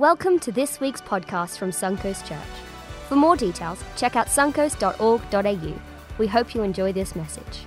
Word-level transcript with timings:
Welcome 0.00 0.38
to 0.38 0.50
this 0.50 0.80
week's 0.80 1.02
podcast 1.02 1.58
from 1.58 1.72
Suncoast 1.72 2.26
Church. 2.26 2.38
For 3.06 3.16
more 3.16 3.36
details, 3.36 3.84
check 3.98 4.16
out 4.16 4.28
suncoast.org.au. 4.28 5.80
We 6.16 6.26
hope 6.26 6.54
you 6.54 6.62
enjoy 6.62 6.90
this 6.94 7.14
message. 7.14 7.66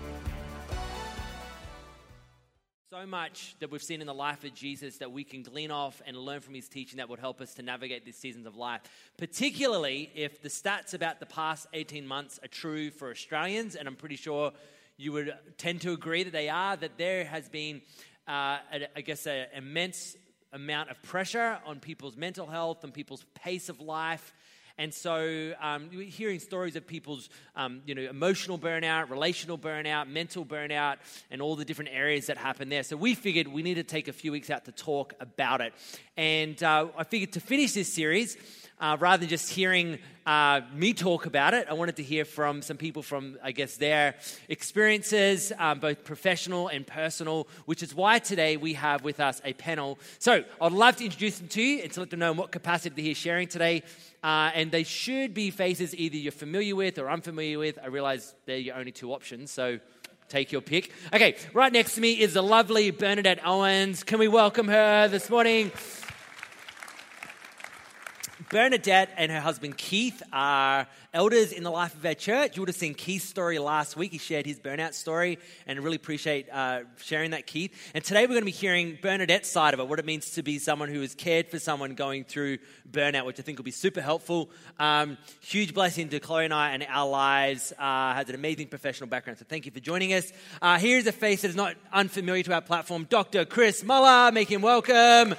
So 2.89 3.05
much 3.05 3.55
that 3.59 3.69
we've 3.69 3.83
seen 3.83 4.01
in 4.01 4.07
the 4.07 4.15
life 4.15 4.43
of 4.43 4.55
Jesus 4.55 4.97
that 4.97 5.11
we 5.11 5.23
can 5.23 5.43
glean 5.43 5.69
off 5.69 6.01
and 6.07 6.17
learn 6.17 6.39
from 6.39 6.55
his 6.55 6.67
teaching 6.67 6.97
that 6.97 7.07
would 7.07 7.19
help 7.19 7.39
us 7.39 7.54
to 7.54 7.61
navigate 7.61 8.04
these 8.04 8.18
seasons 8.18 8.47
of 8.47 8.55
life. 8.55 8.81
Particularly 9.20 10.09
if 10.15 10.41
the 10.41 10.50
stats 10.50 10.95
about 10.95 11.20
the 11.20 11.27
past 11.27 11.68
18 11.73 12.07
months 12.07 12.39
are 12.43 12.47
true 12.47 12.89
for 12.89 13.11
Australians, 13.11 13.75
and 13.75 13.88
I'm 13.88 13.95
pretty 13.95 14.15
sure 14.15 14.54
you 14.97 15.11
would 15.11 15.36
tend 15.59 15.81
to 15.81 15.91
agree 15.91 16.23
that 16.23 16.34
they 16.34 16.50
are, 16.50 16.77
that 16.77 16.97
there 16.97 17.25
has 17.25 17.47
been, 17.47 17.84
uh, 18.27 18.57
I 18.95 19.02
guess, 19.05 19.27
an 19.27 19.45
immense 19.55 20.15
amount 20.54 20.89
of 20.89 21.01
pressure 21.04 21.59
on 21.65 21.79
people's 21.79 22.15
mental 22.15 22.47
health 22.47 22.83
and 22.83 22.93
people's 22.93 23.25
pace 23.33 23.69
of 23.69 23.81
life. 23.81 24.33
And 24.78 24.91
so, 24.91 25.54
um, 25.61 25.91
hearing 25.91 26.39
stories 26.39 26.75
of 26.75 26.87
people's, 26.87 27.29
um, 27.55 27.82
you 27.86 27.93
know, 27.93 28.01
emotional 28.01 28.57
burnout, 28.57 29.11
relational 29.11 29.55
burnout, 29.55 30.09
mental 30.09 30.43
burnout, 30.43 30.97
and 31.29 31.43
all 31.43 31.55
the 31.55 31.65
different 31.65 31.92
areas 31.93 32.25
that 32.25 32.38
happen 32.38 32.69
there. 32.69 32.81
So 32.81 32.97
we 32.97 33.14
figured 33.14 33.47
we 33.47 33.61
need 33.61 33.75
to 33.75 33.83
take 33.83 34.08
a 34.08 34.14
few 34.14 34.31
weeks 34.31 34.50
out 34.50 34.66
to 34.66 34.72
talk 34.72 35.14
about 35.19 35.61
it. 35.61 35.73
And 36.17 36.61
uh, 36.64 36.88
I 36.97 37.03
figured 37.03 37.33
to 37.33 37.39
finish 37.39 37.73
this 37.73 37.94
series, 37.94 38.36
uh, 38.80 38.97
rather 39.00 39.22
than 39.22 39.30
just 39.30 39.50
hearing 39.50 40.00
uh, 40.25 40.61
me 40.73 40.94
talk 40.94 41.25
about 41.25 41.53
it, 41.53 41.67
I 41.69 41.73
wanted 41.73 41.97
to 41.97 42.03
hear 42.03 42.25
from 42.25 42.61
some 42.61 42.77
people 42.77 43.03
from, 43.03 43.38
I 43.44 43.52
guess, 43.52 43.77
their 43.77 44.16
experiences, 44.47 45.52
um, 45.59 45.80
both 45.80 46.03
professional 46.03 46.69
and 46.69 46.88
personal, 46.88 47.47
which 47.66 47.83
is 47.83 47.94
why 47.94 48.19
today 48.19 48.58
we 48.58 48.73
have 48.73 49.03
with 49.03 49.19
us 49.19 49.41
a 49.44 49.53
panel. 49.53 50.00
So 50.19 50.44
I'd 50.61 50.72
love 50.72 50.95
to 50.97 51.05
introduce 51.05 51.39
them 51.39 51.47
to 51.50 51.61
you 51.61 51.81
and 51.83 51.91
to 51.91 52.00
let 52.00 52.09
them 52.09 52.19
know 52.19 52.31
in 52.31 52.38
what 52.38 52.52
capacity 52.52 52.95
they're 52.95 53.05
here 53.05 53.16
sharing 53.16 53.47
today. 53.47 53.83
Uh, 54.23 54.52
and 54.53 54.72
they 54.72 54.83
should 54.83 55.33
be 55.33 55.52
faces 55.52 55.94
either 55.95 56.16
you're 56.16 56.31
familiar 56.31 56.76
with 56.76 56.98
or 56.98 57.09
unfamiliar 57.09 57.59
with. 57.59 57.78
I 57.83 57.88
realize 57.88 58.33
they're 58.45 58.58
your 58.58 58.76
only 58.76 58.94
two 58.94 59.14
options, 59.14 59.52
so 59.52 59.80
take 60.30 60.52
your 60.52 60.61
pick. 60.61 60.92
Okay, 61.14 61.36
right 61.53 61.72
next 61.72 61.95
to 61.95 62.02
me 62.02 62.14
is 62.14 62.33
the 62.33 62.44
lovely 62.44 62.92
Bernadette 62.92 63.45
Owens. 63.45 64.03
Can 64.03 64.20
we 64.20 64.30
welcome 64.30 64.70
her 64.70 65.09
this 65.09 65.30
morning? 65.30 65.72
Bernadette 68.54 69.09
and 69.18 69.32
her 69.32 69.40
husband 69.40 69.80
Keith 69.80 70.22
are 70.32 70.86
elders 71.12 71.52
in 71.52 71.64
the 71.64 71.72
life 71.72 71.96
of 71.96 72.06
our 72.06 72.14
church. 72.14 72.56
You 72.56 72.62
would 72.62 72.70
have 72.70 72.76
seen 72.76 72.94
Keith's 72.94 73.26
story 73.26 73.58
last 73.58 73.98
week. 73.98 74.12
He 74.12 74.20
shared 74.20 74.45
his 74.45 74.60
burnout 74.60 74.94
story, 74.94 75.40
and 75.66 75.80
really 75.80 75.95
appreciate 75.95 76.48
uh, 76.52 76.82
sharing 76.98 77.32
that, 77.32 77.48
Keith. 77.48 77.73
And 77.95 78.04
today 78.04 78.22
we're 78.22 78.36
going 78.36 78.42
to 78.42 78.45
be 78.45 78.52
hearing 78.52 79.00
Bernadette's 79.02 79.50
side 79.50 79.73
of 79.73 79.80
it, 79.80 79.88
what 79.88 79.98
it 79.98 80.06
means 80.06 80.34
to 80.34 80.44
be 80.44 80.60
someone 80.60 80.90
who 80.90 81.02
has 81.02 81.16
cared 81.16 81.50
for 81.50 81.58
someone 81.58 81.95
going 81.95 82.26
through 82.26 82.60
burnout, 82.92 83.26
which 83.26 83.40
I 83.40 83.42
think 83.42 83.58
will 83.58 83.66
be 83.66 83.72
super 83.72 84.02
helpful. 84.02 84.52
Um, 84.78 85.17
huge 85.42 85.73
blessing 85.73 86.10
to 86.10 86.20
Chloe 86.20 86.45
and 86.45 86.54
I 86.54 86.73
and 86.73 86.86
our 86.88 87.10
lives. 87.10 87.73
Uh, 87.76 88.14
has 88.14 88.30
an 88.30 88.36
amazing 88.36 88.67
professional 88.67 89.10
background, 89.10 89.40
so 89.40 89.45
thank 89.50 89.66
you 89.66 89.72
for 89.72 89.80
joining 89.80 90.14
us. 90.14 90.32
Uh, 90.62 90.78
here's 90.78 91.08
a 91.08 91.12
face 91.12 91.42
that 91.42 91.48
is 91.48 91.56
not 91.56 91.73
unfamiliar 91.92 92.44
to 92.44 92.54
our 92.54 92.62
platform, 92.62 93.08
Dr. 93.10 93.45
Chris 93.45 93.84
Muller. 93.84 94.32
Make 94.32 94.52
him 94.52 94.62
welcome. 94.62 95.34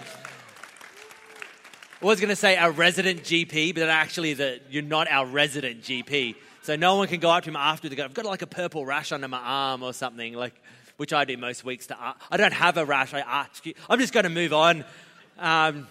Was 2.05 2.21
going 2.21 2.29
to 2.29 2.37
say 2.37 2.59
our 2.59 2.71
resident 2.71 3.23
GP, 3.23 3.75
but 3.75 3.81
that 3.81 3.89
actually 3.89 4.33
a, 4.33 4.61
you're 4.69 4.83
not 4.83 5.11
our 5.11 5.25
resident 5.25 5.81
GP. 5.81 6.35
So 6.61 6.77
no 6.77 6.97
one 6.97 7.09
can 7.09 7.19
go 7.19 7.31
up 7.31 7.45
to 7.45 7.49
him 7.49 7.57
after 7.57 7.89
to 7.89 7.97
go, 7.97 8.05
I've 8.05 8.13
got 8.13 8.27
like 8.27 8.43
a 8.43 8.47
purple 8.47 8.85
rash 8.85 9.11
under 9.11 9.27
my 9.27 9.39
arm 9.39 9.83
or 9.83 9.95
something, 9.95 10.35
like, 10.35 10.53
which 10.99 11.15
I 11.15 11.25
do 11.25 11.39
most 11.39 11.65
weeks. 11.65 11.87
To, 11.87 11.97
I 12.31 12.37
don't 12.37 12.53
have 12.53 12.77
a 12.77 12.85
rash, 12.85 13.15
I. 13.15 13.23
I'm 13.89 13.99
just 13.99 14.13
going 14.13 14.25
to 14.25 14.31
move 14.31 14.53
on. 14.53 14.85
Um, 15.39 15.89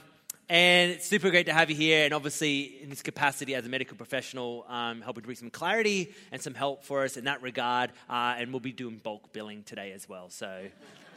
and 0.49 0.91
it's 0.91 1.07
super 1.07 1.29
great 1.29 1.45
to 1.45 1.53
have 1.53 1.69
you 1.69 1.75
here. 1.75 2.05
And 2.05 2.13
obviously, 2.13 2.81
in 2.81 2.89
this 2.89 3.01
capacity 3.01 3.55
as 3.55 3.65
a 3.65 3.69
medical 3.69 3.97
professional, 3.97 4.65
um, 4.69 5.01
helping 5.01 5.21
to 5.21 5.27
bring 5.27 5.37
some 5.37 5.49
clarity 5.49 6.13
and 6.31 6.41
some 6.41 6.53
help 6.53 6.83
for 6.83 7.03
us 7.03 7.17
in 7.17 7.25
that 7.25 7.41
regard. 7.41 7.91
Uh, 8.09 8.35
and 8.37 8.51
we'll 8.51 8.59
be 8.59 8.71
doing 8.71 8.97
bulk 8.97 9.31
billing 9.33 9.63
today 9.63 9.91
as 9.91 10.07
well. 10.07 10.29
So. 10.29 10.65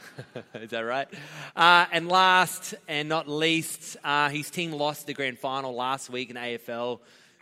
Is 0.53 0.69
that 0.69 0.81
right? 0.81 1.07
Uh, 1.55 1.85
and 1.91 2.07
last 2.07 2.75
and 2.87 3.09
not 3.09 3.27
least, 3.27 3.97
uh, 4.03 4.29
his 4.29 4.49
team 4.49 4.71
lost 4.71 5.05
the 5.05 5.13
grand 5.13 5.37
final 5.37 5.75
last 5.75 6.09
week 6.09 6.29
in 6.29 6.35
AFL. 6.35 6.99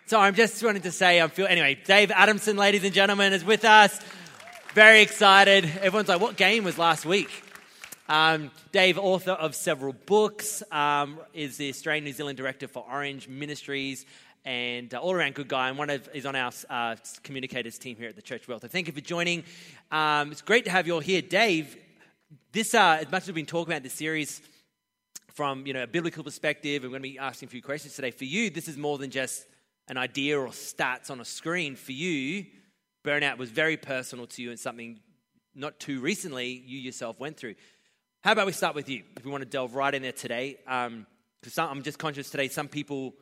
So 0.07 0.19
I'm 0.19 0.35
just 0.35 0.63
wanting 0.63 0.81
to 0.83 0.91
say, 0.91 1.19
I'm 1.19 1.29
feel 1.29 1.47
anyway. 1.47 1.79
Dave 1.85 2.11
Adamson, 2.11 2.57
ladies 2.57 2.83
and 2.83 2.93
gentlemen, 2.93 3.33
is 3.33 3.43
with 3.43 3.65
us. 3.65 3.99
Very 4.73 5.01
excited. 5.01 5.65
Everyone's 5.65 6.09
like, 6.09 6.21
"What 6.21 6.37
game 6.37 6.63
was 6.63 6.77
last 6.77 7.05
week?" 7.05 7.44
Um, 8.07 8.51
Dave, 8.71 8.99
author 8.99 9.31
of 9.31 9.55
several 9.55 9.91
books, 9.91 10.61
um, 10.71 11.19
is 11.33 11.57
the 11.57 11.69
Australian 11.69 12.03
New 12.03 12.13
Zealand 12.13 12.37
director 12.37 12.67
for 12.67 12.85
Orange 12.87 13.27
Ministries, 13.27 14.05
and 14.45 14.93
uh, 14.93 14.99
all 14.99 15.11
around 15.11 15.33
good 15.33 15.47
guy. 15.47 15.69
And 15.69 15.77
one 15.77 15.89
of 15.89 16.07
is 16.13 16.27
on 16.27 16.35
our 16.35 16.51
uh, 16.69 16.97
communicators 17.23 17.79
team 17.79 17.97
here 17.97 18.09
at 18.09 18.15
the 18.15 18.21
Church 18.21 18.47
Wealth. 18.47 18.61
So 18.61 18.67
thank 18.67 18.85
you 18.85 18.93
for 18.93 19.01
joining. 19.01 19.43
Um, 19.91 20.31
it's 20.31 20.43
great 20.43 20.65
to 20.65 20.71
have 20.71 20.85
you 20.85 20.93
all 20.93 20.99
here, 20.99 21.23
Dave. 21.23 21.75
This, 22.51 22.75
uh, 22.75 22.99
as 23.01 23.11
much 23.11 23.23
as 23.23 23.29
we've 23.29 23.35
been 23.35 23.47
talking 23.47 23.73
about 23.73 23.81
this 23.81 23.93
series 23.93 24.39
from 25.33 25.65
you 25.65 25.73
know 25.73 25.81
a 25.81 25.87
biblical 25.87 26.23
perspective, 26.23 26.83
I'm 26.83 26.91
going 26.91 27.01
to 27.01 27.09
be 27.09 27.17
asking 27.17 27.47
a 27.47 27.49
few 27.49 27.63
questions 27.63 27.95
today. 27.95 28.11
For 28.11 28.25
you, 28.25 28.51
this 28.51 28.67
is 28.67 28.77
more 28.77 28.99
than 28.99 29.09
just 29.09 29.47
an 29.87 29.97
idea 29.97 30.39
or 30.39 30.49
stats 30.49 31.09
on 31.09 31.21
a 31.21 31.25
screen. 31.25 31.75
For 31.75 31.91
you, 31.91 32.45
burnout 33.03 33.39
was 33.39 33.49
very 33.49 33.77
personal 33.77 34.27
to 34.27 34.43
you 34.43 34.51
and 34.51 34.59
something 34.59 34.99
not 35.55 35.79
too 35.79 36.01
recently 36.01 36.63
you 36.67 36.77
yourself 36.77 37.19
went 37.19 37.37
through. 37.37 37.55
How 38.25 38.31
about 38.31 38.47
we 38.47 38.53
start 38.53 38.73
with 38.73 38.89
you? 38.89 39.03
If 39.17 39.23
we 39.23 39.29
want 39.29 39.43
to 39.43 39.47
delve 39.47 39.75
right 39.75 39.93
in 39.93 40.01
there 40.01 40.11
today, 40.11 40.57
um, 40.65 41.05
because 41.41 41.59
I'm 41.59 41.83
just 41.83 41.99
conscious 41.99 42.31
today. 42.31 42.47
Some 42.47 42.67
people 42.67 43.13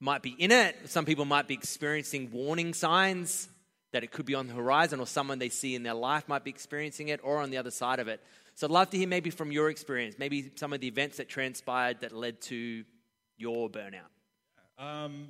might 0.00 0.22
be 0.22 0.30
in 0.30 0.50
it. 0.50 0.76
Some 0.86 1.04
people 1.04 1.24
might 1.24 1.46
be 1.46 1.54
experiencing 1.54 2.32
warning 2.32 2.74
signs 2.74 3.48
that 3.92 4.02
it 4.02 4.10
could 4.10 4.26
be 4.26 4.34
on 4.34 4.48
the 4.48 4.54
horizon 4.54 4.98
or 4.98 5.06
someone 5.06 5.38
they 5.38 5.50
see 5.50 5.76
in 5.76 5.84
their 5.84 5.94
life 5.94 6.26
might 6.26 6.42
be 6.42 6.50
experiencing 6.50 7.10
it 7.10 7.20
or 7.22 7.38
on 7.38 7.50
the 7.50 7.58
other 7.58 7.70
side 7.70 8.00
of 8.00 8.08
it. 8.08 8.20
So 8.56 8.66
I'd 8.66 8.72
love 8.72 8.90
to 8.90 8.96
hear 8.98 9.06
maybe 9.06 9.30
from 9.30 9.52
your 9.52 9.70
experience, 9.70 10.16
maybe 10.18 10.50
some 10.56 10.72
of 10.72 10.80
the 10.80 10.88
events 10.88 11.18
that 11.18 11.28
transpired 11.28 12.00
that 12.00 12.10
led 12.10 12.40
to 12.40 12.82
your 13.36 13.70
burnout. 13.70 14.10
Um, 14.80 15.28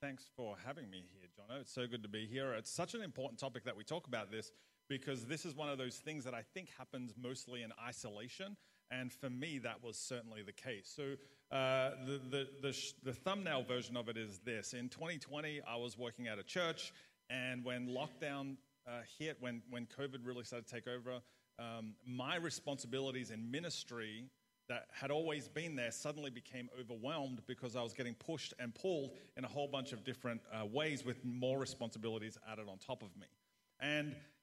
thanks 0.00 0.24
for 0.36 0.56
having 0.66 0.90
me 0.90 1.04
here, 1.12 1.28
John. 1.36 1.60
It's 1.60 1.72
so 1.72 1.86
good 1.86 2.02
to 2.02 2.08
be 2.08 2.26
here. 2.26 2.54
It's 2.54 2.72
such 2.72 2.94
an 2.94 3.02
important 3.02 3.38
topic 3.38 3.66
that 3.66 3.76
we 3.76 3.84
talk 3.84 4.08
about 4.08 4.32
this 4.32 4.50
because 4.88 5.24
this 5.24 5.44
is 5.44 5.54
one 5.54 5.68
of 5.68 5.78
those 5.78 5.96
things 5.96 6.24
that 6.24 6.34
I 6.34 6.42
think 6.54 6.68
happens 6.76 7.14
mostly 7.20 7.62
in 7.62 7.72
isolation. 7.84 8.56
And 8.90 9.12
for 9.12 9.28
me, 9.28 9.58
that 9.58 9.82
was 9.82 9.96
certainly 9.96 10.42
the 10.42 10.52
case. 10.52 10.92
So, 10.94 11.14
uh, 11.50 11.90
the, 12.06 12.20
the, 12.30 12.48
the, 12.62 12.72
sh- 12.72 12.92
the 13.02 13.12
thumbnail 13.12 13.62
version 13.62 13.96
of 13.96 14.08
it 14.08 14.16
is 14.16 14.40
this 14.40 14.72
In 14.72 14.88
2020, 14.88 15.60
I 15.68 15.76
was 15.76 15.96
working 15.96 16.26
at 16.28 16.38
a 16.38 16.42
church 16.42 16.92
and 17.30 17.64
when 17.64 17.88
lockdown 17.88 18.56
uh, 18.86 19.00
hit, 19.18 19.36
when, 19.40 19.62
when 19.70 19.86
COVID 19.86 20.24
really 20.24 20.44
started 20.44 20.66
to 20.68 20.74
take 20.74 20.86
over, 20.86 21.20
um, 21.58 21.94
my 22.06 22.36
responsibilities 22.36 23.30
in 23.30 23.50
ministry 23.50 24.28
that 24.68 24.86
had 24.92 25.10
always 25.10 25.48
been 25.48 25.76
there 25.76 25.90
suddenly 25.90 26.30
became 26.30 26.68
overwhelmed 26.80 27.40
because 27.46 27.76
I 27.76 27.82
was 27.82 27.92
getting 27.92 28.14
pushed 28.14 28.52
and 28.58 28.74
pulled 28.74 29.12
in 29.36 29.44
a 29.44 29.48
whole 29.48 29.68
bunch 29.68 29.92
of 29.92 30.04
different 30.04 30.40
uh, 30.52 30.66
ways 30.66 31.04
with 31.04 31.24
more 31.24 31.58
responsibilities 31.58 32.36
added 32.50 32.66
on 32.68 32.78
top 32.78 33.02
of 33.02 33.16
me. 33.16 33.26
And 33.80 34.16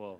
my 0.00 0.16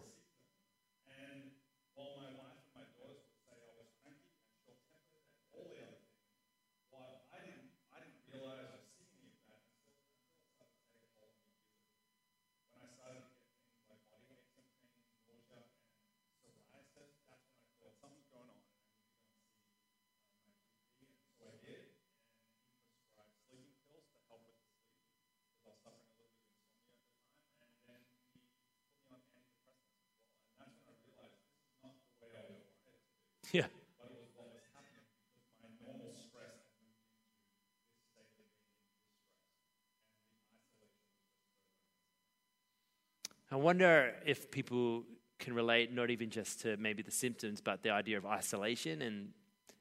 Yeah. 33.52 33.66
I 43.50 43.56
wonder 43.56 44.14
if 44.24 44.50
people 44.50 45.02
can 45.40 45.54
relate 45.54 45.92
not 45.92 46.10
even 46.10 46.30
just 46.30 46.60
to 46.60 46.76
maybe 46.76 47.02
the 47.02 47.10
symptoms, 47.10 47.60
but 47.60 47.82
the 47.82 47.90
idea 47.90 48.16
of 48.18 48.26
isolation 48.26 49.02
and 49.02 49.30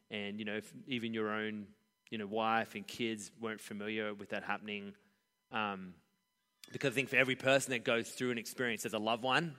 and 0.10 0.40
you 0.40 0.46
know 0.46 0.60
even 0.88 1.14
your 1.14 1.30
own 1.30 1.68
you 2.10 2.18
know 2.18 2.26
wife 2.26 2.74
and 2.74 2.88
kids 2.88 3.32
weren't 3.40 3.62
familiar 3.62 4.14
with 4.14 4.30
that 4.30 4.44
happening. 4.44 4.94
Um, 5.52 5.94
because 6.72 6.94
I 6.94 6.96
think 6.96 7.10
for 7.10 7.18
every 7.18 7.36
person 7.36 7.72
that 7.72 7.84
goes 7.84 8.10
through 8.10 8.32
an 8.32 8.38
experience, 8.38 8.84
there's 8.84 8.94
a 8.94 9.00
loved 9.00 9.24
one 9.24 9.56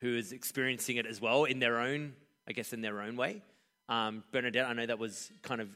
who 0.00 0.16
is 0.16 0.32
experiencing 0.32 0.96
it 0.96 1.06
as 1.06 1.20
well 1.20 1.44
in 1.44 1.58
their 1.60 1.78
own, 1.78 2.14
I 2.48 2.52
guess, 2.52 2.72
in 2.72 2.80
their 2.80 3.00
own 3.00 3.16
way. 3.16 3.42
Um, 3.88 4.24
Bernadette, 4.32 4.66
I 4.66 4.72
know 4.72 4.86
that 4.86 4.98
was 4.98 5.30
kind 5.42 5.60
of 5.60 5.68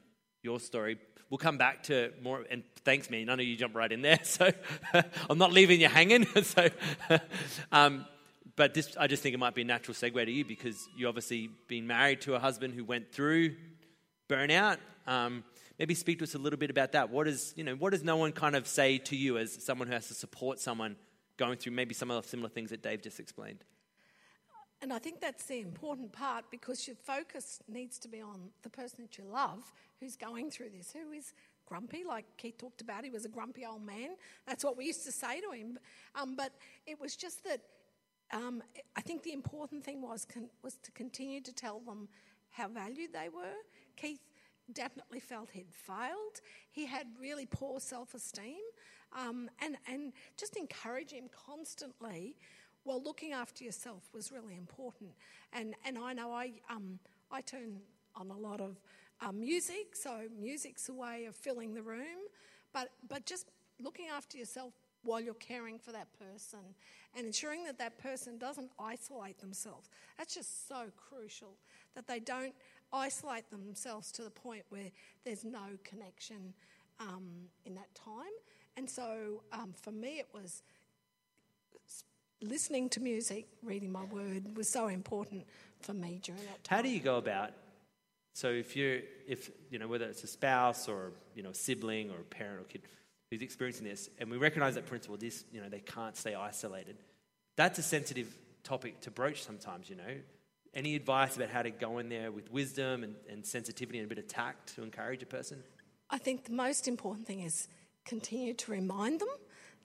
your 0.42 0.60
story. 0.60 0.98
We'll 1.28 1.38
come 1.38 1.58
back 1.58 1.82
to 1.84 2.12
more, 2.22 2.44
and 2.50 2.62
thanks, 2.84 3.10
man. 3.10 3.26
None 3.26 3.40
of 3.40 3.46
you 3.46 3.56
jump 3.56 3.74
right 3.74 3.90
in 3.90 4.02
there, 4.02 4.20
so 4.22 4.50
I'm 5.30 5.38
not 5.38 5.52
leaving 5.52 5.80
you 5.80 5.88
hanging. 5.88 6.24
so, 6.42 6.68
um, 7.72 8.06
but 8.54 8.74
this, 8.74 8.96
I 8.98 9.06
just 9.06 9.22
think 9.22 9.34
it 9.34 9.38
might 9.38 9.54
be 9.54 9.62
a 9.62 9.64
natural 9.64 9.94
segue 9.94 10.24
to 10.24 10.30
you 10.30 10.44
because 10.44 10.88
you 10.96 11.08
obviously 11.08 11.50
been 11.68 11.86
married 11.86 12.20
to 12.22 12.34
a 12.34 12.38
husband 12.38 12.74
who 12.74 12.84
went 12.84 13.12
through 13.12 13.56
burnout. 14.28 14.78
Um, 15.06 15.44
maybe 15.78 15.94
speak 15.94 16.18
to 16.18 16.24
us 16.24 16.34
a 16.34 16.38
little 16.38 16.58
bit 16.58 16.70
about 16.70 16.92
that. 16.92 17.10
What 17.10 17.28
is, 17.28 17.52
you 17.56 17.64
know, 17.64 17.74
what 17.74 17.90
does 17.90 18.04
no 18.04 18.16
one 18.16 18.32
kind 18.32 18.56
of 18.56 18.66
say 18.66 18.98
to 18.98 19.16
you 19.16 19.38
as 19.38 19.62
someone 19.64 19.88
who 19.88 19.94
has 19.94 20.08
to 20.08 20.14
support 20.14 20.58
someone 20.58 20.96
going 21.36 21.58
through 21.58 21.72
maybe 21.72 21.94
some 21.94 22.10
of 22.10 22.22
the 22.22 22.28
similar 22.28 22.48
things 22.48 22.70
that 22.70 22.82
Dave 22.82 23.02
just 23.02 23.20
explained? 23.20 23.64
And 24.82 24.92
I 24.92 24.98
think 24.98 25.20
that's 25.20 25.44
the 25.46 25.60
important 25.60 26.12
part 26.12 26.44
because 26.50 26.86
your 26.86 26.96
focus 26.96 27.60
needs 27.66 27.98
to 28.00 28.08
be 28.08 28.20
on 28.20 28.50
the 28.62 28.68
person 28.68 28.98
that 29.00 29.16
you 29.16 29.24
love 29.24 29.72
who's 30.00 30.16
going 30.16 30.50
through 30.50 30.70
this, 30.76 30.92
who 30.92 31.12
is 31.12 31.32
grumpy, 31.64 32.04
like 32.04 32.26
Keith 32.36 32.58
talked 32.58 32.82
about. 32.82 33.04
He 33.04 33.10
was 33.10 33.24
a 33.24 33.28
grumpy 33.28 33.64
old 33.64 33.84
man. 33.84 34.10
That's 34.46 34.64
what 34.64 34.76
we 34.76 34.84
used 34.84 35.04
to 35.06 35.12
say 35.12 35.40
to 35.40 35.50
him. 35.50 35.78
Um, 36.14 36.36
but 36.36 36.52
it 36.86 37.00
was 37.00 37.16
just 37.16 37.42
that 37.44 37.60
um, 38.32 38.62
I 38.96 39.00
think 39.00 39.22
the 39.22 39.32
important 39.32 39.84
thing 39.84 40.02
was, 40.02 40.24
con- 40.24 40.50
was 40.62 40.76
to 40.82 40.90
continue 40.92 41.40
to 41.42 41.52
tell 41.52 41.80
them 41.80 42.08
how 42.50 42.68
valued 42.68 43.12
they 43.12 43.28
were. 43.28 43.54
Keith 43.96 44.20
definitely 44.72 45.20
felt 45.20 45.50
he'd 45.50 45.72
failed. 45.72 46.40
He 46.70 46.86
had 46.86 47.06
really 47.20 47.46
poor 47.46 47.80
self 47.80 48.14
esteem. 48.14 48.60
Um, 49.16 49.48
and, 49.62 49.76
and 49.86 50.12
just 50.36 50.56
encourage 50.56 51.12
him 51.12 51.30
constantly 51.46 52.34
well, 52.86 53.02
looking 53.02 53.32
after 53.32 53.64
yourself 53.64 54.04
was 54.14 54.30
really 54.32 54.56
important. 54.56 55.10
And, 55.52 55.74
and 55.84 55.98
I 55.98 56.12
know 56.12 56.32
I, 56.32 56.52
um, 56.70 56.98
I 57.30 57.40
turn 57.40 57.80
on 58.14 58.30
a 58.30 58.38
lot 58.38 58.60
of 58.60 58.80
uh, 59.20 59.32
music, 59.32 59.94
so 59.96 60.22
music's 60.40 60.88
a 60.88 60.94
way 60.94 61.24
of 61.24 61.34
filling 61.34 61.74
the 61.74 61.82
room, 61.82 62.28
but, 62.72 62.90
but 63.08 63.26
just 63.26 63.48
looking 63.82 64.06
after 64.08 64.38
yourself 64.38 64.72
while 65.02 65.20
you're 65.20 65.34
caring 65.34 65.78
for 65.78 65.92
that 65.92 66.08
person 66.18 66.60
and 67.16 67.26
ensuring 67.26 67.64
that 67.64 67.78
that 67.78 67.98
person 67.98 68.38
doesn't 68.38 68.70
isolate 68.78 69.38
themselves. 69.40 69.88
That's 70.16 70.34
just 70.34 70.68
so 70.68 70.84
crucial 70.96 71.56
that 71.94 72.06
they 72.06 72.20
don't 72.20 72.54
isolate 72.92 73.50
themselves 73.50 74.12
to 74.12 74.22
the 74.22 74.30
point 74.30 74.62
where 74.68 74.90
there's 75.24 75.44
no 75.44 75.78
connection 75.84 76.54
um, 77.00 77.48
in 77.64 77.74
that 77.74 77.92
time. 77.94 78.22
And 78.76 78.88
so 78.88 79.42
um, 79.52 79.74
for 79.80 79.90
me, 79.90 80.18
it 80.18 80.28
was 80.32 80.62
listening 82.42 82.88
to 82.90 83.00
music, 83.00 83.46
reading 83.62 83.90
my 83.90 84.04
word 84.04 84.56
was 84.56 84.68
so 84.68 84.88
important 84.88 85.46
for 85.80 85.94
me 85.94 86.20
during 86.22 86.42
that 86.42 86.62
time. 86.64 86.76
How 86.76 86.82
do 86.82 86.88
you 86.88 87.00
go 87.00 87.16
about? 87.16 87.52
So 88.34 88.50
if 88.50 88.76
you're, 88.76 89.00
if 89.26 89.50
you 89.70 89.78
know, 89.78 89.88
whether 89.88 90.04
it's 90.06 90.22
a 90.24 90.26
spouse 90.26 90.88
or 90.88 91.12
you 91.34 91.42
know, 91.42 91.50
a 91.50 91.54
sibling 91.54 92.10
or 92.10 92.16
a 92.16 92.24
parent 92.24 92.60
or 92.60 92.64
kid 92.64 92.82
who's 93.30 93.42
experiencing 93.42 93.84
this, 93.84 94.10
and 94.18 94.30
we 94.30 94.36
recognise 94.36 94.74
that 94.74 94.86
principle, 94.86 95.16
this, 95.16 95.44
you 95.52 95.60
know, 95.60 95.68
they 95.68 95.80
can't 95.80 96.16
stay 96.16 96.34
isolated. 96.34 96.96
That's 97.56 97.78
a 97.78 97.82
sensitive 97.82 98.36
topic 98.62 99.00
to 99.02 99.10
broach 99.10 99.42
sometimes. 99.42 99.88
You 99.88 99.96
know, 99.96 100.16
any 100.74 100.94
advice 100.94 101.36
about 101.36 101.48
how 101.48 101.62
to 101.62 101.70
go 101.70 101.98
in 101.98 102.10
there 102.10 102.30
with 102.30 102.52
wisdom 102.52 103.02
and, 103.02 103.14
and 103.30 103.44
sensitivity 103.44 103.98
and 103.98 104.06
a 104.06 104.08
bit 104.08 104.18
of 104.18 104.28
tact 104.28 104.74
to 104.74 104.82
encourage 104.82 105.22
a 105.22 105.26
person? 105.26 105.62
I 106.10 106.18
think 106.18 106.44
the 106.44 106.52
most 106.52 106.86
important 106.86 107.26
thing 107.26 107.40
is 107.40 107.68
continue 108.04 108.52
to 108.54 108.70
remind 108.70 109.20
them 109.20 109.28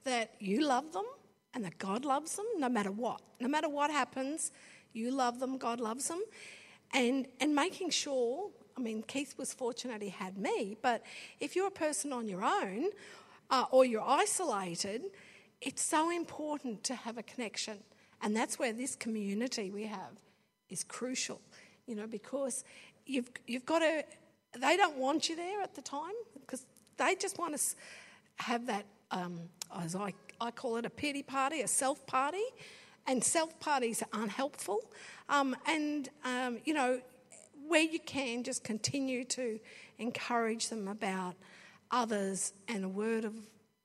that 0.03 0.33
you 0.39 0.67
love 0.67 0.91
them 0.91 1.05
and 1.53 1.65
that 1.65 1.77
God 1.77 2.05
loves 2.05 2.35
them 2.35 2.45
no 2.57 2.69
matter 2.69 2.91
what. 2.91 3.21
No 3.39 3.47
matter 3.47 3.69
what 3.69 3.91
happens, 3.91 4.51
you 4.93 5.11
love 5.11 5.39
them, 5.39 5.57
God 5.57 5.79
loves 5.79 6.07
them. 6.07 6.21
And, 6.93 7.27
and 7.39 7.55
making 7.55 7.89
sure, 7.89 8.49
I 8.77 8.81
mean, 8.81 9.03
Keith 9.03 9.35
was 9.37 9.53
fortunate 9.53 10.01
he 10.01 10.09
had 10.09 10.37
me, 10.37 10.77
but 10.81 11.03
if 11.39 11.55
you're 11.55 11.67
a 11.67 11.71
person 11.71 12.11
on 12.11 12.27
your 12.27 12.43
own 12.43 12.89
uh, 13.49 13.65
or 13.71 13.85
you're 13.85 14.01
isolated, 14.05 15.03
it's 15.61 15.83
so 15.83 16.09
important 16.09 16.83
to 16.85 16.95
have 16.95 17.17
a 17.17 17.23
connection. 17.23 17.77
And 18.21 18.35
that's 18.35 18.59
where 18.59 18.73
this 18.73 18.95
community 18.95 19.71
we 19.71 19.83
have 19.83 20.19
is 20.69 20.83
crucial, 20.83 21.41
you 21.87 21.95
know, 21.95 22.07
because 22.07 22.63
you've, 23.05 23.29
you've 23.47 23.65
got 23.65 23.79
to, 23.79 24.03
they 24.59 24.77
don't 24.77 24.97
want 24.97 25.29
you 25.29 25.35
there 25.35 25.61
at 25.61 25.75
the 25.75 25.81
time 25.81 26.11
because 26.39 26.65
they 26.97 27.15
just 27.15 27.37
want 27.39 27.57
to 27.57 27.63
have 28.37 28.67
that, 28.67 28.85
um, 29.11 29.39
as 29.79 29.95
I 29.95 30.13
I 30.41 30.51
call 30.51 30.77
it 30.77 30.85
a 30.85 30.89
pity 30.89 31.23
party, 31.23 31.61
a 31.61 31.67
self 31.67 32.05
party. 32.07 32.43
And 33.07 33.23
self 33.23 33.59
parties 33.59 34.03
are 34.03 34.21
unhelpful. 34.23 34.79
Um, 35.29 35.55
and, 35.67 36.09
um, 36.23 36.59
you 36.65 36.73
know, 36.73 37.01
where 37.67 37.81
you 37.81 37.99
can, 37.99 38.43
just 38.43 38.63
continue 38.63 39.23
to 39.25 39.59
encourage 39.97 40.69
them 40.69 40.87
about 40.87 41.35
others 41.89 42.53
and 42.67 42.83
a 42.83 42.89
word 42.89 43.23
of 43.23 43.33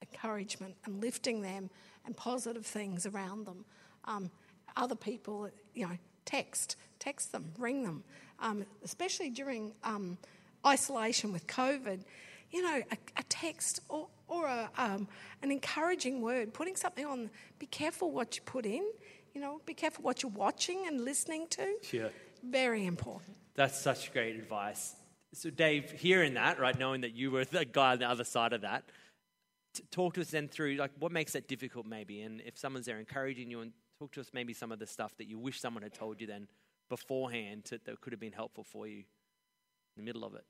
encouragement 0.02 0.75
and 0.84 1.00
lifting 1.00 1.42
them 1.42 1.70
and 2.04 2.16
positive 2.16 2.66
things 2.66 3.06
around 3.06 3.46
them. 3.46 3.64
Um, 4.04 4.30
other 4.76 4.94
people, 4.94 5.48
you 5.75 5.86
know, 5.86 5.96
text, 6.25 6.76
text 6.98 7.32
them, 7.32 7.52
ring 7.58 7.84
them, 7.84 8.04
um, 8.40 8.64
especially 8.84 9.30
during 9.30 9.72
um, 9.84 10.18
isolation 10.64 11.32
with 11.32 11.46
COVID. 11.46 12.00
You 12.50 12.62
know, 12.62 12.82
a, 12.90 12.96
a 13.16 13.22
text 13.28 13.80
or, 13.88 14.08
or 14.28 14.46
a, 14.46 14.70
um, 14.78 15.08
an 15.42 15.50
encouraging 15.50 16.20
word, 16.20 16.54
putting 16.54 16.76
something 16.76 17.04
on. 17.04 17.30
Be 17.58 17.66
careful 17.66 18.10
what 18.10 18.36
you 18.36 18.42
put 18.42 18.66
in. 18.66 18.84
You 19.34 19.40
know, 19.40 19.60
be 19.66 19.74
careful 19.74 20.02
what 20.02 20.22
you're 20.22 20.32
watching 20.32 20.86
and 20.86 21.04
listening 21.04 21.46
to. 21.48 21.76
Yeah. 21.92 22.08
Very 22.42 22.86
important. 22.86 23.36
That's 23.54 23.78
such 23.78 24.12
great 24.12 24.36
advice. 24.36 24.94
So, 25.34 25.50
Dave, 25.50 25.90
hearing 25.90 26.34
that, 26.34 26.58
right, 26.58 26.78
knowing 26.78 27.02
that 27.02 27.14
you 27.14 27.30
were 27.30 27.44
the 27.44 27.64
guy 27.64 27.92
on 27.92 27.98
the 27.98 28.08
other 28.08 28.24
side 28.24 28.52
of 28.52 28.62
that, 28.62 28.84
talk 29.90 30.14
to 30.14 30.20
us 30.20 30.30
then 30.30 30.48
through 30.48 30.76
like 30.76 30.92
what 30.98 31.12
makes 31.12 31.32
that 31.32 31.48
difficult, 31.48 31.86
maybe, 31.86 32.22
and 32.22 32.40
if 32.46 32.56
someone's 32.56 32.86
there 32.86 32.98
encouraging 32.98 33.50
you, 33.50 33.60
and 33.60 33.72
talk 33.98 34.12
to 34.12 34.20
us 34.20 34.30
maybe 34.32 34.52
some 34.52 34.72
of 34.72 34.78
the 34.78 34.86
stuff 34.86 35.16
that 35.18 35.26
you 35.26 35.38
wish 35.38 35.60
someone 35.60 35.82
had 35.82 35.94
told 35.94 36.20
you 36.20 36.26
then 36.26 36.48
beforehand 36.88 37.64
that 37.70 38.00
could 38.00 38.12
have 38.12 38.20
been 38.20 38.32
helpful 38.32 38.64
for 38.64 38.86
you 38.86 38.98
in 38.98 39.04
the 39.96 40.02
middle 40.02 40.24
of 40.24 40.34
it. 40.34 40.44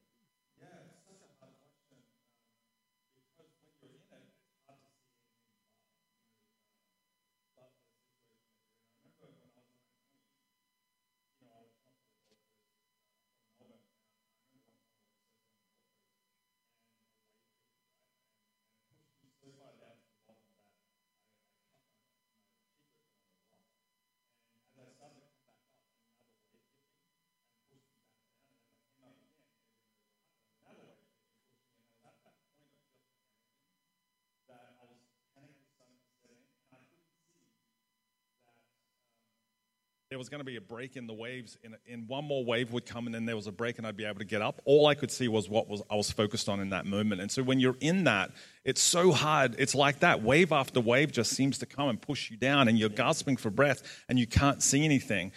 There 40.16 40.18
was 40.18 40.30
going 40.30 40.40
to 40.40 40.44
be 40.44 40.56
a 40.56 40.62
break 40.62 40.96
in 40.96 41.06
the 41.06 41.12
waves, 41.12 41.58
and, 41.62 41.76
and 41.92 42.08
one 42.08 42.25
more 42.25 42.42
wave 42.42 42.73
would 42.73 42.87
come, 42.87 43.04
and 43.04 43.14
then 43.14 43.26
there 43.26 43.37
was 43.37 43.46
a 43.46 43.52
break, 43.52 43.76
and 43.76 43.87
I'd 43.87 43.99
be 43.99 44.06
able 44.06 44.20
to 44.20 44.25
get 44.25 44.40
up. 44.40 44.62
All 44.64 44.87
I 44.87 44.94
could 44.94 45.11
see 45.11 45.28
was 45.28 45.46
what 45.46 45.68
was 45.68 45.82
I 45.90 45.94
was 45.94 46.11
focused 46.11 46.49
on 46.49 46.58
in 46.58 46.70
that 46.70 46.87
moment. 46.87 47.20
And 47.20 47.30
so 47.30 47.42
when 47.42 47.61
you're 47.61 47.76
in 47.82 48.04
that, 48.04 48.30
it's 48.64 48.80
so 48.80 49.12
hard. 49.12 49.56
It's 49.58 49.75
like 49.75 50.00
that 50.00 50.23
wave 50.23 50.52
after 50.52 50.80
wave 50.80 51.12
just 51.12 51.32
seems 51.32 51.58
to 51.58 51.66
come 51.66 51.90
and 51.90 52.00
push 52.00 52.30
you 52.30 52.38
down, 52.38 52.66
and 52.66 52.78
you're 52.78 52.88
gasping 52.88 53.37
for 53.37 53.50
breath, 53.50 53.82
and 54.08 54.18
you 54.18 54.26
can't 54.26 54.62
see 54.62 54.87
anything. 54.87 55.32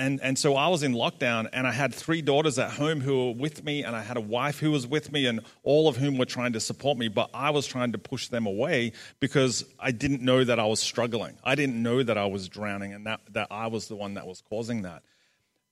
And, 0.00 0.18
and 0.22 0.38
so 0.38 0.56
I 0.56 0.68
was 0.68 0.82
in 0.82 0.94
lockdown, 0.94 1.50
and 1.52 1.66
I 1.66 1.72
had 1.72 1.94
three 1.94 2.22
daughters 2.22 2.58
at 2.58 2.70
home 2.70 3.02
who 3.02 3.26
were 3.26 3.34
with 3.34 3.62
me, 3.62 3.84
and 3.84 3.94
I 3.94 4.00
had 4.00 4.16
a 4.16 4.20
wife 4.22 4.58
who 4.58 4.70
was 4.70 4.86
with 4.86 5.12
me, 5.12 5.26
and 5.26 5.40
all 5.62 5.88
of 5.88 5.98
whom 5.98 6.16
were 6.16 6.24
trying 6.24 6.54
to 6.54 6.60
support 6.60 6.96
me. 6.96 7.08
But 7.08 7.28
I 7.34 7.50
was 7.50 7.66
trying 7.66 7.92
to 7.92 7.98
push 7.98 8.28
them 8.28 8.46
away 8.46 8.92
because 9.20 9.62
I 9.78 9.90
didn't 9.90 10.22
know 10.22 10.42
that 10.42 10.58
I 10.58 10.64
was 10.64 10.80
struggling. 10.80 11.36
I 11.44 11.54
didn't 11.54 11.82
know 11.82 12.02
that 12.02 12.16
I 12.16 12.24
was 12.24 12.48
drowning, 12.48 12.94
and 12.94 13.06
that, 13.06 13.20
that 13.32 13.48
I 13.50 13.66
was 13.66 13.88
the 13.88 13.94
one 13.94 14.14
that 14.14 14.26
was 14.26 14.40
causing 14.40 14.82
that. 14.82 15.02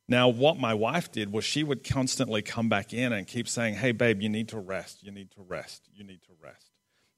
Now, 0.08 0.28
what 0.28 0.58
my 0.58 0.74
wife 0.74 1.10
did 1.10 1.32
was 1.32 1.46
she 1.46 1.64
would 1.64 1.82
constantly 1.82 2.42
come 2.42 2.68
back 2.68 2.92
in 2.92 3.14
and 3.14 3.26
keep 3.26 3.48
saying, 3.48 3.76
Hey, 3.76 3.92
babe, 3.92 4.20
you 4.20 4.28
need 4.28 4.48
to 4.48 4.58
rest. 4.58 5.02
You 5.02 5.10
need 5.10 5.30
to 5.32 5.42
rest. 5.42 5.88
You 5.94 6.04
need 6.04 6.20
to 6.24 6.32
rest. 6.44 6.68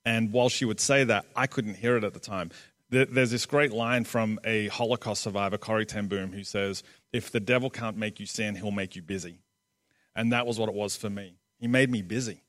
And 0.04 0.32
while 0.32 0.48
she 0.48 0.64
would 0.64 0.80
say 0.80 1.02
that, 1.04 1.26
I 1.34 1.48
couldn't 1.48 1.74
hear 1.74 1.96
it 1.96 2.04
at 2.04 2.14
the 2.14 2.20
time. 2.20 2.50
There's 2.90 3.30
this 3.30 3.47
great 3.47 3.73
line 3.73 4.04
from 4.04 4.40
a 4.44 4.66
Holocaust 4.68 5.23
survivor, 5.23 5.59
Corrie 5.59 5.87
ten 5.87 6.09
Boom, 6.09 6.32
who 6.32 6.42
says, 6.42 6.82
If 7.12 7.30
the 7.30 7.38
devil 7.38 7.70
can't 7.70 7.97
make 7.97 8.18
you 8.18 8.26
sin, 8.26 8.56
he'll 8.56 8.73
make 8.73 8.97
you 8.97 9.02
busy. 9.02 9.38
And 10.16 10.32
that 10.32 10.44
was 10.47 10.59
what 10.59 10.68
it 10.68 10.75
was 10.75 10.97
for 10.97 11.09
me. 11.09 11.37
He 11.59 11.68
made 11.68 11.88
me 11.88 12.02
busy. 12.02 12.42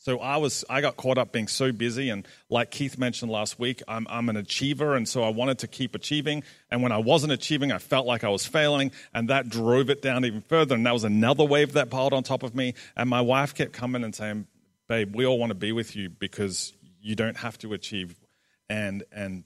So 0.00 0.20
I 0.20 0.36
was 0.36 0.64
I 0.70 0.80
got 0.80 0.96
caught 0.96 1.18
up 1.18 1.32
being 1.32 1.48
so 1.48 1.72
busy 1.72 2.08
and 2.08 2.26
like 2.48 2.70
Keith 2.70 2.98
mentioned 2.98 3.32
last 3.32 3.58
week, 3.58 3.82
I'm 3.88 4.06
I'm 4.08 4.28
an 4.28 4.36
achiever 4.36 4.94
and 4.94 5.08
so 5.08 5.24
I 5.24 5.30
wanted 5.30 5.58
to 5.60 5.66
keep 5.66 5.96
achieving 5.96 6.44
and 6.70 6.82
when 6.82 6.92
I 6.92 6.98
wasn't 6.98 7.32
achieving, 7.32 7.72
I 7.72 7.78
felt 7.78 8.06
like 8.06 8.22
I 8.22 8.28
was 8.28 8.46
failing 8.46 8.92
and 9.12 9.28
that 9.28 9.48
drove 9.48 9.90
it 9.90 10.00
down 10.00 10.24
even 10.24 10.40
further 10.42 10.76
and 10.76 10.86
that 10.86 10.92
was 10.92 11.02
another 11.02 11.44
wave 11.44 11.72
that 11.72 11.90
piled 11.90 12.12
on 12.12 12.22
top 12.22 12.44
of 12.44 12.54
me 12.54 12.74
and 12.96 13.10
my 13.10 13.20
wife 13.20 13.54
kept 13.54 13.72
coming 13.72 14.04
and 14.04 14.14
saying, 14.14 14.46
"Babe, 14.86 15.16
we 15.16 15.26
all 15.26 15.38
want 15.38 15.50
to 15.50 15.56
be 15.56 15.72
with 15.72 15.96
you 15.96 16.10
because 16.10 16.74
you 17.00 17.16
don't 17.16 17.38
have 17.38 17.58
to 17.58 17.72
achieve 17.72 18.14
and 18.70 19.02
and 19.10 19.42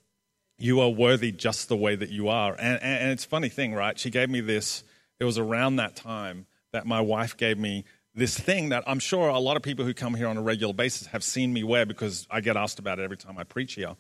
you 0.59 0.81
are 0.81 0.91
worthy 0.91 1.33
just 1.33 1.69
the 1.69 1.77
way 1.77 1.97
that 1.97 2.11
you 2.11 2.29
are." 2.29 2.53
And 2.53 2.83
and, 2.83 3.03
and 3.03 3.11
it's 3.11 3.25
a 3.25 3.29
funny 3.29 3.49
thing, 3.49 3.75
right? 3.75 3.99
She 3.99 4.11
gave 4.11 4.31
me 4.31 4.41
this 4.41 4.85
it 5.21 5.25
was 5.25 5.39
around 5.39 5.77
that 5.77 5.95
time 5.95 6.47
that 6.73 6.87
my 6.87 7.01
wife 7.01 7.37
gave 7.37 7.59
me 7.59 7.85
this 8.15 8.39
thing 8.39 8.71
that 8.71 8.85
I'm 8.87 8.99
sure 8.99 9.29
a 9.29 9.39
lot 9.39 9.57
of 9.57 9.63
people 9.63 9.85
who 9.85 9.95
come 9.95 10.15
here 10.15 10.27
on 10.27 10.37
a 10.37 10.43
regular 10.43 10.75
basis 10.75 11.07
have 11.09 11.25
seen 11.25 11.53
me 11.53 11.63
wear 11.63 11.87
because 11.87 12.27
I 12.31 12.41
get 12.41 12.57
asked 12.57 12.79
about 12.79 12.99
it 12.99 13.03
every 13.03 13.17
time 13.17 13.39
I 13.39 13.45
preach 13.45 13.75
here. 13.75 13.95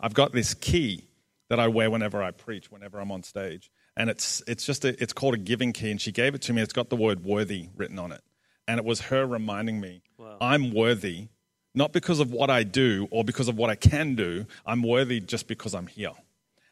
I've 0.00 0.14
got 0.14 0.32
this 0.32 0.54
key 0.54 1.04
that 1.48 1.60
I 1.60 1.68
wear 1.68 1.90
whenever 1.90 2.22
I 2.22 2.32
preach, 2.32 2.70
whenever 2.70 2.98
I'm 2.98 3.12
on 3.12 3.22
stage. 3.22 3.70
And 3.96 4.10
it's, 4.10 4.42
it's 4.46 4.66
just 4.66 4.84
a, 4.84 5.00
it's 5.02 5.12
called 5.12 5.34
a 5.34 5.38
giving 5.38 5.72
key. 5.72 5.90
And 5.90 6.00
she 6.00 6.12
gave 6.12 6.34
it 6.34 6.42
to 6.42 6.52
me. 6.52 6.60
It's 6.60 6.72
got 6.72 6.90
the 6.90 6.96
word 6.96 7.24
worthy 7.24 7.68
written 7.76 7.98
on 7.98 8.12
it. 8.12 8.22
And 8.68 8.78
it 8.78 8.84
was 8.84 9.02
her 9.02 9.24
reminding 9.24 9.80
me, 9.80 10.02
wow. 10.18 10.36
I'm 10.40 10.74
worthy, 10.74 11.28
not 11.76 11.92
because 11.92 12.18
of 12.18 12.32
what 12.32 12.50
I 12.50 12.64
do 12.64 13.06
or 13.12 13.22
because 13.22 13.46
of 13.46 13.56
what 13.56 13.70
I 13.70 13.76
can 13.76 14.16
do. 14.16 14.46
I'm 14.64 14.82
worthy 14.82 15.20
just 15.20 15.46
because 15.46 15.74
I'm 15.74 15.86
here. 15.86 16.14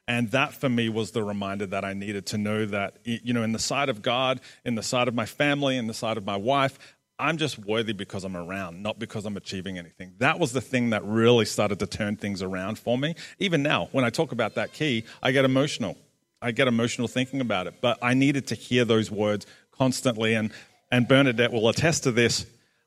And 0.08 0.30
that 0.32 0.52
for 0.52 0.68
me 0.68 0.88
was 0.88 1.12
the 1.12 1.22
reminder 1.22 1.66
that 1.66 1.84
I 1.84 1.92
needed 1.92 2.26
to 2.26 2.38
know 2.38 2.66
that, 2.66 2.98
you 3.04 3.32
know, 3.32 3.42
in 3.42 3.52
the 3.52 3.58
sight 3.58 3.88
of 3.88 4.02
God, 4.02 4.40
in 4.64 4.74
the 4.74 4.82
sight 4.82 5.08
of 5.08 5.14
my 5.14 5.26
family, 5.26 5.76
in 5.76 5.86
the 5.86 5.94
sight 5.94 6.16
of 6.16 6.26
my 6.26 6.36
wife, 6.36 6.78
I'm 7.18 7.38
just 7.38 7.58
worthy 7.58 7.92
because 7.92 8.24
I'm 8.24 8.36
around, 8.36 8.82
not 8.82 8.98
because 8.98 9.24
I'm 9.24 9.36
achieving 9.36 9.78
anything. 9.78 10.14
That 10.18 10.40
was 10.40 10.52
the 10.52 10.60
thing 10.60 10.90
that 10.90 11.04
really 11.04 11.44
started 11.44 11.78
to 11.78 11.86
turn 11.86 12.16
things 12.16 12.42
around 12.42 12.78
for 12.78 12.98
me. 12.98 13.14
Even 13.38 13.62
now, 13.62 13.88
when 13.92 14.04
I 14.04 14.10
talk 14.10 14.32
about 14.32 14.56
that 14.56 14.72
key, 14.72 15.04
I 15.22 15.30
get 15.30 15.44
emotional. 15.44 15.96
I 16.42 16.50
get 16.50 16.66
emotional 16.66 17.08
thinking 17.08 17.40
about 17.40 17.66
it. 17.66 17.74
But 17.80 17.98
I 18.02 18.14
needed 18.14 18.48
to 18.48 18.54
hear 18.54 18.84
those 18.84 19.10
words 19.10 19.46
constantly. 19.70 20.34
And, 20.34 20.50
and 20.90 21.06
Bernadette 21.06 21.52
will 21.52 21.68
attest 21.68 22.02
to 22.02 22.12
this. 22.12 22.46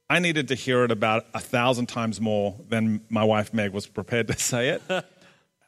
I 0.09 0.19
needed 0.19 0.47
to 0.49 0.55
hear 0.55 0.83
it 0.83 0.91
about 0.91 1.25
a 1.33 1.39
thousand 1.39 1.87
times 1.87 2.21
more 2.21 2.55
than 2.69 3.01
my 3.09 3.23
wife 3.23 3.53
Meg 3.53 3.71
was 3.73 3.87
prepared 3.87 4.27
to 4.29 4.33
say 4.39 4.69
it. 4.69 4.81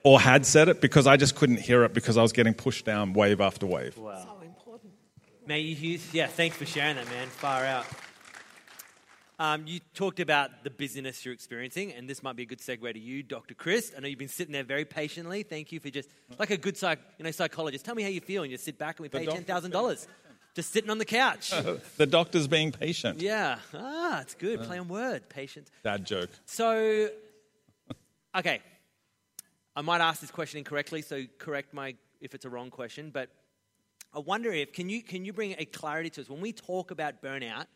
or 0.03 0.19
had 0.19 0.46
said 0.46 0.69
it 0.69 0.81
because 0.81 1.08
I 1.08 1.17
just 1.17 1.36
couldn't 1.36 1.60
hear 1.60 1.84
it 1.84 1.93
because 1.93 2.17
I 2.17 2.22
was 2.22 2.31
getting 2.31 2.53
pushed 2.53 2.86
down 2.86 3.13
wave 3.13 3.41
after 3.41 3.65
wave. 3.65 3.98
Wow. 3.98 4.24
So 4.24 4.46
important. 4.46 4.93
Mate, 5.46 5.60
you, 5.77 6.00
yeah, 6.13 6.27
thanks 6.27 6.55
for 6.55 6.65
sharing 6.65 6.96
that, 6.96 7.08
man. 7.10 7.27
Far 7.27 7.65
out. 7.65 7.86
Um, 9.39 9.63
you 9.65 9.79
talked 9.93 10.19
about 10.19 10.65
the 10.65 10.69
busyness 10.69 11.24
you're 11.24 11.34
experiencing, 11.34 11.93
and 11.93 12.10
this 12.10 12.22
might 12.22 12.36
be 12.36 12.43
a 12.43 12.46
good 12.46 12.60
segue 12.60 12.91
to 12.91 13.00
you, 13.00 13.24
Dr. 13.24 13.53
Chris. 13.53 13.93
I 13.96 14.01
know 14.01 14.10
you've 14.10 14.19
been 14.19 14.27
sitting 14.27 14.51
there 14.51 14.65
very 14.65 14.84
patiently. 14.84 15.43
Thank 15.43 15.72
you 15.72 15.79
for 15.79 15.89
just 15.89 16.10
like 16.38 16.50
a 16.50 16.58
good 16.58 16.75
psych, 16.75 17.00
you 17.17 17.24
know, 17.24 17.31
psychologist. 17.31 17.86
Tell 17.86 17.96
me 17.96 18.03
how 18.03 18.10
you 18.10 18.19
feel, 18.19 18.43
and 18.43 18.51
you 18.51 18.58
sit 18.58 18.77
back 18.77 19.00
and 19.00 19.03
we 19.03 19.10
pay 19.10 19.25
ten 19.25 19.46
thousand 19.46 19.72
dollars, 19.72 20.10
just 20.60 20.74
sitting 20.74 20.89
on 20.89 20.98
the 20.98 21.06
couch. 21.06 21.54
the 21.98 22.06
doctor's 22.06 22.46
being 22.46 22.74
patient. 22.74 23.22
Yeah, 23.22 23.60
ah, 23.74 24.20
it's 24.20 24.36
good. 24.36 24.62
Play 24.63 24.78
on 24.78 24.89
word, 24.89 25.30
patient. 25.30 25.72
Dad 25.86 26.06
joke. 26.06 26.30
So, 26.48 27.08
okay, 28.36 28.60
I 29.74 29.82
might 29.82 30.01
ask 30.01 30.20
this 30.20 30.32
question 30.32 30.58
incorrectly, 30.58 31.01
so 31.01 31.24
correct 31.38 31.74
my 31.74 31.96
if 32.20 32.36
it's 32.36 32.44
a 32.44 32.50
wrong 32.50 32.72
question. 32.72 33.10
But 33.10 33.30
I 34.13 34.20
wonder 34.20 34.51
if 34.51 34.74
can 34.74 34.89
you 34.89 35.01
can 35.01 35.24
you 35.24 35.32
bring 35.32 35.56
a 35.58 35.63
clarity 35.63 36.10
to 36.10 36.22
us 36.22 36.30
when 36.30 36.42
we 36.42 36.51
talk 36.51 36.92
about 36.92 37.22
burnout? 37.22 37.68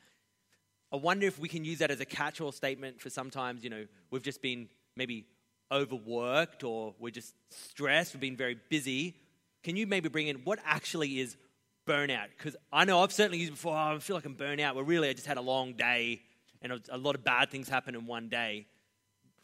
I 0.92 0.98
wonder 0.98 1.26
if 1.26 1.40
we 1.40 1.48
can 1.48 1.64
use 1.64 1.80
that 1.80 1.90
as 1.90 2.02
a 2.02 2.06
catch-all 2.06 2.52
statement 2.52 3.00
for 3.00 3.10
sometimes 3.10 3.64
you 3.64 3.70
know 3.70 3.86
we've 4.12 4.24
just 4.24 4.42
been 4.42 4.68
maybe 4.98 5.26
overworked 5.72 6.66
or 6.66 6.96
we're 7.00 7.12
just 7.12 7.34
stressed, 7.50 8.14
we've 8.14 8.20
been 8.20 8.36
very 8.36 8.60
busy. 8.68 9.16
Can 9.64 9.78
you 9.78 9.88
maybe 9.88 10.10
bring 10.10 10.28
in 10.28 10.42
what 10.44 10.60
actually 10.66 11.22
is 11.22 11.38
burnout? 11.86 12.28
Because 12.38 12.56
I 12.72 12.86
know 12.86 13.02
I've 13.02 13.14
certainly 13.14 13.40
used 13.40 13.54
before. 13.54 13.74
Oh, 13.74 13.96
I 13.96 14.00
feel 14.00 14.16
like 14.16 14.26
I'm 14.26 14.36
burnout. 14.36 14.76
Well, 14.76 14.84
really, 14.84 15.10
I 15.10 15.14
just 15.14 15.28
had 15.28 15.38
a 15.38 15.42
long 15.42 15.74
day 15.74 16.22
and 16.62 16.82
a 16.90 16.98
lot 16.98 17.16
of 17.16 17.24
bad 17.24 17.52
things 17.52 17.68
happen 17.68 17.94
in 17.94 18.06
one 18.06 18.30
day 18.30 18.68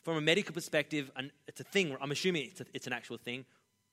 from 0.03 0.15
a 0.15 0.21
medical 0.21 0.53
perspective, 0.53 1.11
and 1.15 1.31
it's 1.47 1.59
a 1.59 1.65
thing. 1.65 1.95
I'm 2.01 2.11
assuming 2.11 2.45
it's, 2.45 2.61
a, 2.61 2.65
it's 2.73 2.87
an 2.87 2.93
actual 2.93 3.17
thing. 3.17 3.45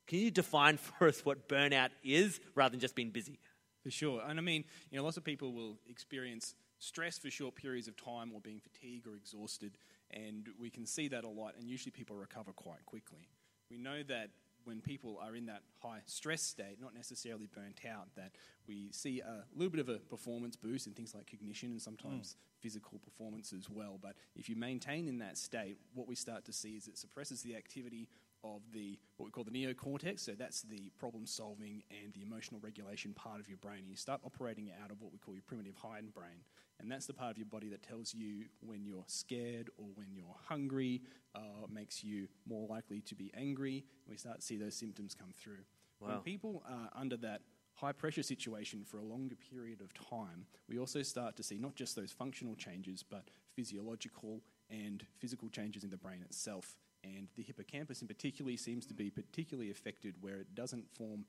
Can 0.07 0.21
you 0.21 0.31
define 0.31 0.77
for 0.77 1.09
us 1.09 1.25
what 1.25 1.49
burnout 1.49 1.91
is 2.05 2.41
rather 2.55 2.71
than 2.71 2.81
just 2.81 2.95
being 2.95 3.11
busy? 3.11 3.39
For 3.83 3.91
sure. 3.91 4.23
And 4.27 4.39
I 4.39 4.43
mean, 4.43 4.65
you 4.91 4.99
know, 4.99 5.05
lots 5.05 5.17
of 5.17 5.25
people 5.25 5.53
will 5.53 5.79
experience 5.89 6.55
stress 6.79 7.19
for 7.19 7.31
short 7.31 7.55
periods 7.55 7.89
of 7.89 7.97
time 7.97 8.31
or 8.35 8.41
being 8.41 8.61
fatigued 8.61 9.07
or 9.07 9.17
exhausted, 9.17 9.77
and 10.11 10.49
we 10.61 10.71
can 10.71 10.87
see 10.87 11.09
that 11.09 11.25
a 11.25 11.29
lot, 11.29 11.55
and 11.59 11.69
usually 11.69 11.91
people 11.91 12.17
recover 12.17 12.53
quite 12.53 12.85
quickly. 12.87 13.29
We 13.71 13.79
know 13.79 14.03
that 14.05 14.31
when 14.67 14.81
people 14.81 15.19
are 15.23 15.37
in 15.37 15.47
that 15.47 15.63
high 15.81 16.01
stress 16.07 16.43
state, 16.43 16.79
not 16.81 16.95
necessarily 16.95 17.49
burnt 17.55 17.81
out, 17.89 18.09
that 18.17 18.33
we 18.67 18.89
see 18.91 19.21
a 19.21 19.45
little 19.55 19.71
bit 19.71 19.81
of 19.81 19.89
a 19.89 19.99
performance 19.99 20.57
boost 20.57 20.87
in 20.87 20.93
things 20.93 21.15
like 21.15 21.31
cognition 21.31 21.71
and 21.71 21.81
sometimes 21.81 22.35
mm. 22.35 22.63
physical 22.63 22.99
performance 22.99 23.53
as 23.53 23.71
well. 23.71 23.99
But 24.01 24.15
if 24.35 24.49
you 24.49 24.57
maintain 24.57 25.07
in 25.07 25.19
that 25.19 25.39
state, 25.39 25.79
what 25.95 26.09
we 26.09 26.17
start 26.17 26.45
to 26.47 26.53
see 26.53 26.77
is 26.77 26.89
it 26.89 26.99
suppresses 26.99 27.43
the 27.43 27.55
activity 27.57 28.09
of 28.45 28.61
the 28.73 28.99
what 29.17 29.27
we 29.27 29.31
call 29.31 29.45
the 29.45 29.51
neocortex. 29.51 30.21
So 30.21 30.33
that's 30.33 30.63
the 30.63 30.91
problem 30.99 31.27
solving 31.27 31.83
and 31.91 32.13
the 32.13 32.23
emotional 32.23 32.61
regulation 32.63 33.13
part 33.15 33.41
of 33.41 33.49
your 33.49 33.59
brain. 33.59 33.81
And 33.81 33.91
you 33.91 33.97
start 33.97 34.21
operating 34.25 34.71
out 34.83 34.91
of 34.91 35.01
what 35.01 35.13
we 35.13 35.19
call 35.19 35.35
your 35.35 35.43
primitive 35.47 35.75
hind 35.77 36.13
brain, 36.15 36.45
And 36.79 36.91
that's 36.91 37.07
the 37.07 37.15
part 37.15 37.31
of 37.31 37.39
your 37.39 37.47
body 37.47 37.69
that 37.71 37.83
tells 37.83 38.15
you 38.15 38.45
when 38.61 38.85
you're 38.85 39.05
scared 39.07 39.71
or 39.79 39.87
when 39.95 40.09
you're 40.15 40.37
hungry, 40.49 41.03
uh, 41.35 41.67
makes 41.73 42.05
you 42.05 42.29
more 42.47 42.67
likely 42.69 43.01
to 43.03 43.15
be 43.15 43.33
angry. 43.37 43.85
And 44.05 44.13
we 44.13 44.17
start 44.17 44.41
to 44.41 44.47
see 44.47 44.57
those 44.57 44.77
symptoms 44.77 45.15
come 45.15 45.33
through. 45.37 45.65
Wow. 46.01 46.09
When 46.09 46.19
people 46.21 46.63
are 46.69 46.91
under 46.95 47.17
that 47.19 47.41
high 47.75 47.93
pressure 47.93 48.23
situation 48.23 48.85
for 48.85 48.99
a 48.99 49.05
longer 49.05 49.37
period 49.37 49.81
of 49.81 49.93
time, 49.95 50.47
we 50.69 50.79
also 50.79 51.03
start 51.03 51.37
to 51.37 51.43
see 51.43 51.59
not 51.59 51.75
just 51.75 51.97
those 51.97 52.13
functional 52.13 52.55
changes, 52.57 53.03
but 53.03 53.31
physiological 53.55 54.43
and 54.71 55.05
physical 55.19 55.49
changes 55.49 55.85
in 55.85 55.91
the 55.91 55.97
brain 55.97 56.23
itself. 56.23 56.77
And 57.15 57.29
the 57.37 57.43
hippocampus, 57.43 58.03
in 58.03 58.09
particular, 58.09 58.57
seems 58.57 58.87
to 58.87 58.95
be 58.95 59.11
particularly 59.11 59.71
affected 59.71 60.15
where 60.21 60.41
it 60.41 60.55
doesn't 60.55 60.91
form 60.91 61.25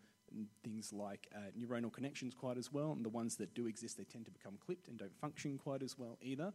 things 0.63 0.91
like 0.91 1.27
uh, 1.35 1.39
neuronal 1.57 1.91
connections 1.91 2.33
quite 2.33 2.57
as 2.57 2.71
well, 2.71 2.91
and 2.91 3.05
the 3.05 3.09
ones 3.09 3.37
that 3.37 3.53
do 3.53 3.67
exist, 3.67 3.97
they 3.97 4.03
tend 4.03 4.25
to 4.25 4.31
become 4.31 4.57
clipped 4.63 4.87
and 4.87 4.97
don't 4.97 5.15
function 5.15 5.57
quite 5.57 5.81
as 5.81 5.97
well 5.97 6.17
either. 6.21 6.51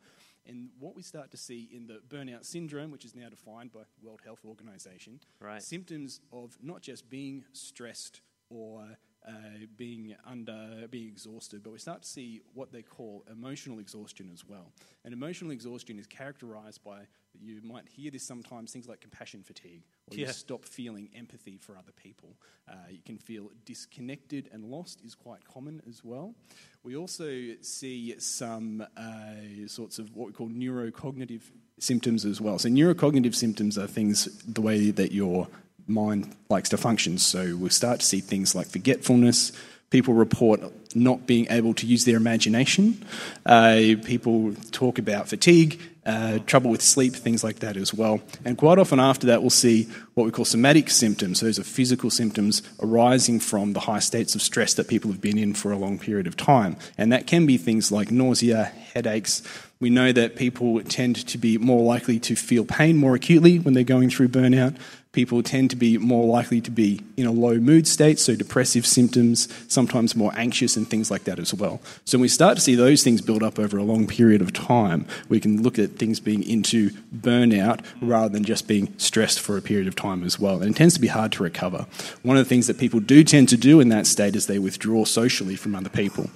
And 0.46 0.68
what 0.78 0.94
we 0.94 1.02
start 1.02 1.30
to 1.30 1.36
see 1.36 1.70
in 1.72 1.86
the 1.86 2.00
burnout 2.08 2.44
syndrome, 2.44 2.90
which 2.90 3.04
is 3.04 3.14
now 3.14 3.28
defined 3.28 3.72
by 3.72 3.80
World 4.02 4.20
Health 4.24 4.40
Organization, 4.44 5.20
right. 5.40 5.62
symptoms 5.62 6.20
of 6.32 6.56
not 6.62 6.82
just 6.82 7.08
being 7.08 7.44
stressed 7.52 8.20
or 8.50 8.84
uh, 9.26 9.32
being 9.76 10.14
under 10.26 10.86
being 10.90 11.08
exhausted, 11.08 11.62
but 11.62 11.72
we 11.72 11.78
start 11.78 12.02
to 12.02 12.08
see 12.08 12.42
what 12.54 12.72
they 12.72 12.82
call 12.82 13.24
emotional 13.30 13.78
exhaustion 13.78 14.28
as 14.32 14.44
well. 14.44 14.72
And 15.04 15.14
emotional 15.14 15.52
exhaustion 15.52 15.98
is 15.98 16.06
characterized 16.06 16.82
by 16.84 17.06
you 17.42 17.60
might 17.62 17.88
hear 17.88 18.10
this 18.10 18.22
sometimes 18.22 18.72
things 18.72 18.88
like 18.88 19.00
compassion 19.00 19.42
fatigue, 19.42 19.82
or 20.10 20.16
yeah. 20.16 20.26
you 20.26 20.32
stop 20.32 20.64
feeling 20.64 21.08
empathy 21.16 21.58
for 21.58 21.76
other 21.76 21.92
people. 21.92 22.36
Uh, 22.68 22.74
you 22.90 23.00
can 23.04 23.18
feel 23.18 23.50
disconnected 23.64 24.48
and 24.52 24.64
lost 24.64 25.00
is 25.04 25.14
quite 25.14 25.44
common 25.44 25.82
as 25.88 26.04
well. 26.04 26.34
We 26.82 26.96
also 26.96 27.54
see 27.60 28.14
some 28.18 28.86
uh, 28.96 29.66
sorts 29.66 29.98
of 29.98 30.14
what 30.16 30.28
we 30.28 30.32
call 30.32 30.48
neurocognitive 30.48 31.42
symptoms 31.78 32.24
as 32.24 32.40
well. 32.40 32.58
So 32.58 32.68
neurocognitive 32.68 33.34
symptoms 33.34 33.78
are 33.78 33.86
things 33.86 34.24
the 34.44 34.60
way 34.60 34.90
that 34.90 35.12
your 35.12 35.48
mind 35.86 36.34
likes 36.48 36.68
to 36.70 36.76
function. 36.76 37.18
So 37.18 37.56
we'll 37.56 37.70
start 37.70 38.00
to 38.00 38.06
see 38.06 38.20
things 38.20 38.54
like 38.54 38.68
forgetfulness. 38.68 39.52
People 39.92 40.14
report 40.14 40.62
not 40.94 41.26
being 41.26 41.46
able 41.50 41.74
to 41.74 41.86
use 41.86 42.06
their 42.06 42.16
imagination. 42.16 43.04
Uh, 43.44 43.94
people 44.04 44.54
talk 44.70 44.98
about 44.98 45.28
fatigue, 45.28 45.78
uh, 46.06 46.38
trouble 46.46 46.70
with 46.70 46.80
sleep, 46.80 47.12
things 47.12 47.44
like 47.44 47.58
that 47.58 47.76
as 47.76 47.92
well. 47.92 48.22
And 48.42 48.56
quite 48.56 48.78
often 48.78 48.98
after 48.98 49.26
that, 49.26 49.42
we'll 49.42 49.50
see 49.50 49.88
what 50.14 50.24
we 50.24 50.30
call 50.30 50.46
somatic 50.46 50.88
symptoms. 50.88 51.40
Those 51.40 51.58
are 51.58 51.62
physical 51.62 52.08
symptoms 52.08 52.62
arising 52.80 53.38
from 53.38 53.74
the 53.74 53.80
high 53.80 53.98
states 53.98 54.34
of 54.34 54.40
stress 54.40 54.72
that 54.74 54.88
people 54.88 55.10
have 55.10 55.20
been 55.20 55.36
in 55.36 55.52
for 55.52 55.72
a 55.72 55.76
long 55.76 55.98
period 55.98 56.26
of 56.26 56.38
time. 56.38 56.76
And 56.96 57.12
that 57.12 57.26
can 57.26 57.44
be 57.44 57.58
things 57.58 57.92
like 57.92 58.10
nausea, 58.10 58.64
headaches. 58.64 59.42
We 59.78 59.90
know 59.90 60.10
that 60.12 60.36
people 60.36 60.82
tend 60.84 61.16
to 61.28 61.36
be 61.36 61.58
more 61.58 61.82
likely 61.82 62.18
to 62.20 62.34
feel 62.34 62.64
pain 62.64 62.96
more 62.96 63.14
acutely 63.14 63.58
when 63.58 63.74
they're 63.74 63.84
going 63.84 64.08
through 64.08 64.28
burnout 64.28 64.74
people 65.12 65.42
tend 65.42 65.70
to 65.70 65.76
be 65.76 65.98
more 65.98 66.26
likely 66.26 66.60
to 66.60 66.70
be 66.70 67.00
in 67.16 67.26
a 67.26 67.30
low 67.30 67.58
mood 67.58 67.86
state, 67.86 68.18
so 68.18 68.34
depressive 68.34 68.86
symptoms, 68.86 69.48
sometimes 69.68 70.16
more 70.16 70.32
anxious, 70.36 70.76
and 70.76 70.88
things 70.88 71.10
like 71.10 71.24
that 71.24 71.38
as 71.38 71.52
well. 71.52 71.80
So 72.04 72.16
when 72.18 72.22
we 72.22 72.28
start 72.28 72.56
to 72.56 72.62
see 72.62 72.74
those 72.74 73.02
things 73.02 73.20
build 73.20 73.42
up 73.42 73.58
over 73.58 73.76
a 73.76 73.82
long 73.82 74.06
period 74.06 74.40
of 74.40 74.52
time, 74.52 75.06
we 75.28 75.38
can 75.38 75.62
look 75.62 75.78
at 75.78 75.96
things 75.96 76.18
being 76.18 76.42
into 76.42 76.90
burnout 77.14 77.84
rather 78.00 78.30
than 78.30 78.44
just 78.44 78.66
being 78.66 78.92
stressed 78.98 79.40
for 79.40 79.56
a 79.56 79.62
period 79.62 79.86
of 79.86 79.94
time 79.94 80.24
as 80.24 80.38
well. 80.38 80.62
And 80.62 80.74
it 80.74 80.76
tends 80.76 80.94
to 80.94 81.00
be 81.00 81.08
hard 81.08 81.32
to 81.32 81.42
recover. 81.42 81.86
One 82.22 82.36
of 82.36 82.44
the 82.44 82.48
things 82.48 82.66
that 82.66 82.78
people 82.78 83.00
do 83.00 83.22
tend 83.22 83.50
to 83.50 83.56
do 83.56 83.80
in 83.80 83.90
that 83.90 84.06
state 84.06 84.34
is 84.34 84.46
they 84.46 84.58
withdraw 84.58 85.04
socially 85.04 85.56
from 85.56 85.74
other 85.74 85.90
people. 85.90 86.30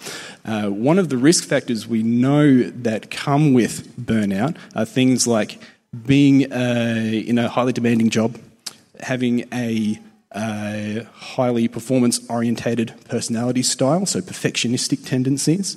Uh, 0.45 0.69
one 0.69 0.99
of 0.99 1.09
the 1.09 1.17
risk 1.17 1.45
factors 1.45 1.89
we 1.89 2.03
know 2.03 2.63
that 2.63 3.11
come 3.11 3.55
with 3.55 3.97
burnout 3.97 4.57
are 4.75 4.85
things 4.85 5.27
like 5.27 5.59
being 6.05 6.53
uh, 6.53 7.11
in 7.27 7.39
a 7.39 7.49
highly 7.49 7.73
demanding 7.73 8.11
job, 8.11 8.39
having 9.01 9.49
a 9.53 9.99
uh, 10.33 11.05
highly 11.15 11.69
performance 11.69 12.21
orientated 12.29 12.95
personality 13.09 13.63
style, 13.63 14.07
so 14.07 14.21
perfectionistic 14.21 15.07
tendencies, 15.07 15.77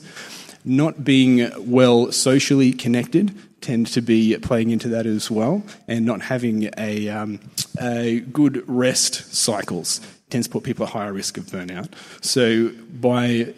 not 0.66 1.04
being 1.04 1.50
well 1.58 2.12
socially 2.12 2.74
connected 2.74 3.34
tend 3.62 3.88
to 3.88 4.02
be 4.02 4.36
playing 4.38 4.72
into 4.72 4.88
that 4.90 5.06
as 5.06 5.30
well, 5.30 5.64
and 5.88 6.06
not 6.06 6.22
having 6.22 6.70
a, 6.78 7.10
um, 7.10 7.40
a 7.82 8.22
good 8.32 8.64
rest 8.68 9.34
cycles 9.34 10.02
tends 10.30 10.48
to 10.48 10.52
put 10.52 10.64
people 10.64 10.86
at 10.86 10.92
higher 10.92 11.14
risk 11.14 11.38
of 11.38 11.46
burnout. 11.46 11.90
So 12.22 12.70
by 13.00 13.54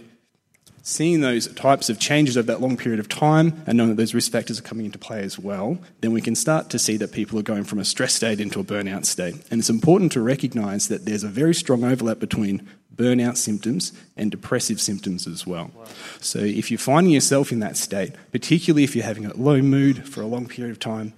seeing 0.82 1.22
those 1.22 1.48
types 1.54 1.90
of 1.90 2.00
changes 2.00 2.38
over 2.38 2.48
that 2.48 2.62
long 2.62 2.78
period 2.78 3.00
of 3.00 3.08
time 3.08 3.62
and 3.68 3.78
knowing 3.78 3.90
that 3.92 3.98
those 3.98 4.14
risk 4.14 4.32
factors 4.32 4.60
are 4.60 4.64
coming 4.64 4.86
into 4.86 4.98
play 4.98 5.22
as 5.22 5.38
well, 5.38 5.78
then 6.02 6.12
we 6.12 6.22
can 6.22 6.36
start 6.36 6.70
to 6.72 6.80
see 6.80 6.98
that 6.98 7.12
people 7.12 7.38
are 7.38 7.44
going 7.44 7.64
from 7.64 7.80
a 7.80 7.86
stress 7.86 8.14
state 8.14 8.40
into 8.40 8.60
a 8.60 8.64
burnout 8.64 9.06
state. 9.06 9.36
And 9.52 9.60
it's 9.60 9.70
important 9.70 10.12
to 10.14 10.22
recognize 10.22 10.88
that 10.88 11.06
there's 11.06 11.24
a 11.24 11.30
very 11.30 11.54
strong 11.54 11.84
overlap 11.84 12.20
between 12.20 12.68
burnout 12.96 13.38
symptoms 13.38 13.94
and 14.18 14.30
depressive 14.32 14.82
symptoms 14.82 15.28
as 15.28 15.48
well. 15.48 15.72
Wow. 15.76 15.86
So 16.20 16.40
if 16.40 16.70
you're 16.70 16.78
finding 16.78 17.14
yourself 17.14 17.52
in 17.52 17.60
that 17.60 17.78
state, 17.78 18.14
particularly 18.32 18.84
if 18.84 18.96
you're 18.96 19.06
having 19.06 19.26
a 19.26 19.36
low 19.36 19.62
mood 19.62 20.08
for 20.08 20.22
a 20.22 20.28
long 20.28 20.48
period 20.48 20.72
of 20.72 20.80
time, 20.80 21.14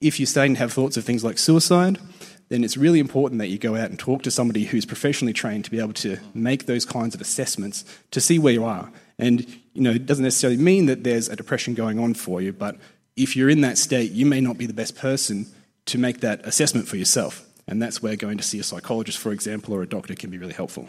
if 0.00 0.20
you're 0.20 0.26
starting 0.26 0.54
to 0.54 0.60
have 0.60 0.72
thoughts 0.72 0.96
of 0.96 1.04
things 1.04 1.24
like 1.24 1.38
suicide, 1.38 1.98
then 2.48 2.64
it's 2.64 2.76
really 2.76 2.98
important 2.98 3.38
that 3.40 3.48
you 3.48 3.58
go 3.58 3.76
out 3.76 3.90
and 3.90 3.98
talk 3.98 4.22
to 4.22 4.30
somebody 4.30 4.64
who's 4.64 4.86
professionally 4.86 5.32
trained 5.32 5.64
to 5.64 5.70
be 5.70 5.78
able 5.78 5.92
to 5.94 6.18
make 6.34 6.66
those 6.66 6.84
kinds 6.84 7.14
of 7.14 7.20
assessments 7.20 7.84
to 8.10 8.20
see 8.20 8.38
where 8.38 8.52
you 8.52 8.64
are. 8.64 8.90
And 9.18 9.46
you 9.74 9.82
know, 9.82 9.90
it 9.90 10.06
doesn't 10.06 10.24
necessarily 10.24 10.58
mean 10.58 10.86
that 10.86 11.04
there's 11.04 11.28
a 11.28 11.36
depression 11.36 11.74
going 11.74 11.98
on 11.98 12.14
for 12.14 12.40
you, 12.40 12.52
but 12.52 12.76
if 13.16 13.36
you're 13.36 13.50
in 13.50 13.60
that 13.62 13.78
state, 13.78 14.12
you 14.12 14.26
may 14.26 14.40
not 14.40 14.56
be 14.58 14.66
the 14.66 14.72
best 14.72 14.96
person 14.96 15.46
to 15.86 15.98
make 15.98 16.20
that 16.20 16.46
assessment 16.46 16.86
for 16.86 16.96
yourself. 16.96 17.44
And 17.66 17.82
that's 17.82 18.00
where 18.02 18.16
going 18.16 18.38
to 18.38 18.44
see 18.44 18.58
a 18.58 18.62
psychologist, 18.62 19.18
for 19.18 19.32
example, 19.32 19.74
or 19.74 19.82
a 19.82 19.86
doctor 19.86 20.14
can 20.14 20.30
be 20.30 20.38
really 20.38 20.54
helpful. 20.54 20.88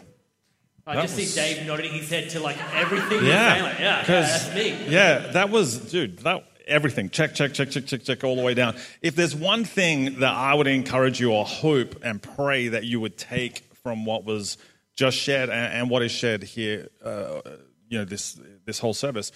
I 0.86 0.94
that 0.94 1.02
just 1.02 1.16
was... 1.16 1.34
see 1.34 1.40
Dave 1.40 1.66
nodding 1.66 1.92
his 1.92 2.08
head 2.08 2.30
to 2.30 2.40
like 2.40 2.56
everything. 2.74 3.24
Yeah, 3.24 3.62
like, 3.62 3.78
yeah, 3.78 4.00
yeah, 4.00 4.02
that's 4.06 4.54
me. 4.54 4.86
Yeah, 4.88 5.18
that 5.32 5.50
was, 5.50 5.78
dude. 5.78 6.20
That 6.20 6.44
everything. 6.70 7.10
Check, 7.10 7.34
check, 7.34 7.52
check, 7.52 7.70
check, 7.70 7.86
check, 7.86 8.02
check, 8.02 8.24
all 8.24 8.36
the 8.36 8.42
way 8.42 8.54
down. 8.54 8.76
If 9.02 9.16
there's 9.16 9.34
one 9.34 9.64
thing 9.64 10.20
that 10.20 10.34
I 10.34 10.54
would 10.54 10.66
encourage 10.66 11.20
you 11.20 11.32
or 11.32 11.44
hope 11.44 12.02
and 12.02 12.22
pray 12.22 12.68
that 12.68 12.84
you 12.84 13.00
would 13.00 13.18
take 13.18 13.64
from 13.82 14.04
what 14.04 14.24
was 14.24 14.56
just 14.94 15.16
shared 15.16 15.50
and, 15.50 15.72
and 15.74 15.90
what 15.90 16.02
is 16.02 16.12
shared 16.12 16.42
here, 16.42 16.88
uh, 17.04 17.40
you 17.88 17.98
know, 17.98 18.04
this 18.04 18.40
this 18.64 18.78
whole 18.78 18.94
service, 18.94 19.32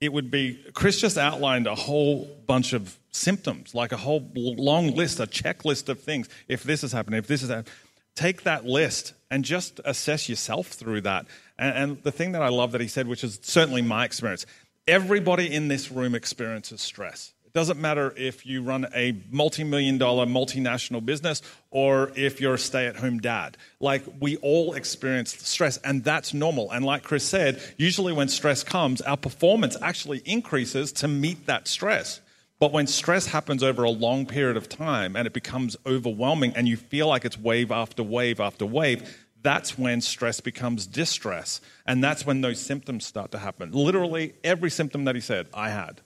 it 0.00 0.12
would 0.12 0.30
be 0.30 0.64
Chris 0.74 1.00
just 1.00 1.18
outlined 1.18 1.66
a 1.66 1.74
whole 1.74 2.28
bunch 2.46 2.72
of 2.72 2.98
symptoms, 3.10 3.74
like 3.74 3.92
a 3.92 3.96
whole 3.96 4.30
long 4.34 4.94
list, 4.94 5.20
a 5.20 5.26
checklist 5.26 5.88
of 5.88 6.00
things. 6.00 6.28
If 6.46 6.62
this 6.62 6.84
is 6.84 6.92
happening, 6.92 7.18
if 7.18 7.26
this 7.26 7.42
is 7.42 7.48
happening, 7.48 7.72
take 8.14 8.42
that 8.44 8.64
list 8.64 9.14
and 9.30 9.44
just 9.44 9.80
assess 9.84 10.28
yourself 10.28 10.68
through 10.68 11.02
that. 11.02 11.26
And, 11.58 11.76
and 11.76 12.02
the 12.02 12.12
thing 12.12 12.32
that 12.32 12.42
I 12.42 12.48
love 12.48 12.72
that 12.72 12.80
he 12.80 12.88
said, 12.88 13.08
which 13.08 13.24
is 13.24 13.38
certainly 13.42 13.82
my 13.82 14.04
experience, 14.04 14.46
Everybody 14.88 15.54
in 15.54 15.68
this 15.68 15.92
room 15.92 16.14
experiences 16.14 16.80
stress. 16.80 17.34
It 17.44 17.52
doesn't 17.52 17.78
matter 17.78 18.14
if 18.16 18.46
you 18.46 18.62
run 18.62 18.86
a 18.94 19.14
multi 19.30 19.62
million 19.62 19.98
dollar 19.98 20.24
multinational 20.24 21.04
business 21.04 21.42
or 21.70 22.10
if 22.16 22.40
you're 22.40 22.54
a 22.54 22.58
stay 22.58 22.86
at 22.86 22.96
home 22.96 23.18
dad. 23.18 23.58
Like, 23.80 24.02
we 24.18 24.38
all 24.38 24.72
experience 24.72 25.36
stress, 25.46 25.76
and 25.84 26.02
that's 26.02 26.32
normal. 26.32 26.70
And 26.70 26.86
like 26.86 27.02
Chris 27.02 27.24
said, 27.24 27.62
usually 27.76 28.14
when 28.14 28.28
stress 28.28 28.64
comes, 28.64 29.02
our 29.02 29.18
performance 29.18 29.76
actually 29.82 30.22
increases 30.24 30.90
to 30.92 31.08
meet 31.08 31.44
that 31.44 31.68
stress. 31.68 32.22
But 32.58 32.72
when 32.72 32.86
stress 32.86 33.26
happens 33.26 33.62
over 33.62 33.82
a 33.82 33.90
long 33.90 34.24
period 34.24 34.56
of 34.56 34.70
time 34.70 35.16
and 35.16 35.26
it 35.26 35.34
becomes 35.34 35.76
overwhelming 35.84 36.54
and 36.56 36.66
you 36.66 36.78
feel 36.78 37.08
like 37.08 37.26
it's 37.26 37.38
wave 37.38 37.70
after 37.70 38.02
wave 38.02 38.40
after 38.40 38.64
wave, 38.64 39.26
that's 39.42 39.78
when 39.78 40.00
stress 40.00 40.40
becomes 40.40 40.86
distress. 40.86 41.60
And 41.86 42.02
that's 42.02 42.26
when 42.26 42.40
those 42.40 42.60
symptoms 42.60 43.06
start 43.06 43.32
to 43.32 43.38
happen. 43.38 43.72
Literally, 43.72 44.34
every 44.42 44.70
symptom 44.70 45.04
that 45.04 45.14
he 45.14 45.20
said, 45.20 45.46
I 45.54 45.70
had. 45.70 46.00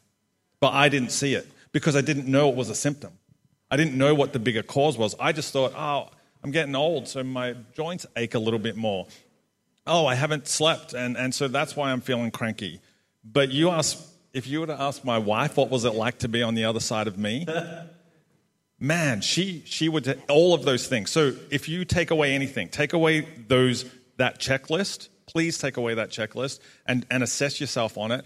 But 0.60 0.72
I 0.72 0.88
didn't 0.88 1.10
see 1.10 1.34
it 1.34 1.50
because 1.72 1.96
I 1.96 2.02
didn't 2.02 2.26
know 2.26 2.48
it 2.48 2.54
was 2.54 2.70
a 2.70 2.74
symptom. 2.74 3.12
I 3.70 3.76
didn't 3.76 3.96
know 3.96 4.14
what 4.14 4.32
the 4.32 4.38
bigger 4.38 4.62
cause 4.62 4.98
was. 4.98 5.14
I 5.18 5.32
just 5.32 5.52
thought, 5.52 5.72
oh, 5.74 6.10
I'm 6.44 6.50
getting 6.50 6.74
old, 6.74 7.08
so 7.08 7.22
my 7.24 7.54
joints 7.74 8.04
ache 8.16 8.34
a 8.34 8.38
little 8.38 8.58
bit 8.58 8.76
more. 8.76 9.06
Oh, 9.86 10.06
I 10.06 10.14
haven't 10.14 10.46
slept, 10.46 10.92
and, 10.92 11.16
and 11.16 11.34
so 11.34 11.48
that's 11.48 11.74
why 11.74 11.90
I'm 11.90 12.00
feeling 12.00 12.30
cranky. 12.30 12.80
But 13.24 13.50
you 13.50 13.70
ask, 13.70 13.98
if 14.32 14.46
you 14.46 14.60
were 14.60 14.66
to 14.66 14.80
ask 14.80 15.04
my 15.04 15.18
wife 15.18 15.56
what 15.56 15.70
was 15.70 15.84
it 15.84 15.94
like 15.94 16.18
to 16.18 16.28
be 16.28 16.42
on 16.42 16.54
the 16.54 16.64
other 16.64 16.80
side 16.80 17.06
of 17.06 17.16
me, 17.16 17.46
man, 18.82 19.20
she 19.20 19.62
she 19.64 19.88
would 19.88 20.20
all 20.28 20.52
of 20.52 20.64
those 20.64 20.86
things. 20.86 21.10
So 21.10 21.32
if 21.50 21.68
you 21.68 21.84
take 21.84 22.10
away 22.10 22.34
anything, 22.34 22.68
take 22.68 22.92
away 22.92 23.20
those 23.46 23.86
that 24.16 24.40
checklist. 24.40 25.08
Please 25.26 25.56
take 25.56 25.76
away 25.76 25.94
that 25.94 26.10
checklist 26.10 26.60
and, 26.84 27.06
and 27.10 27.22
assess 27.22 27.60
yourself 27.60 27.96
on 27.96 28.10
it. 28.10 28.24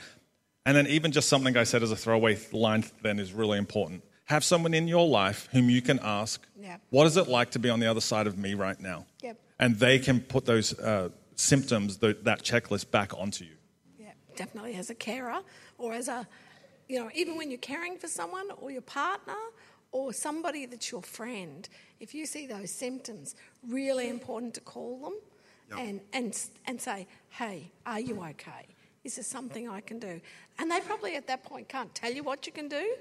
And 0.65 0.77
then 0.77 0.89
even 0.89 1.13
just 1.13 1.29
something 1.29 1.57
I 1.57 1.63
said 1.63 1.83
as 1.83 1.93
a 1.93 1.97
throwaway 1.97 2.39
line 2.51 2.85
then 3.03 3.21
is 3.21 3.33
really 3.33 3.59
important. 3.59 4.03
Have 4.25 4.43
someone 4.43 4.75
in 4.75 4.89
your 4.89 5.07
life 5.07 5.49
whom 5.53 5.71
you 5.71 5.81
can 5.81 6.01
ask, 6.03 6.45
yep. 6.59 6.81
what 6.91 7.07
is 7.07 7.17
it 7.17 7.29
like 7.29 7.53
to 7.53 7.61
be 7.61 7.71
on 7.71 7.79
the 7.79 7.87
other 7.87 8.01
side 8.01 8.27
of 8.27 8.37
me 8.37 8.55
right 8.55 8.81
now? 8.81 9.07
Yep. 9.23 9.39
And 9.61 9.79
they 9.79 10.01
can 10.01 10.19
put 10.21 10.47
those 10.47 10.77
uh, 10.81 11.11
symptoms, 11.37 11.99
the, 11.99 12.17
that 12.23 12.43
checklist 12.43 12.91
back 12.91 13.17
onto 13.17 13.45
you. 13.45 13.57
Yeah, 14.01 14.11
definitely 14.35 14.75
as 14.75 14.91
a 14.91 14.97
carer 14.97 15.43
or 15.79 15.93
as 15.93 16.09
a, 16.09 16.27
you 16.89 16.99
know, 16.99 17.11
even 17.15 17.37
when 17.37 17.53
you're 17.53 17.59
caring 17.59 17.99
for 17.99 18.09
someone 18.09 18.51
or 18.61 18.73
your 18.73 18.83
partner 18.83 19.35
or 19.97 20.13
somebody 20.13 20.67
that's 20.67 20.93
your 20.93 21.03
friend, 21.03 21.67
if 22.01 22.15
you 22.15 22.27
see 22.27 22.47
those 22.47 22.71
symptoms, 22.71 23.35
really 23.67 24.11
important 24.11 24.53
to 24.53 24.61
call 24.61 24.99
them 24.99 25.15
yep. 25.71 25.79
and, 25.79 26.01
and, 26.13 26.39
and 26.67 26.79
say, 26.81 27.07
hey, 27.31 27.71
are 27.87 28.01
you 28.01 28.23
okay? 28.23 28.67
Is 29.05 29.15
there 29.17 29.25
something 29.25 29.71
I 29.71 29.81
can 29.81 29.99
do? 29.99 30.21
And 30.59 30.71
they 30.71 30.81
probably 30.81 31.17
at 31.17 31.27
that 31.29 31.45
point 31.45 31.71
can't 31.71 31.95
tell 31.95 32.13
you 32.13 32.23
what 32.23 32.47
you 32.47 32.53
can 32.53 32.69
do. 32.69 32.95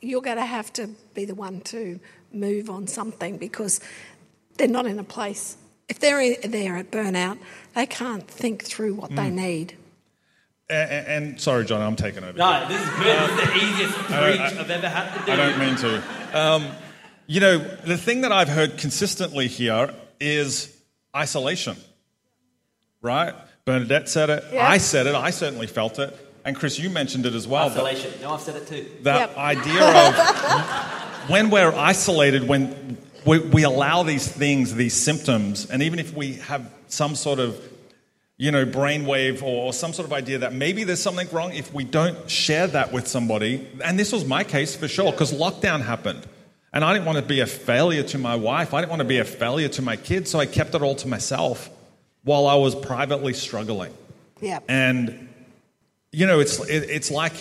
You're 0.00 0.22
going 0.22 0.36
to 0.36 0.44
have 0.44 0.72
to 0.74 0.90
be 1.14 1.24
the 1.24 1.34
one 1.34 1.62
to 1.62 1.98
move 2.32 2.70
on 2.70 2.86
something 2.86 3.36
because 3.36 3.80
they're 4.56 4.68
not 4.68 4.86
in 4.86 5.00
a 5.00 5.04
place. 5.04 5.56
If 5.88 5.98
they're 5.98 6.36
there 6.36 6.76
at 6.76 6.92
burnout, 6.92 7.38
they 7.74 7.86
can't 7.86 8.28
think 8.28 8.62
through 8.62 8.94
what 8.94 9.10
mm. 9.10 9.16
they 9.16 9.30
need. 9.30 9.76
And, 10.70 11.06
and, 11.06 11.40
sorry, 11.40 11.64
John, 11.64 11.82
I'm 11.82 11.96
taking 11.96 12.22
over. 12.22 12.38
No, 12.38 12.66
this 12.68 12.80
is 12.80 12.88
good. 12.90 13.16
Um, 13.18 13.36
this 13.36 13.48
is 13.48 13.52
the 13.52 13.56
easiest 13.56 13.98
breach 14.06 14.60
I've 14.60 14.70
ever 14.70 14.88
had 14.88 15.18
to 15.18 15.26
do. 15.26 15.32
I 15.32 15.36
don't 15.36 15.58
mean 15.58 15.76
to. 15.76 16.02
Um, 16.32 16.68
you 17.26 17.40
know, 17.40 17.58
the 17.58 17.96
thing 17.96 18.20
that 18.20 18.32
I've 18.32 18.48
heard 18.48 18.78
consistently 18.78 19.48
here 19.48 19.92
is 20.20 20.76
isolation, 21.14 21.76
right? 23.02 23.34
Bernadette 23.64 24.08
said 24.08 24.30
it. 24.30 24.44
Yeah. 24.52 24.68
I 24.68 24.78
said 24.78 25.06
it. 25.06 25.14
I 25.14 25.30
certainly 25.30 25.66
felt 25.66 25.98
it. 25.98 26.16
And 26.44 26.56
Chris, 26.56 26.78
you 26.78 26.88
mentioned 26.90 27.26
it 27.26 27.34
as 27.34 27.46
well. 27.46 27.68
Isolation. 27.68 28.12
No, 28.22 28.32
I've 28.32 28.40
said 28.40 28.56
it 28.56 28.66
too. 28.66 28.86
That 29.02 29.30
yep. 29.30 29.38
idea 29.38 29.84
of 29.84 31.28
when 31.30 31.50
we're 31.50 31.72
isolated, 31.72 32.48
when 32.48 32.96
we, 33.26 33.38
we 33.38 33.62
allow 33.64 34.02
these 34.02 34.26
things, 34.26 34.74
these 34.74 34.94
symptoms, 34.94 35.68
and 35.70 35.82
even 35.82 35.98
if 35.98 36.14
we 36.14 36.34
have 36.34 36.72
some 36.88 37.14
sort 37.14 37.38
of 37.38 37.69
you 38.40 38.50
know, 38.50 38.64
brainwave 38.64 39.42
or 39.42 39.70
some 39.70 39.92
sort 39.92 40.06
of 40.06 40.14
idea 40.14 40.38
that 40.38 40.54
maybe 40.54 40.82
there's 40.82 41.02
something 41.02 41.28
wrong 41.30 41.52
if 41.52 41.74
we 41.74 41.84
don't 41.84 42.30
share 42.30 42.66
that 42.66 42.90
with 42.90 43.06
somebody. 43.06 43.68
And 43.84 43.98
this 43.98 44.12
was 44.12 44.24
my 44.24 44.44
case 44.44 44.74
for 44.74 44.88
sure, 44.88 45.12
because 45.12 45.30
lockdown 45.30 45.82
happened. 45.82 46.26
And 46.72 46.82
I 46.82 46.94
didn't 46.94 47.04
want 47.04 47.18
to 47.18 47.22
be 47.22 47.40
a 47.40 47.46
failure 47.46 48.02
to 48.02 48.16
my 48.16 48.36
wife. 48.36 48.72
I 48.72 48.80
didn't 48.80 48.88
want 48.88 49.00
to 49.00 49.08
be 49.08 49.18
a 49.18 49.26
failure 49.26 49.68
to 49.68 49.82
my 49.82 49.96
kids. 49.96 50.30
So 50.30 50.40
I 50.40 50.46
kept 50.46 50.74
it 50.74 50.80
all 50.80 50.94
to 50.94 51.06
myself 51.06 51.68
while 52.24 52.46
I 52.46 52.54
was 52.54 52.74
privately 52.74 53.34
struggling. 53.34 53.92
Yeah. 54.40 54.60
And, 54.70 55.28
you 56.10 56.26
know, 56.26 56.40
it's, 56.40 56.66
it, 56.66 56.88
it's 56.88 57.10
like, 57.10 57.34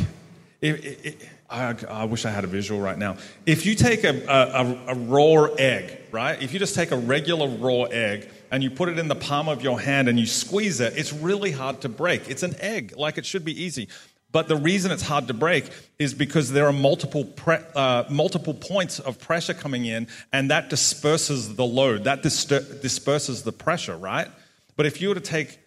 it, 0.59 0.83
it, 0.83 1.29
I, 1.49 1.77
I, 1.88 2.03
wish 2.03 2.25
I 2.25 2.29
had 2.29 2.43
a 2.43 2.47
visual 2.47 2.81
right 2.81 2.97
now. 2.97 3.15
If 3.45 3.65
you 3.65 3.75
take 3.75 4.03
a, 4.03 4.25
a, 4.27 4.91
a 4.91 4.95
raw 4.95 5.45
egg, 5.57 5.97
right? 6.12 6.43
If 6.43 6.51
you 6.51 6.59
just 6.59 6.75
take 6.75 6.91
a 6.91 6.97
regular 6.97 7.47
raw 7.47 7.83
egg, 7.83 8.27
and 8.51 8.63
you 8.63 8.69
put 8.69 8.89
it 8.89 8.97
in 8.97 9.07
the 9.07 9.15
palm 9.15 9.47
of 9.47 9.62
your 9.62 9.79
hand 9.79 10.07
and 10.07 10.19
you 10.19 10.25
squeeze 10.25 10.79
it, 10.79 10.97
it's 10.97 11.13
really 11.13 11.51
hard 11.51 11.81
to 11.81 11.89
break. 11.89 12.29
It's 12.29 12.43
an 12.43 12.55
egg, 12.59 12.93
like 12.97 13.17
it 13.17 13.25
should 13.25 13.45
be 13.45 13.63
easy. 13.63 13.88
But 14.31 14.47
the 14.47 14.55
reason 14.55 14.91
it's 14.91 15.03
hard 15.03 15.27
to 15.27 15.33
break 15.33 15.69
is 15.97 16.13
because 16.13 16.51
there 16.51 16.67
are 16.67 16.73
multiple, 16.73 17.25
pre- 17.25 17.65
uh, 17.75 18.03
multiple 18.09 18.53
points 18.53 18.99
of 18.99 19.19
pressure 19.19 19.55
coming 19.55 19.85
in, 19.85 20.07
and 20.31 20.51
that 20.51 20.69
disperses 20.69 21.55
the 21.55 21.65
load, 21.65 22.03
that 22.03 22.21
dis- 22.21 22.45
disperses 22.45 23.43
the 23.43 23.51
pressure, 23.51 23.97
right? 23.97 24.27
But 24.75 24.85
if 24.85 25.01
you 25.01 25.09
were 25.09 25.15
to 25.15 25.21
take 25.21 25.57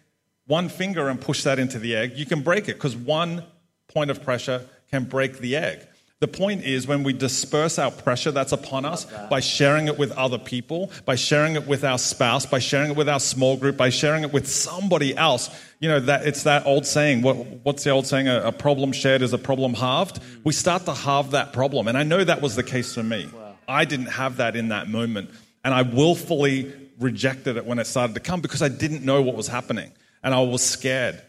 one 0.47 0.69
finger 0.69 1.09
and 1.09 1.19
push 1.19 1.43
that 1.43 1.59
into 1.59 1.77
the 1.77 1.95
egg, 1.95 2.17
you 2.17 2.25
can 2.25 2.41
break 2.41 2.69
it 2.69 2.75
because 2.75 2.95
one 2.95 3.43
point 3.89 4.09
of 4.09 4.23
pressure 4.23 4.65
can 4.89 5.03
break 5.03 5.39
the 5.39 5.57
egg. 5.57 5.85
The 6.23 6.27
point 6.29 6.63
is 6.63 6.87
when 6.87 7.03
we 7.03 7.11
disperse 7.11 7.77
our 7.77 7.91
pressure 7.91 8.31
that's 8.31 8.53
upon 8.53 8.85
us 8.85 9.03
by 9.29 9.41
sharing 9.41 9.89
it 9.89 9.97
with 9.97 10.13
other 10.13 10.37
people, 10.37 10.89
by 11.03 11.15
sharing 11.15 11.55
it 11.55 11.67
with 11.67 11.83
our 11.83 11.97
spouse, 11.97 12.45
by 12.45 12.59
sharing 12.59 12.91
it 12.91 12.95
with 12.95 13.09
our 13.09 13.19
small 13.19 13.57
group, 13.57 13.75
by 13.75 13.89
sharing 13.89 14.23
it 14.23 14.31
with 14.31 14.47
somebody 14.47 15.17
else. 15.17 15.49
You 15.81 15.89
know, 15.89 15.99
that 15.99 16.25
it's 16.25 16.43
that 16.43 16.65
old 16.65 16.85
saying, 16.85 17.23
what, 17.23 17.35
what's 17.63 17.83
the 17.83 17.89
old 17.89 18.07
saying? 18.07 18.29
A, 18.29 18.39
a, 18.39 18.51
problem 18.53 18.93
shared 18.93 19.21
is 19.21 19.33
a 19.33 19.37
problem 19.37 19.73
halved. 19.73 20.21
Mm. 20.21 20.45
We 20.45 20.53
start 20.53 20.85
to 20.85 20.93
halve 20.93 21.31
that 21.31 21.51
problem. 21.51 21.89
And 21.89 21.97
I 21.97 22.03
know 22.03 22.23
that 22.23 22.41
was 22.41 22.55
the 22.55 22.63
case 22.63 22.95
for 22.95 23.03
me. 23.03 23.27
Wow. 23.33 23.55
I 23.67 23.83
didn't 23.83 24.05
have 24.05 24.37
that 24.37 24.55
in 24.55 24.69
that 24.69 24.87
moment. 24.87 25.29
And 25.65 25.73
I 25.73 25.81
willfully 25.81 26.71
rejected 26.99 27.57
it 27.57 27.65
when 27.65 27.79
it 27.79 27.85
started 27.85 28.13
to 28.13 28.21
come 28.21 28.39
because 28.39 28.61
I 28.61 28.69
didn't 28.69 29.03
know 29.03 29.21
what 29.21 29.35
was 29.35 29.49
happening. 29.49 29.91
And 30.23 30.33
I 30.33 30.39
was 30.39 30.63
scared. 30.63 31.21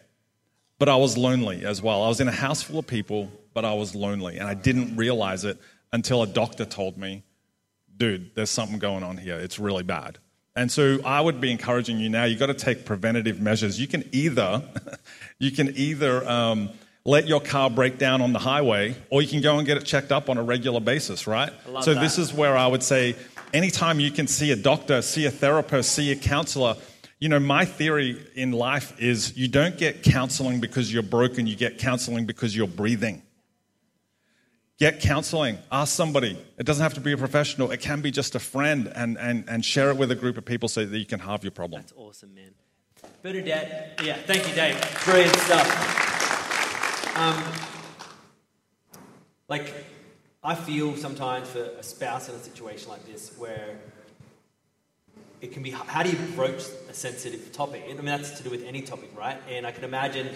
But 0.78 0.88
I 0.88 0.94
was 0.94 1.18
lonely 1.18 1.64
as 1.64 1.82
well. 1.82 2.04
I 2.04 2.06
was 2.06 2.20
in 2.20 2.28
a 2.28 2.32
house 2.32 2.62
full 2.62 2.78
of 2.78 2.86
people 2.86 3.32
but 3.54 3.64
I 3.64 3.72
was 3.74 3.94
lonely. 3.94 4.38
And 4.38 4.48
I 4.48 4.54
didn't 4.54 4.96
realize 4.96 5.44
it 5.44 5.58
until 5.92 6.22
a 6.22 6.26
doctor 6.26 6.64
told 6.64 6.98
me, 6.98 7.22
dude, 7.96 8.34
there's 8.34 8.50
something 8.50 8.78
going 8.78 9.04
on 9.04 9.16
here. 9.16 9.38
It's 9.38 9.58
really 9.58 9.84
bad. 9.84 10.18
And 10.56 10.70
so 10.70 10.98
I 11.04 11.20
would 11.20 11.40
be 11.40 11.50
encouraging 11.50 11.98
you 11.98 12.08
now, 12.08 12.24
you've 12.24 12.38
got 12.38 12.46
to 12.46 12.54
take 12.54 12.84
preventative 12.84 13.40
measures. 13.40 13.80
You 13.80 13.88
can 13.88 14.04
either, 14.12 14.62
you 15.38 15.50
can 15.50 15.76
either 15.76 16.28
um, 16.28 16.70
let 17.04 17.26
your 17.26 17.40
car 17.40 17.70
break 17.70 17.98
down 17.98 18.22
on 18.22 18.32
the 18.32 18.38
highway, 18.38 18.94
or 19.10 19.20
you 19.20 19.28
can 19.28 19.40
go 19.40 19.58
and 19.58 19.66
get 19.66 19.76
it 19.76 19.84
checked 19.84 20.12
up 20.12 20.28
on 20.28 20.38
a 20.38 20.42
regular 20.42 20.80
basis, 20.80 21.26
right? 21.26 21.52
So 21.82 21.94
that. 21.94 22.00
this 22.00 22.18
is 22.18 22.32
where 22.32 22.56
I 22.56 22.66
would 22.66 22.82
say 22.82 23.16
anytime 23.52 23.98
you 23.98 24.10
can 24.10 24.26
see 24.26 24.52
a 24.52 24.56
doctor, 24.56 25.02
see 25.02 25.26
a 25.26 25.30
therapist, 25.30 25.92
see 25.92 26.12
a 26.12 26.16
counselor, 26.16 26.76
you 27.18 27.28
know, 27.28 27.40
my 27.40 27.64
theory 27.64 28.24
in 28.34 28.52
life 28.52 29.00
is 29.00 29.36
you 29.36 29.48
don't 29.48 29.76
get 29.76 30.02
counseling 30.02 30.60
because 30.60 30.92
you're 30.92 31.02
broken, 31.02 31.46
you 31.46 31.56
get 31.56 31.78
counseling 31.78 32.26
because 32.26 32.54
you're 32.56 32.66
breathing. 32.66 33.22
Get 34.78 35.00
counseling. 35.00 35.58
Ask 35.70 35.94
somebody. 35.94 36.36
It 36.58 36.66
doesn't 36.66 36.82
have 36.82 36.94
to 36.94 37.00
be 37.00 37.12
a 37.12 37.16
professional, 37.16 37.70
it 37.70 37.80
can 37.80 38.00
be 38.00 38.10
just 38.10 38.34
a 38.34 38.40
friend 38.40 38.92
and, 38.94 39.16
and, 39.18 39.44
and 39.48 39.64
share 39.64 39.90
it 39.90 39.96
with 39.96 40.10
a 40.10 40.16
group 40.16 40.36
of 40.36 40.44
people 40.44 40.68
so 40.68 40.84
that 40.84 40.98
you 40.98 41.06
can 41.06 41.20
halve 41.20 41.44
your 41.44 41.52
problem. 41.52 41.82
That's 41.82 41.94
awesome, 41.96 42.34
man. 42.34 42.50
Better 43.22 43.40
Bernadette, 43.40 44.00
yeah, 44.02 44.16
thank 44.26 44.48
you, 44.48 44.54
Dave. 44.54 44.76
Brilliant 45.04 45.36
stuff. 45.36 47.16
Um, 47.16 47.42
like, 49.48 49.72
I 50.42 50.54
feel 50.54 50.96
sometimes 50.96 51.48
for 51.48 51.62
a 51.62 51.82
spouse 51.82 52.28
in 52.28 52.34
a 52.34 52.38
situation 52.38 52.88
like 52.88 53.06
this 53.06 53.38
where 53.38 53.78
it 55.40 55.52
can 55.52 55.62
be 55.62 55.70
how 55.70 56.02
do 56.02 56.10
you 56.10 56.18
broach 56.34 56.64
a 56.88 56.94
sensitive 56.94 57.52
topic? 57.52 57.84
I 57.88 57.94
mean, 57.94 58.04
that's 58.06 58.32
to 58.38 58.42
do 58.42 58.50
with 58.50 58.64
any 58.64 58.82
topic, 58.82 59.10
right? 59.16 59.38
And 59.48 59.66
I 59.66 59.72
can 59.72 59.84
imagine 59.84 60.28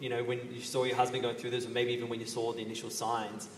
you 0.00 0.08
know, 0.08 0.24
when 0.24 0.40
you 0.52 0.60
saw 0.60 0.84
your 0.84 0.96
husband 0.96 1.22
going 1.22 1.36
through 1.36 1.50
this, 1.50 1.66
or 1.66 1.70
maybe 1.70 1.92
even 1.92 2.08
when 2.08 2.20
you 2.20 2.26
saw 2.26 2.52
the 2.52 2.60
initial 2.60 2.90
signs, 2.90 3.48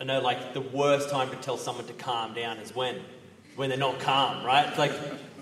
I 0.00 0.04
know 0.04 0.20
like 0.20 0.54
the 0.54 0.60
worst 0.60 1.10
time 1.10 1.30
to 1.30 1.36
tell 1.36 1.56
someone 1.56 1.86
to 1.86 1.92
calm 1.92 2.34
down 2.34 2.58
is 2.58 2.74
when? 2.74 3.00
When 3.56 3.68
they're 3.68 3.78
not 3.78 4.00
calm, 4.00 4.44
right? 4.44 4.76
Like, 4.78 4.92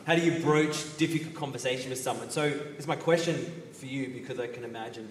how 0.06 0.16
do 0.16 0.22
you 0.22 0.42
broach 0.42 0.96
difficult 0.96 1.34
conversation 1.34 1.90
with 1.90 2.00
someone? 2.00 2.30
So, 2.30 2.44
it's 2.76 2.86
my 2.86 2.96
question 2.96 3.36
for 3.72 3.86
you 3.86 4.08
because 4.08 4.38
I 4.38 4.46
can 4.46 4.64
imagine 4.64 5.08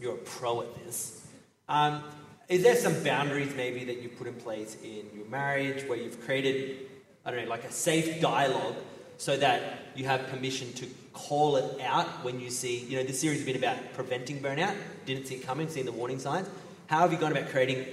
you're 0.00 0.14
a 0.14 0.18
pro 0.18 0.62
at 0.62 0.84
this. 0.84 1.26
Um, 1.68 2.02
is 2.48 2.62
there 2.62 2.76
some 2.76 3.02
boundaries 3.02 3.54
maybe 3.54 3.84
that 3.84 4.02
you've 4.02 4.18
put 4.18 4.26
in 4.26 4.34
place 4.34 4.76
in 4.82 5.08
your 5.14 5.26
marriage 5.26 5.88
where 5.88 5.96
you've 5.96 6.20
created, 6.24 6.78
I 7.24 7.30
don't 7.30 7.44
know, 7.44 7.50
like 7.50 7.64
a 7.64 7.72
safe 7.72 8.20
dialogue 8.20 8.76
so 9.16 9.36
that 9.36 9.78
you 9.94 10.04
have 10.04 10.26
permission 10.28 10.72
to 10.74 10.86
call 11.14 11.56
it 11.56 11.80
out 11.80 12.06
when 12.24 12.40
you 12.40 12.50
see, 12.50 12.80
you 12.80 12.98
know, 12.98 13.04
this 13.04 13.20
series 13.20 13.38
has 13.38 13.46
been 13.46 13.56
about 13.56 13.76
preventing 13.94 14.40
burnout, 14.40 14.76
didn't 15.06 15.26
see 15.26 15.36
it 15.36 15.46
coming, 15.46 15.68
seeing 15.68 15.86
the 15.86 15.92
warning 15.92 16.18
signs. 16.18 16.48
How 16.88 17.00
have 17.00 17.12
you 17.12 17.18
gone 17.18 17.32
about 17.32 17.48
creating 17.48 17.86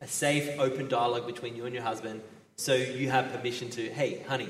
a 0.00 0.08
safe, 0.08 0.58
open 0.58 0.88
dialogue 0.88 1.26
between 1.26 1.54
you 1.54 1.64
and 1.66 1.74
your 1.74 1.84
husband 1.84 2.22
so 2.56 2.74
you 2.74 3.10
have 3.10 3.32
permission 3.32 3.70
to, 3.70 3.88
hey, 3.90 4.24
honey, 4.28 4.48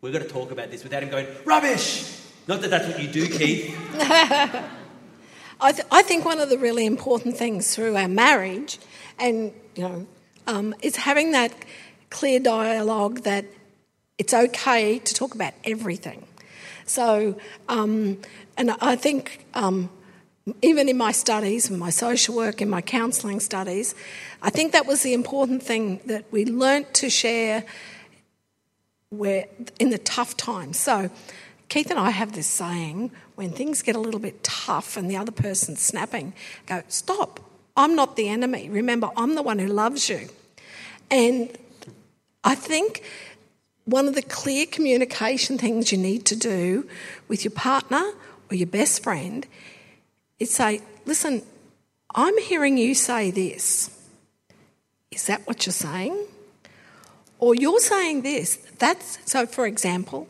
we've 0.00 0.12
got 0.12 0.22
to 0.22 0.28
talk 0.28 0.50
about 0.50 0.70
this 0.70 0.82
without 0.82 1.02
him 1.02 1.10
going, 1.10 1.26
rubbish! 1.44 2.22
Not 2.48 2.60
that 2.62 2.70
that's 2.70 2.86
what 2.86 3.02
you 3.02 3.08
do, 3.08 3.28
Keith. 3.28 3.76
I, 5.60 5.72
th- 5.72 5.86
I 5.90 6.02
think 6.02 6.24
one 6.24 6.38
of 6.38 6.50
the 6.50 6.58
really 6.58 6.86
important 6.86 7.36
things 7.36 7.74
through 7.74 7.96
our 7.96 8.08
marriage, 8.08 8.78
and 9.18 9.52
you 9.74 9.82
know, 9.82 10.06
um, 10.46 10.74
is 10.82 10.96
having 10.96 11.32
that 11.32 11.52
clear 12.10 12.38
dialogue 12.38 13.22
that 13.22 13.46
it's 14.18 14.34
okay 14.34 14.98
to 14.98 15.14
talk 15.14 15.34
about 15.34 15.54
everything. 15.64 16.25
So, 16.86 17.38
um, 17.68 18.18
and 18.56 18.70
I 18.80 18.96
think 18.96 19.44
um, 19.54 19.90
even 20.62 20.88
in 20.88 20.96
my 20.96 21.12
studies, 21.12 21.68
in 21.68 21.78
my 21.78 21.90
social 21.90 22.36
work, 22.36 22.62
in 22.62 22.70
my 22.70 22.80
counselling 22.80 23.40
studies, 23.40 23.94
I 24.40 24.50
think 24.50 24.72
that 24.72 24.86
was 24.86 25.02
the 25.02 25.12
important 25.12 25.62
thing 25.62 26.00
that 26.06 26.24
we 26.30 26.44
learnt 26.44 26.94
to 26.94 27.10
share 27.10 27.64
where, 29.10 29.46
in 29.78 29.90
the 29.90 29.98
tough 29.98 30.36
times. 30.36 30.78
So, 30.78 31.10
Keith 31.68 31.90
and 31.90 31.98
I 31.98 32.10
have 32.10 32.32
this 32.32 32.46
saying 32.46 33.10
when 33.34 33.50
things 33.50 33.82
get 33.82 33.96
a 33.96 34.00
little 34.00 34.20
bit 34.20 34.44
tough 34.44 34.96
and 34.96 35.10
the 35.10 35.16
other 35.16 35.32
person's 35.32 35.80
snapping, 35.80 36.32
go, 36.66 36.82
stop. 36.86 37.40
I'm 37.76 37.96
not 37.96 38.16
the 38.16 38.28
enemy. 38.28 38.70
Remember, 38.70 39.10
I'm 39.16 39.34
the 39.34 39.42
one 39.42 39.58
who 39.58 39.66
loves 39.66 40.08
you. 40.08 40.28
And 41.10 41.50
I 42.44 42.54
think 42.54 43.02
one 43.86 44.08
of 44.08 44.14
the 44.14 44.22
clear 44.22 44.66
communication 44.66 45.56
things 45.56 45.90
you 45.90 45.98
need 45.98 46.26
to 46.26 46.36
do 46.36 46.88
with 47.28 47.44
your 47.44 47.52
partner 47.52 48.12
or 48.50 48.56
your 48.56 48.66
best 48.66 49.02
friend 49.02 49.46
is 50.38 50.50
say, 50.50 50.82
listen, 51.06 51.42
I'm 52.14 52.36
hearing 52.42 52.76
you 52.76 52.94
say 52.94 53.30
this. 53.30 53.90
Is 55.10 55.26
that 55.26 55.46
what 55.46 55.64
you're 55.64 55.72
saying? 55.72 56.26
Or 57.38 57.54
you're 57.54 57.80
saying 57.80 58.22
this. 58.22 58.56
That's 58.78 59.18
so 59.24 59.46
for 59.46 59.66
example, 59.66 60.28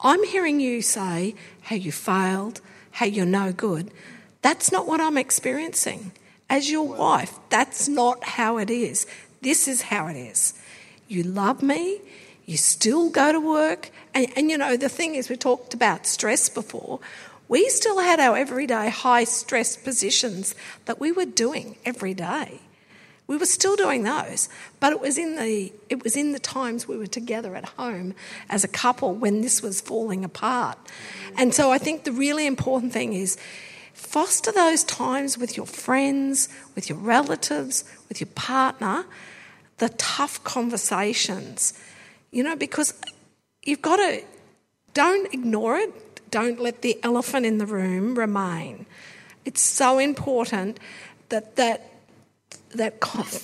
I'm 0.00 0.24
hearing 0.24 0.58
you 0.60 0.80
say 0.80 1.34
how 1.62 1.76
you 1.76 1.92
failed, 1.92 2.60
how 2.92 3.06
you're 3.06 3.26
no 3.26 3.52
good. 3.52 3.90
That's 4.42 4.72
not 4.72 4.86
what 4.86 5.00
I'm 5.00 5.18
experiencing. 5.18 6.12
As 6.48 6.70
your 6.70 6.86
wife, 6.86 7.38
that's 7.50 7.88
not 7.88 8.24
how 8.24 8.56
it 8.58 8.70
is. 8.70 9.06
This 9.42 9.68
is 9.68 9.82
how 9.82 10.06
it 10.06 10.16
is. 10.16 10.54
You 11.06 11.22
love 11.22 11.62
me, 11.62 12.00
you 12.48 12.56
still 12.56 13.10
go 13.10 13.30
to 13.30 13.38
work. 13.38 13.90
And, 14.14 14.26
and, 14.34 14.50
you 14.50 14.56
know, 14.56 14.78
the 14.78 14.88
thing 14.88 15.16
is, 15.16 15.28
we 15.28 15.36
talked 15.36 15.74
about 15.74 16.06
stress 16.06 16.48
before. 16.48 16.98
We 17.46 17.68
still 17.68 17.98
had 17.98 18.18
our 18.20 18.38
everyday 18.38 18.88
high 18.88 19.24
stress 19.24 19.76
positions 19.76 20.54
that 20.86 20.98
we 20.98 21.12
were 21.12 21.26
doing 21.26 21.76
every 21.84 22.14
day. 22.14 22.60
We 23.26 23.36
were 23.36 23.44
still 23.44 23.76
doing 23.76 24.04
those, 24.04 24.48
but 24.80 24.94
it 24.94 25.00
was 25.00 25.18
in 25.18 25.36
the 25.36 25.70
it 25.90 26.02
was 26.02 26.16
in 26.16 26.32
the 26.32 26.38
times 26.38 26.88
we 26.88 26.96
were 26.96 27.06
together 27.06 27.54
at 27.54 27.66
home 27.66 28.14
as 28.48 28.64
a 28.64 28.68
couple 28.68 29.12
when 29.12 29.42
this 29.42 29.60
was 29.60 29.82
falling 29.82 30.24
apart. 30.24 30.78
And 31.36 31.54
so 31.54 31.70
I 31.70 31.76
think 31.76 32.04
the 32.04 32.12
really 32.12 32.46
important 32.46 32.94
thing 32.94 33.12
is 33.12 33.36
foster 33.92 34.52
those 34.52 34.84
times 34.84 35.36
with 35.36 35.58
your 35.58 35.66
friends, 35.66 36.48
with 36.74 36.88
your 36.88 36.96
relatives, 36.96 37.84
with 38.08 38.22
your 38.22 38.30
partner, 38.34 39.04
the 39.76 39.90
tough 39.90 40.42
conversations 40.44 41.74
you 42.30 42.42
know, 42.42 42.56
because 42.56 42.94
you've 43.62 43.82
got 43.82 43.96
to, 43.96 44.22
don't 44.94 45.32
ignore 45.32 45.76
it. 45.76 46.30
Don't 46.30 46.60
let 46.60 46.82
the 46.82 46.98
elephant 47.02 47.46
in 47.46 47.58
the 47.58 47.66
room 47.66 48.14
remain. 48.14 48.86
It's 49.44 49.62
so 49.62 49.98
important 49.98 50.78
that 51.30 51.56
that, 51.56 51.90
that, 52.74 53.00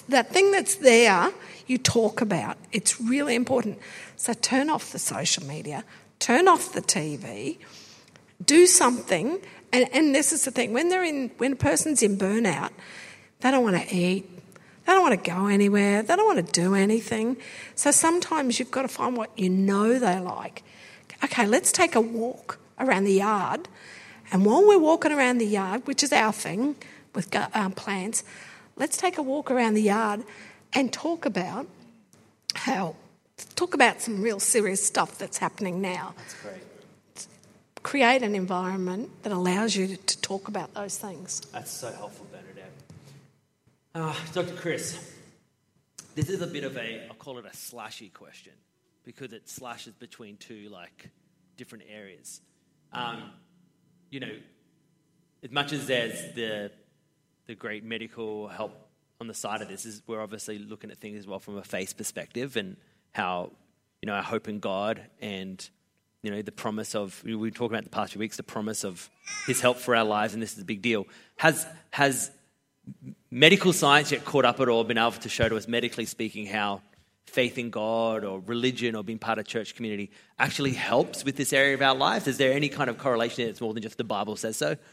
that 0.08 0.30
thing 0.30 0.52
that's 0.52 0.76
there 0.76 1.30
you 1.66 1.78
talk 1.78 2.20
about. 2.20 2.58
It's 2.72 3.00
really 3.00 3.34
important. 3.34 3.78
So 4.16 4.34
turn 4.34 4.68
off 4.68 4.92
the 4.92 4.98
social 4.98 5.46
media, 5.46 5.84
turn 6.18 6.46
off 6.46 6.72
the 6.72 6.82
TV, 6.82 7.58
do 8.44 8.66
something. 8.66 9.40
And, 9.72 9.88
and 9.92 10.14
this 10.14 10.32
is 10.32 10.44
the 10.44 10.50
thing 10.50 10.72
when 10.72 10.88
they're 10.88 11.04
in 11.04 11.30
when 11.38 11.52
a 11.52 11.56
person's 11.56 12.02
in 12.02 12.18
burnout, 12.18 12.70
they 13.40 13.50
don't 13.50 13.64
want 13.64 13.76
to 13.76 13.94
eat, 13.94 14.28
they 14.86 14.92
don't 14.92 15.02
want 15.02 15.22
to 15.22 15.30
go 15.30 15.46
anywhere. 15.46 16.02
They 16.02 16.14
don't 16.14 16.26
want 16.26 16.46
to 16.46 16.52
do 16.60 16.74
anything. 16.74 17.36
So 17.74 17.90
sometimes 17.90 18.58
you've 18.58 18.70
got 18.70 18.82
to 18.82 18.88
find 18.88 19.16
what 19.16 19.30
you 19.38 19.48
know 19.48 19.98
they 19.98 20.18
like. 20.20 20.62
Okay, 21.22 21.46
let's 21.46 21.72
take 21.72 21.94
a 21.94 22.00
walk 22.00 22.58
around 22.78 23.04
the 23.04 23.14
yard. 23.14 23.68
And 24.30 24.44
while 24.44 24.66
we're 24.66 24.78
walking 24.78 25.12
around 25.12 25.38
the 25.38 25.46
yard, 25.46 25.86
which 25.86 26.02
is 26.02 26.12
our 26.12 26.32
thing 26.32 26.76
with 27.14 27.34
um, 27.54 27.72
plants, 27.72 28.24
let's 28.76 28.96
take 28.96 29.16
a 29.16 29.22
walk 29.22 29.50
around 29.50 29.74
the 29.74 29.82
yard 29.82 30.22
and 30.74 30.92
talk 30.92 31.24
about 31.24 31.66
how, 32.54 32.96
talk 33.56 33.74
about 33.74 34.02
some 34.02 34.20
real 34.20 34.40
serious 34.40 34.84
stuff 34.84 35.16
that's 35.18 35.38
happening 35.38 35.80
now. 35.80 36.14
That's 36.18 36.42
great. 36.42 37.26
create 37.82 38.22
an 38.22 38.34
environment 38.34 39.10
that 39.22 39.32
allows 39.32 39.76
you 39.76 39.96
to 39.96 40.20
talk 40.20 40.48
about 40.48 40.74
those 40.74 40.98
things. 40.98 41.40
That's 41.52 41.70
so 41.70 41.90
helpful. 41.90 42.26
Uh, 43.96 44.12
Dr. 44.32 44.54
Chris, 44.54 44.98
this 46.16 46.28
is 46.28 46.42
a 46.42 46.48
bit 46.48 46.64
of 46.64 46.76
a, 46.76 47.06
I'll 47.08 47.14
call 47.14 47.38
it 47.38 47.44
a 47.44 47.50
slashy 47.50 48.12
question 48.12 48.52
because 49.04 49.32
it 49.32 49.48
slashes 49.48 49.94
between 49.94 50.36
two 50.36 50.68
like 50.68 51.10
different 51.56 51.84
areas. 51.88 52.40
Um, 52.92 53.30
you 54.10 54.18
know, 54.18 54.32
as 55.44 55.52
much 55.52 55.72
as 55.72 55.86
there's 55.86 56.34
the 56.34 56.72
the 57.46 57.54
great 57.54 57.84
medical 57.84 58.48
help 58.48 58.72
on 59.20 59.28
the 59.28 59.34
side 59.34 59.62
of 59.62 59.68
this, 59.68 59.86
is 59.86 60.02
we're 60.08 60.20
obviously 60.20 60.58
looking 60.58 60.90
at 60.90 60.98
things 60.98 61.20
as 61.20 61.26
well 61.28 61.38
from 61.38 61.56
a 61.56 61.62
faith 61.62 61.96
perspective 61.96 62.56
and 62.56 62.76
how 63.12 63.52
you 64.02 64.08
know 64.08 64.14
our 64.14 64.22
hope 64.24 64.48
in 64.48 64.58
God 64.58 65.02
and 65.20 65.68
you 66.22 66.32
know 66.32 66.42
the 66.42 66.50
promise 66.50 66.96
of 66.96 67.22
we 67.24 67.36
were 67.36 67.50
talking 67.50 67.76
about 67.76 67.84
the 67.84 67.90
past 67.90 68.14
few 68.14 68.18
weeks 68.18 68.38
the 68.38 68.42
promise 68.42 68.82
of 68.82 69.08
His 69.46 69.60
help 69.60 69.76
for 69.76 69.94
our 69.94 70.04
lives, 70.04 70.34
and 70.34 70.42
this 70.42 70.54
is 70.54 70.58
a 70.58 70.64
big 70.64 70.82
deal. 70.82 71.06
Has 71.36 71.64
has 71.90 72.32
medical 73.34 73.72
science 73.72 74.12
yet 74.12 74.24
caught 74.24 74.44
up 74.44 74.60
at 74.60 74.68
all, 74.68 74.84
been 74.84 74.96
able 74.96 75.10
to 75.10 75.28
show 75.28 75.48
to 75.48 75.56
us, 75.56 75.66
medically 75.66 76.04
speaking, 76.04 76.46
how 76.46 76.80
faith 77.26 77.58
in 77.58 77.68
God 77.68 78.22
or 78.22 78.38
religion 78.46 78.94
or 78.94 79.02
being 79.02 79.18
part 79.18 79.40
of 79.40 79.46
church 79.46 79.74
community 79.74 80.12
actually 80.38 80.72
helps 80.72 81.24
with 81.24 81.34
this 81.34 81.52
area 81.52 81.74
of 81.74 81.82
our 81.82 81.96
lives? 81.96 82.28
Is 82.28 82.38
there 82.38 82.52
any 82.52 82.68
kind 82.68 82.88
of 82.88 82.96
correlation 82.96 83.46
that's 83.46 83.60
more 83.60 83.74
than 83.74 83.82
just 83.82 83.98
the 83.98 84.04
Bible 84.04 84.36
says 84.36 84.56
so? 84.56 84.76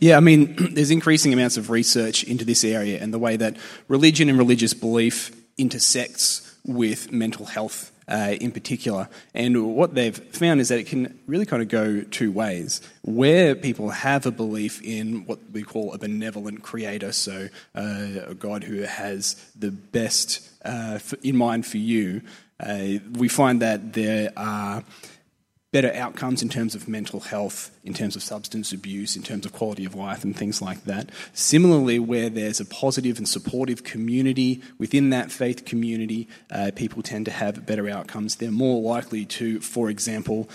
Yeah, 0.00 0.16
I 0.16 0.20
mean, 0.20 0.56
there's 0.74 0.90
increasing 0.90 1.32
amounts 1.32 1.56
of 1.56 1.70
research 1.70 2.24
into 2.24 2.44
this 2.44 2.64
area 2.64 3.00
and 3.00 3.14
the 3.14 3.18
way 3.18 3.36
that 3.36 3.56
religion 3.86 4.28
and 4.28 4.36
religious 4.36 4.74
belief 4.74 5.30
intersects 5.56 6.56
with 6.66 7.12
mental 7.12 7.46
health 7.46 7.92
uh, 8.10 8.36
in 8.40 8.50
particular. 8.50 9.08
And 9.34 9.74
what 9.76 9.94
they've 9.94 10.16
found 10.16 10.60
is 10.60 10.68
that 10.68 10.78
it 10.78 10.86
can 10.86 11.18
really 11.26 11.46
kind 11.46 11.62
of 11.62 11.68
go 11.68 12.02
two 12.02 12.32
ways. 12.32 12.80
Where 13.02 13.54
people 13.54 13.90
have 13.90 14.26
a 14.26 14.30
belief 14.30 14.82
in 14.82 15.24
what 15.26 15.38
we 15.52 15.62
call 15.62 15.94
a 15.94 15.98
benevolent 15.98 16.62
creator, 16.62 17.12
so 17.12 17.48
uh, 17.74 18.06
a 18.26 18.34
God 18.34 18.64
who 18.64 18.82
has 18.82 19.34
the 19.58 19.70
best 19.70 20.50
uh, 20.64 20.98
in 21.22 21.36
mind 21.36 21.66
for 21.66 21.78
you, 21.78 22.22
uh, 22.58 22.98
we 23.12 23.28
find 23.28 23.62
that 23.62 23.94
there 23.94 24.32
are 24.36 24.82
better 25.72 25.92
outcomes 25.94 26.42
in 26.42 26.48
terms 26.48 26.74
of 26.74 26.88
mental 26.88 27.20
health, 27.20 27.70
in 27.84 27.94
terms 27.94 28.16
of 28.16 28.22
substance 28.22 28.72
abuse, 28.72 29.16
in 29.16 29.22
terms 29.22 29.46
of 29.46 29.52
quality 29.52 29.84
of 29.84 29.94
life, 29.94 30.24
and 30.24 30.36
things 30.36 30.60
like 30.60 30.84
that. 30.84 31.10
Similarly, 31.32 31.98
where 31.98 32.28
there's 32.28 32.60
a 32.60 32.64
positive 32.64 33.18
and 33.18 33.28
supportive 33.28 33.84
community 33.84 34.62
within 34.78 35.10
that 35.10 35.30
faith 35.30 35.64
community, 35.64 36.28
uh, 36.50 36.72
people 36.74 37.02
tend 37.02 37.26
to 37.26 37.30
have 37.30 37.66
better 37.66 37.88
outcomes. 37.88 38.36
They're 38.36 38.50
more 38.50 38.82
likely 38.82 39.24
to, 39.26 39.60
for 39.60 39.88
example, 39.90 40.48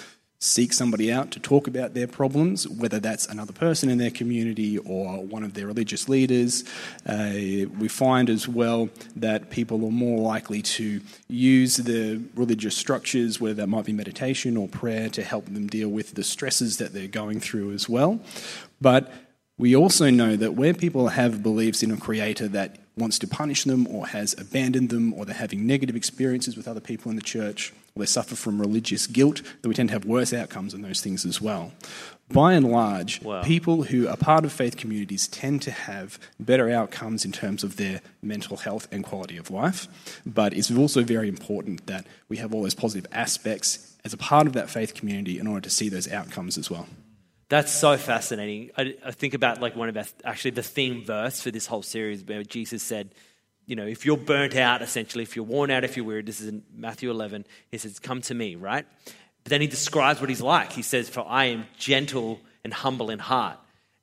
seek 0.45 0.71
somebody 0.71 1.11
out 1.11 1.31
to 1.31 1.39
talk 1.39 1.67
about 1.67 1.93
their 1.93 2.07
problems, 2.07 2.67
whether 2.67 2.99
that's 2.99 3.25
another 3.25 3.51
person 3.51 3.89
in 3.89 3.97
their 3.97 4.11
community 4.11 4.77
or 4.77 5.23
one 5.23 5.43
of 5.43 5.55
their 5.55 5.65
religious 5.65 6.07
leaders. 6.07 6.63
Uh, 7.05 7.31
we 7.79 7.87
find 7.87 8.29
as 8.29 8.47
well 8.47 8.89
that 9.15 9.49
people 9.49 9.83
are 9.85 9.91
more 9.91 10.19
likely 10.19 10.61
to 10.61 11.01
use 11.27 11.77
the 11.77 12.21
religious 12.35 12.77
structures, 12.77 13.41
whether 13.41 13.55
that 13.55 13.67
might 13.67 13.85
be 13.85 13.93
meditation 13.93 14.55
or 14.55 14.67
prayer, 14.67 15.09
to 15.09 15.23
help 15.23 15.45
them 15.45 15.67
deal 15.67 15.89
with 15.89 16.13
the 16.13 16.23
stresses 16.23 16.77
that 16.77 16.93
they're 16.93 17.07
going 17.07 17.39
through 17.39 17.71
as 17.71 17.89
well. 17.89 18.19
But 18.79 19.11
we 19.57 19.75
also 19.75 20.09
know 20.09 20.35
that 20.35 20.53
where 20.53 20.73
people 20.73 21.07
have 21.09 21.41
beliefs 21.41 21.81
in 21.81 21.89
a 21.91 21.97
creator 21.97 22.47
that 22.49 22.77
wants 22.97 23.17
to 23.19 23.27
punish 23.27 23.63
them 23.63 23.87
or 23.87 24.07
has 24.07 24.35
abandoned 24.37 24.89
them 24.89 25.13
or 25.13 25.25
they're 25.25 25.35
having 25.35 25.65
negative 25.65 25.95
experiences 25.95 26.55
with 26.55 26.67
other 26.67 26.79
people 26.79 27.09
in 27.09 27.15
the 27.15 27.21
church 27.21 27.73
or 27.95 28.01
they 28.01 28.05
suffer 28.05 28.35
from 28.35 28.59
religious 28.59 29.07
guilt, 29.07 29.41
that 29.61 29.69
we 29.69 29.73
tend 29.73 29.87
to 29.89 29.93
have 29.93 30.03
worse 30.05 30.33
outcomes 30.33 30.73
in 30.73 30.81
those 30.81 30.99
things 30.99 31.25
as 31.25 31.39
well. 31.39 31.71
By 32.29 32.53
and 32.53 32.69
large, 32.69 33.21
Wow. 33.21 33.41
people 33.43 33.83
who 33.83 34.07
are 34.09 34.17
part 34.17 34.43
of 34.43 34.51
faith 34.51 34.75
communities 34.75 35.27
tend 35.29 35.61
to 35.61 35.71
have 35.71 36.19
better 36.39 36.69
outcomes 36.69 37.23
in 37.23 37.31
terms 37.31 37.63
of 37.63 37.77
their 37.77 38.01
mental 38.21 38.57
health 38.57 38.87
and 38.91 39.03
quality 39.03 39.37
of 39.37 39.49
life. 39.49 39.87
But 40.25 40.53
it's 40.53 40.69
also 40.71 41.03
very 41.03 41.29
important 41.29 41.85
that 41.87 42.05
we 42.27 42.37
have 42.37 42.53
all 42.53 42.63
those 42.63 42.73
positive 42.73 43.09
aspects 43.13 43.95
as 44.03 44.11
a 44.11 44.17
part 44.17 44.45
of 44.47 44.53
that 44.53 44.69
faith 44.69 44.93
community 44.93 45.39
in 45.39 45.47
order 45.47 45.61
to 45.61 45.69
see 45.69 45.87
those 45.87 46.11
outcomes 46.11 46.57
as 46.57 46.69
well. 46.69 46.87
That's 47.47 47.71
so 47.71 47.95
fascinating. 47.95 48.71
I, 48.75 48.95
I 49.05 49.11
think 49.11 49.35
about 49.35 49.61
like 49.61 49.75
one 49.75 49.87
of 49.87 49.95
our, 49.95 50.05
actually 50.25 50.51
the 50.51 50.63
theme 50.63 51.05
verse 51.05 51.39
for 51.39 51.51
this 51.51 51.67
whole 51.67 51.83
series 51.83 52.23
where 52.23 52.43
Jesus 52.43 52.81
said, 52.83 53.11
you 53.65 53.75
know, 53.75 53.85
if 53.85 54.05
you're 54.05 54.17
burnt 54.17 54.55
out, 54.55 54.81
essentially, 54.81 55.23
if 55.23 55.35
you're 55.35 55.45
worn 55.45 55.71
out, 55.71 55.83
if 55.83 55.97
you're 55.97 56.05
weary, 56.05 56.21
this 56.21 56.41
is 56.41 56.47
in 56.47 56.63
Matthew 56.75 57.09
11, 57.09 57.45
he 57.71 57.77
says, 57.77 57.99
come 57.99 58.21
to 58.23 58.33
me, 58.33 58.55
right? 58.55 58.85
But 59.43 59.49
then 59.49 59.61
he 59.61 59.67
describes 59.67 60.19
what 60.19 60.29
he's 60.29 60.41
like. 60.41 60.71
He 60.71 60.81
says, 60.81 61.09
for 61.09 61.25
I 61.27 61.45
am 61.45 61.65
gentle 61.77 62.39
and 62.63 62.73
humble 62.73 63.09
in 63.09 63.19
heart. 63.19 63.57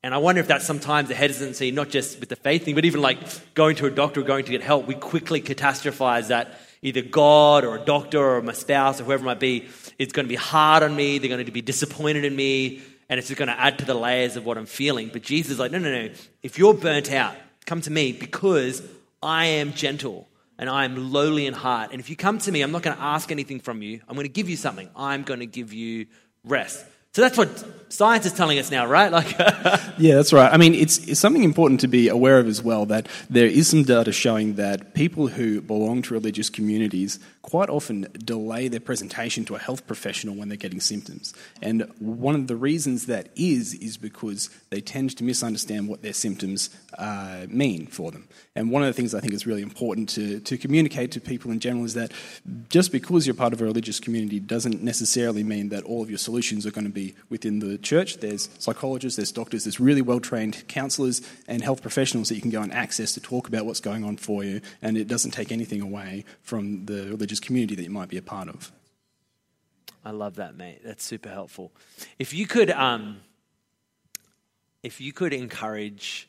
And 0.04 0.12
I 0.12 0.18
wonder 0.18 0.40
if 0.40 0.48
that's 0.48 0.66
sometimes 0.66 1.10
a 1.10 1.14
hesitancy, 1.14 1.70
not 1.70 1.88
just 1.88 2.18
with 2.18 2.28
the 2.28 2.36
faith 2.36 2.64
thing, 2.64 2.74
but 2.74 2.84
even 2.84 3.00
like 3.00 3.18
going 3.54 3.76
to 3.76 3.86
a 3.86 3.90
doctor 3.90 4.20
or 4.20 4.24
going 4.24 4.44
to 4.44 4.50
get 4.50 4.60
help. 4.60 4.86
We 4.86 4.94
quickly 4.94 5.40
catastrophize 5.40 6.28
that 6.28 6.58
either 6.82 7.02
God 7.02 7.64
or 7.64 7.76
a 7.76 7.84
doctor 7.84 8.18
or 8.18 8.42
my 8.42 8.52
spouse 8.52 9.00
or 9.00 9.04
whoever 9.04 9.22
it 9.22 9.26
might 9.26 9.40
be 9.40 9.68
is 10.00 10.10
going 10.10 10.26
to 10.26 10.28
be 10.28 10.34
hard 10.34 10.82
on 10.82 10.96
me. 10.96 11.18
They're 11.18 11.28
going 11.28 11.44
to 11.46 11.52
be 11.52 11.62
disappointed 11.62 12.24
in 12.24 12.34
me. 12.34 12.82
And 13.08 13.18
it's 13.18 13.28
just 13.28 13.38
going 13.38 13.48
to 13.48 13.60
add 13.60 13.78
to 13.78 13.84
the 13.84 13.94
layers 13.94 14.36
of 14.36 14.44
what 14.44 14.58
I'm 14.58 14.66
feeling. 14.66 15.10
But 15.12 15.22
Jesus 15.22 15.52
is 15.52 15.58
like, 15.60 15.70
no, 15.70 15.78
no, 15.78 15.90
no. 15.90 16.12
If 16.42 16.58
you're 16.58 16.74
burnt 16.74 17.12
out, 17.12 17.36
come 17.64 17.80
to 17.82 17.90
me 17.90 18.10
because 18.12 18.82
I 19.22 19.46
am 19.46 19.72
gentle 19.72 20.28
and 20.58 20.68
I 20.68 20.84
am 20.84 21.12
lowly 21.12 21.46
in 21.46 21.54
heart. 21.54 21.90
And 21.92 22.00
if 22.00 22.10
you 22.10 22.16
come 22.16 22.38
to 22.38 22.52
me, 22.52 22.62
I'm 22.62 22.72
not 22.72 22.82
going 22.82 22.96
to 22.96 23.02
ask 23.02 23.30
anything 23.30 23.60
from 23.60 23.82
you. 23.82 24.00
I'm 24.08 24.14
going 24.14 24.26
to 24.26 24.32
give 24.32 24.48
you 24.48 24.56
something. 24.56 24.88
I'm 24.96 25.22
going 25.22 25.40
to 25.40 25.46
give 25.46 25.72
you 25.72 26.06
rest. 26.44 26.84
So 27.14 27.20
that's 27.20 27.36
what 27.36 27.92
science 27.92 28.24
is 28.24 28.32
telling 28.32 28.58
us 28.58 28.70
now, 28.70 28.86
right? 28.86 29.12
Like, 29.12 29.38
Yeah, 29.98 30.14
that's 30.14 30.32
right. 30.32 30.50
I 30.50 30.56
mean, 30.56 30.74
it's, 30.74 30.98
it's 31.06 31.20
something 31.20 31.44
important 31.44 31.80
to 31.80 31.88
be 31.88 32.08
aware 32.08 32.38
of 32.38 32.48
as 32.48 32.62
well 32.62 32.86
that 32.86 33.06
there 33.28 33.46
is 33.46 33.68
some 33.68 33.84
data 33.84 34.12
showing 34.12 34.54
that 34.54 34.94
people 34.94 35.28
who 35.28 35.60
belong 35.60 36.00
to 36.02 36.14
religious 36.14 36.48
communities 36.48 37.18
quite 37.42 37.68
often 37.68 38.06
delay 38.24 38.68
their 38.68 38.80
presentation 38.80 39.44
to 39.44 39.54
a 39.54 39.58
health 39.58 39.86
professional 39.86 40.34
when 40.34 40.48
they're 40.48 40.56
getting 40.56 40.80
symptoms. 40.80 41.34
And 41.60 41.82
one 41.98 42.34
of 42.34 42.46
the 42.46 42.56
reasons 42.56 43.06
that 43.06 43.28
is, 43.36 43.74
is 43.74 43.96
because 43.96 44.48
they 44.70 44.80
tend 44.80 45.16
to 45.18 45.24
misunderstand 45.24 45.88
what 45.88 46.02
their 46.02 46.12
symptoms 46.14 46.70
uh, 46.96 47.46
mean 47.48 47.86
for 47.86 48.10
them. 48.10 48.28
And 48.56 48.70
one 48.70 48.82
of 48.82 48.86
the 48.86 48.92
things 48.92 49.14
I 49.14 49.20
think 49.20 49.34
is 49.34 49.46
really 49.46 49.62
important 49.62 50.08
to, 50.10 50.40
to 50.40 50.56
communicate 50.56 51.12
to 51.12 51.20
people 51.20 51.50
in 51.50 51.60
general 51.60 51.84
is 51.84 51.94
that 51.94 52.12
just 52.68 52.92
because 52.92 53.26
you're 53.26 53.34
part 53.34 53.52
of 53.52 53.60
a 53.60 53.64
religious 53.64 54.00
community 54.00 54.40
doesn't 54.40 54.82
necessarily 54.82 55.42
mean 55.42 55.68
that 55.70 55.84
all 55.84 56.02
of 56.02 56.08
your 56.08 56.18
solutions 56.18 56.64
are 56.64 56.70
going 56.70 56.86
to 56.86 56.90
be 56.90 57.01
within 57.28 57.58
the 57.58 57.78
church. 57.78 58.18
There's 58.18 58.48
psychologists, 58.58 59.16
there's 59.16 59.32
doctors, 59.32 59.64
there's 59.64 59.80
really 59.80 60.02
well 60.02 60.20
trained 60.20 60.66
counselors 60.68 61.22
and 61.46 61.62
health 61.62 61.82
professionals 61.82 62.28
that 62.28 62.36
you 62.36 62.40
can 62.40 62.50
go 62.50 62.62
and 62.62 62.72
access 62.72 63.12
to 63.14 63.20
talk 63.20 63.48
about 63.48 63.66
what's 63.66 63.80
going 63.80 64.04
on 64.04 64.16
for 64.16 64.44
you, 64.44 64.60
and 64.80 64.96
it 64.96 65.08
doesn't 65.08 65.32
take 65.32 65.50
anything 65.52 65.80
away 65.80 66.24
from 66.42 66.86
the 66.86 67.06
religious 67.08 67.40
community 67.40 67.74
that 67.74 67.82
you 67.82 67.90
might 67.90 68.08
be 68.08 68.18
a 68.18 68.22
part 68.22 68.48
of. 68.48 68.72
I 70.04 70.10
love 70.10 70.36
that, 70.36 70.56
mate. 70.56 70.80
That's 70.84 71.04
super 71.04 71.28
helpful. 71.28 71.70
If 72.18 72.34
you 72.34 72.46
could, 72.46 72.70
um, 72.70 73.20
if 74.82 75.00
you 75.00 75.12
could 75.12 75.32
encourage 75.32 76.28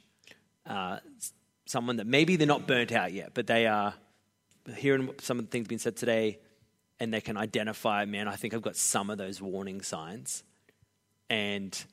uh, 0.68 1.00
someone 1.66 1.98
that 1.98 2.08
maybe 2.08 2.36
they're 2.36 2.48
not 2.48 2.68
burnt 2.68 2.92
out 2.92 3.14
yet, 3.14 3.32
but 3.34 3.48
they 3.48 3.66
are 3.66 3.94
hearing 4.76 5.10
some 5.22 5.40
of 5.40 5.46
the 5.46 5.52
things 5.52 5.68
being 5.68 5.80
said 5.80 5.96
today, 5.96 6.40
and 7.00 7.14
they 7.14 7.22
can 7.22 7.36
identify, 7.36 8.06
man, 8.06 8.28
I 8.28 8.36
think 8.36 8.54
I've 8.54 8.62
got 8.62 8.76
some 8.76 9.10
of 9.10 9.18
those 9.18 9.42
warning 9.42 9.82
signs, 9.82 10.44
and 11.34 11.86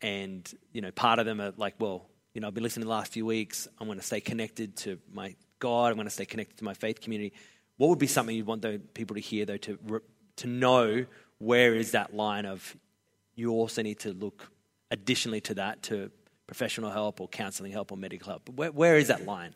and 0.00 0.54
you 0.72 0.80
know, 0.80 0.92
part 0.92 1.18
of 1.18 1.26
them 1.26 1.40
are 1.40 1.52
like, 1.56 1.74
well, 1.80 2.06
you 2.32 2.40
know, 2.40 2.46
I've 2.46 2.54
been 2.54 2.62
listening 2.62 2.86
the 2.86 2.92
last 2.92 3.12
few 3.12 3.26
weeks. 3.26 3.66
I'm 3.78 3.88
going 3.88 3.98
to 3.98 4.04
stay 4.04 4.20
connected 4.20 4.76
to 4.78 4.98
my 5.12 5.34
God. 5.58 5.90
I'm 5.90 5.96
going 5.96 6.06
to 6.06 6.12
stay 6.12 6.24
connected 6.24 6.58
to 6.58 6.64
my 6.64 6.74
faith 6.74 7.00
community. 7.00 7.32
What 7.76 7.88
would 7.88 7.98
be 7.98 8.06
something 8.06 8.36
you'd 8.36 8.46
want 8.46 8.62
those 8.62 8.78
people 8.94 9.14
to 9.14 9.20
hear, 9.20 9.44
though, 9.44 9.56
to 9.56 10.00
to 10.36 10.46
know 10.46 11.04
where 11.38 11.74
is 11.74 11.90
that 11.92 12.14
line 12.14 12.46
of 12.46 12.76
you 13.34 13.50
also 13.50 13.82
need 13.82 13.98
to 14.00 14.12
look 14.12 14.50
additionally 14.92 15.40
to 15.40 15.54
that 15.54 15.82
to 15.84 16.10
professional 16.46 16.90
help 16.90 17.20
or 17.20 17.28
counseling 17.28 17.72
help 17.72 17.90
or 17.90 17.98
medical 17.98 18.30
help. 18.30 18.48
Where, 18.48 18.70
where 18.70 18.96
is 18.96 19.08
that 19.08 19.26
line? 19.26 19.54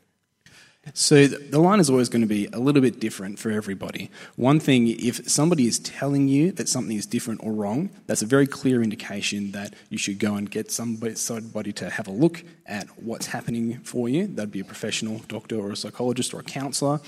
So 0.95 1.29
the 1.29 1.61
line 1.61 1.79
is 1.79 1.89
always 1.89 2.09
going 2.09 2.23
to 2.23 2.29
be 2.29 2.49
a 2.53 2.59
little 2.59 2.83
bit 2.83 2.99
different 2.99 3.39
for 3.39 3.53
everybody. 3.53 4.11
One 4.35 4.59
thing, 4.59 4.89
if 4.89 5.29
somebody 5.31 5.69
is 5.69 5.79
telling 5.79 6.27
you 6.27 6.51
that 6.53 6.69
something 6.69 6.97
is 6.97 7.07
different 7.07 7.41
or 7.45 7.53
wrong, 7.53 7.91
that's 8.07 8.23
a 8.23 8.27
very 8.27 8.49
clear 8.49 8.83
indication 8.83 9.53
that 9.53 9.75
you 9.91 9.99
should 9.99 10.19
go 10.19 10.35
and 10.35 10.51
get 10.51 10.73
somebody, 10.73 11.15
somebody 11.15 11.73
to 11.75 11.89
have 11.89 12.09
a 12.09 12.11
look 12.11 12.43
at 12.67 12.89
what's 13.01 13.27
happening 13.27 13.79
for 13.85 14.09
you. 14.09 14.27
That'd 14.27 14.51
be 14.51 14.61
a 14.61 14.65
professional 14.65 15.19
doctor 15.29 15.57
or 15.57 15.71
a 15.71 15.77
psychologist 15.77 16.35
or 16.35 16.41
a 16.41 16.45
counsellor. 16.45 17.01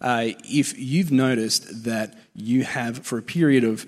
Uh, 0.00 0.30
if 0.44 0.76
you've 0.76 1.12
noticed 1.12 1.84
that 1.84 2.18
you 2.34 2.64
have, 2.64 3.06
for 3.06 3.16
a 3.16 3.22
period 3.22 3.62
of 3.62 3.86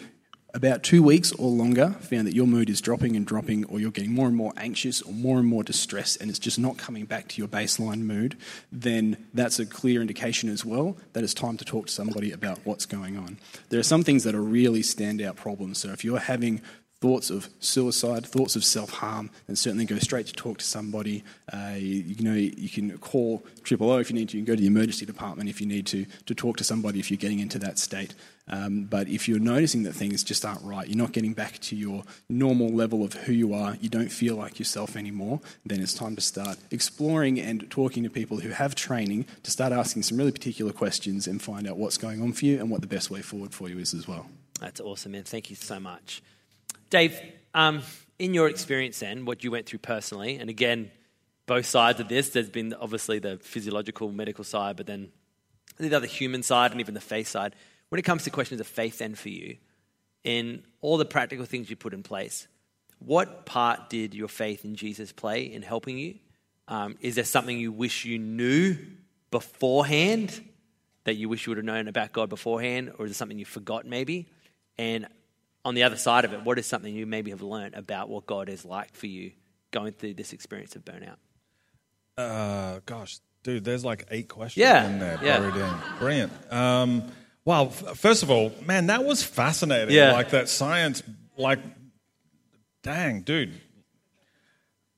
about 0.54 0.82
two 0.82 1.02
weeks 1.02 1.32
or 1.32 1.48
longer, 1.48 1.90
found 2.00 2.26
that 2.26 2.34
your 2.34 2.46
mood 2.46 2.68
is 2.68 2.80
dropping 2.80 3.16
and 3.16 3.26
dropping, 3.26 3.64
or 3.66 3.80
you're 3.80 3.90
getting 3.90 4.12
more 4.12 4.26
and 4.26 4.36
more 4.36 4.52
anxious 4.56 5.00
or 5.02 5.12
more 5.12 5.38
and 5.38 5.48
more 5.48 5.62
distressed, 5.62 6.20
and 6.20 6.28
it's 6.28 6.38
just 6.38 6.58
not 6.58 6.76
coming 6.76 7.06
back 7.06 7.28
to 7.28 7.38
your 7.40 7.48
baseline 7.48 8.00
mood, 8.00 8.36
then 8.70 9.16
that's 9.32 9.58
a 9.58 9.66
clear 9.66 10.00
indication 10.00 10.48
as 10.50 10.64
well 10.64 10.96
that 11.14 11.24
it's 11.24 11.34
time 11.34 11.56
to 11.56 11.64
talk 11.64 11.86
to 11.86 11.92
somebody 11.92 12.32
about 12.32 12.58
what's 12.64 12.86
going 12.86 13.16
on. 13.16 13.38
There 13.70 13.80
are 13.80 13.84
some 13.84 14.04
things 14.04 14.24
that 14.24 14.34
are 14.34 14.42
really 14.42 14.82
standout 14.82 15.36
problems. 15.36 15.78
So 15.78 15.90
if 15.90 16.04
you're 16.04 16.18
having 16.18 16.60
thoughts 17.02 17.30
of 17.30 17.50
suicide, 17.58 18.24
thoughts 18.24 18.54
of 18.54 18.64
self 18.64 18.90
harm, 18.90 19.28
then 19.48 19.56
certainly 19.56 19.84
go 19.84 19.98
straight 19.98 20.26
to 20.26 20.32
talk 20.32 20.58
to 20.58 20.64
somebody. 20.64 21.24
Uh, 21.52 21.74
you, 21.76 22.14
you, 22.16 22.24
know, 22.24 22.34
you 22.34 22.68
can 22.68 22.96
call 22.98 23.44
Triple 23.64 23.90
O 23.90 23.98
if 23.98 24.08
you 24.08 24.14
need 24.14 24.28
to. 24.28 24.38
You 24.38 24.44
can 24.44 24.52
go 24.52 24.54
to 24.54 24.60
the 24.60 24.68
emergency 24.68 25.04
department 25.04 25.50
if 25.50 25.60
you 25.60 25.66
need 25.66 25.84
to 25.88 26.06
to 26.26 26.34
talk 26.34 26.56
to 26.58 26.64
somebody 26.64 27.00
if 27.00 27.10
you're 27.10 27.18
getting 27.18 27.40
into 27.40 27.58
that 27.58 27.78
state. 27.78 28.14
Um, 28.48 28.84
but 28.84 29.08
if 29.08 29.28
you're 29.28 29.40
noticing 29.40 29.82
that 29.84 29.94
things 29.94 30.22
just 30.22 30.44
aren't 30.44 30.62
right, 30.62 30.86
you're 30.86 30.96
not 30.96 31.12
getting 31.12 31.32
back 31.32 31.58
to 31.60 31.76
your 31.76 32.04
normal 32.28 32.68
level 32.68 33.04
of 33.04 33.14
who 33.14 33.32
you 33.32 33.52
are, 33.52 33.76
you 33.80 33.88
don't 33.88 34.10
feel 34.10 34.36
like 34.36 34.58
yourself 34.58 34.96
anymore, 34.96 35.40
then 35.66 35.80
it's 35.80 35.94
time 35.94 36.14
to 36.16 36.20
start 36.20 36.58
exploring 36.70 37.40
and 37.40 37.68
talking 37.70 38.02
to 38.04 38.10
people 38.10 38.38
who 38.38 38.50
have 38.50 38.74
training 38.74 39.26
to 39.42 39.50
start 39.50 39.72
asking 39.72 40.02
some 40.02 40.18
really 40.18 40.32
particular 40.32 40.72
questions 40.72 41.26
and 41.26 41.40
find 41.40 41.68
out 41.68 41.76
what's 41.76 41.96
going 41.96 42.22
on 42.22 42.32
for 42.32 42.44
you 42.44 42.60
and 42.60 42.70
what 42.70 42.80
the 42.80 42.86
best 42.86 43.10
way 43.10 43.22
forward 43.22 43.54
for 43.54 43.68
you 43.68 43.78
is 43.78 43.94
as 43.94 44.06
well. 44.06 44.26
That's 44.60 44.80
awesome, 44.80 45.12
man. 45.12 45.24
Thank 45.24 45.50
you 45.50 45.56
so 45.56 45.80
much. 45.80 46.22
Dave, 46.92 47.20
um, 47.54 47.82
in 48.18 48.34
your 48.34 48.48
experience 48.48 49.00
then, 49.00 49.24
what 49.24 49.42
you 49.42 49.50
went 49.50 49.66
through 49.66 49.80
personally, 49.80 50.36
and 50.36 50.48
again, 50.48 50.90
both 51.46 51.66
sides 51.66 51.98
of 52.00 52.08
this, 52.08 52.30
there's 52.30 52.50
been 52.50 52.74
obviously 52.74 53.18
the 53.18 53.38
physiological, 53.38 54.12
medical 54.12 54.44
side, 54.44 54.76
but 54.76 54.86
then 54.86 55.10
the 55.78 55.94
other 55.94 56.06
human 56.06 56.42
side 56.42 56.70
and 56.70 56.80
even 56.80 56.94
the 56.94 57.00
faith 57.00 57.26
side 57.26 57.56
when 57.92 57.98
it 57.98 58.04
comes 58.04 58.24
to 58.24 58.30
questions 58.30 58.58
of 58.58 58.66
faith, 58.66 59.00
then 59.00 59.14
for 59.14 59.28
you, 59.28 59.58
in 60.24 60.62
all 60.80 60.96
the 60.96 61.04
practical 61.04 61.44
things 61.44 61.68
you 61.68 61.76
put 61.76 61.92
in 61.92 62.02
place, 62.02 62.48
what 63.00 63.44
part 63.44 63.90
did 63.90 64.14
your 64.14 64.28
faith 64.28 64.64
in 64.64 64.76
Jesus 64.76 65.12
play 65.12 65.42
in 65.42 65.60
helping 65.60 65.98
you? 65.98 66.14
Um, 66.68 66.96
is 67.02 67.16
there 67.16 67.24
something 67.24 67.58
you 67.58 67.70
wish 67.70 68.06
you 68.06 68.18
knew 68.18 68.78
beforehand 69.30 70.42
that 71.04 71.16
you 71.16 71.28
wish 71.28 71.46
you 71.46 71.50
would 71.50 71.58
have 71.58 71.66
known 71.66 71.86
about 71.86 72.12
God 72.12 72.30
beforehand, 72.30 72.92
or 72.98 73.04
is 73.04 73.10
it 73.10 73.14
something 73.14 73.38
you 73.38 73.44
forgot 73.44 73.84
maybe? 73.84 74.26
And 74.78 75.06
on 75.64 75.74
the 75.74 75.82
other 75.84 75.96
side 75.96 76.24
of 76.24 76.32
it, 76.32 76.44
what 76.44 76.58
is 76.58 76.66
something 76.66 76.94
you 76.94 77.06
maybe 77.06 77.30
have 77.30 77.42
learned 77.42 77.74
about 77.74 78.08
what 78.08 78.26
God 78.26 78.48
is 78.48 78.64
like 78.64 78.94
for 78.94 79.06
you 79.06 79.32
going 79.70 79.92
through 79.92 80.14
this 80.14 80.32
experience 80.32 80.74
of 80.76 80.84
burnout? 80.84 81.16
Uh, 82.16 82.80
gosh, 82.84 83.18
dude, 83.42 83.64
there's 83.64 83.84
like 83.84 84.06
eight 84.10 84.28
questions 84.28 84.60
Yeah, 84.60 84.86
in 84.86 84.98
there 84.98 85.18
yeah. 85.22 85.38
buried 85.38 85.56
in. 85.56 85.74
Brilliant. 85.98 86.52
Um, 86.52 87.04
wow, 87.44 87.66
first 87.66 88.22
of 88.22 88.30
all, 88.30 88.52
man, 88.66 88.86
that 88.88 89.04
was 89.04 89.22
fascinating. 89.22 89.94
Yeah. 89.94 90.12
Like 90.12 90.30
that 90.30 90.48
science, 90.48 91.02
like, 91.36 91.60
dang, 92.82 93.22
dude. 93.22 93.52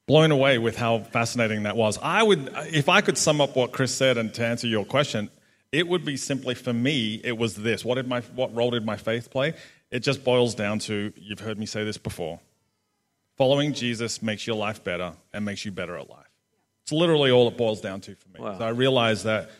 Blown 0.06 0.32
away 0.32 0.58
with 0.58 0.76
how 0.76 0.98
fascinating 0.98 1.62
that 1.62 1.76
was. 1.76 1.98
I 2.02 2.22
would, 2.22 2.50
if 2.66 2.90
I 2.90 3.00
could 3.00 3.16
sum 3.16 3.40
up 3.40 3.56
what 3.56 3.72
Chris 3.72 3.94
said 3.94 4.18
and 4.18 4.34
to 4.34 4.44
answer 4.44 4.66
your 4.66 4.84
question, 4.84 5.30
it 5.72 5.88
would 5.88 6.04
be 6.04 6.18
simply 6.18 6.54
for 6.54 6.74
me, 6.74 7.20
it 7.24 7.38
was 7.38 7.54
this. 7.56 7.84
What, 7.86 7.94
did 7.94 8.06
my, 8.06 8.20
what 8.34 8.54
role 8.54 8.70
did 8.70 8.84
my 8.84 8.96
faith 8.96 9.30
play? 9.30 9.54
It 9.94 10.02
just 10.02 10.24
boils 10.24 10.56
down 10.56 10.80
to, 10.80 11.12
you've 11.16 11.38
heard 11.38 11.56
me 11.56 11.66
say 11.66 11.84
this 11.84 11.98
before, 11.98 12.40
following 13.36 13.72
Jesus 13.72 14.22
makes 14.22 14.44
your 14.44 14.56
life 14.56 14.82
better 14.82 15.12
and 15.32 15.44
makes 15.44 15.64
you 15.64 15.70
better 15.70 15.96
at 15.96 16.10
life. 16.10 16.32
It's 16.82 16.90
literally 16.90 17.30
all 17.30 17.46
it 17.46 17.56
boils 17.56 17.80
down 17.80 18.00
to 18.00 18.16
for 18.16 18.28
me. 18.30 18.40
Wow. 18.40 18.58
So 18.58 18.64
I 18.64 18.70
realized 18.70 19.22
that, 19.22 19.50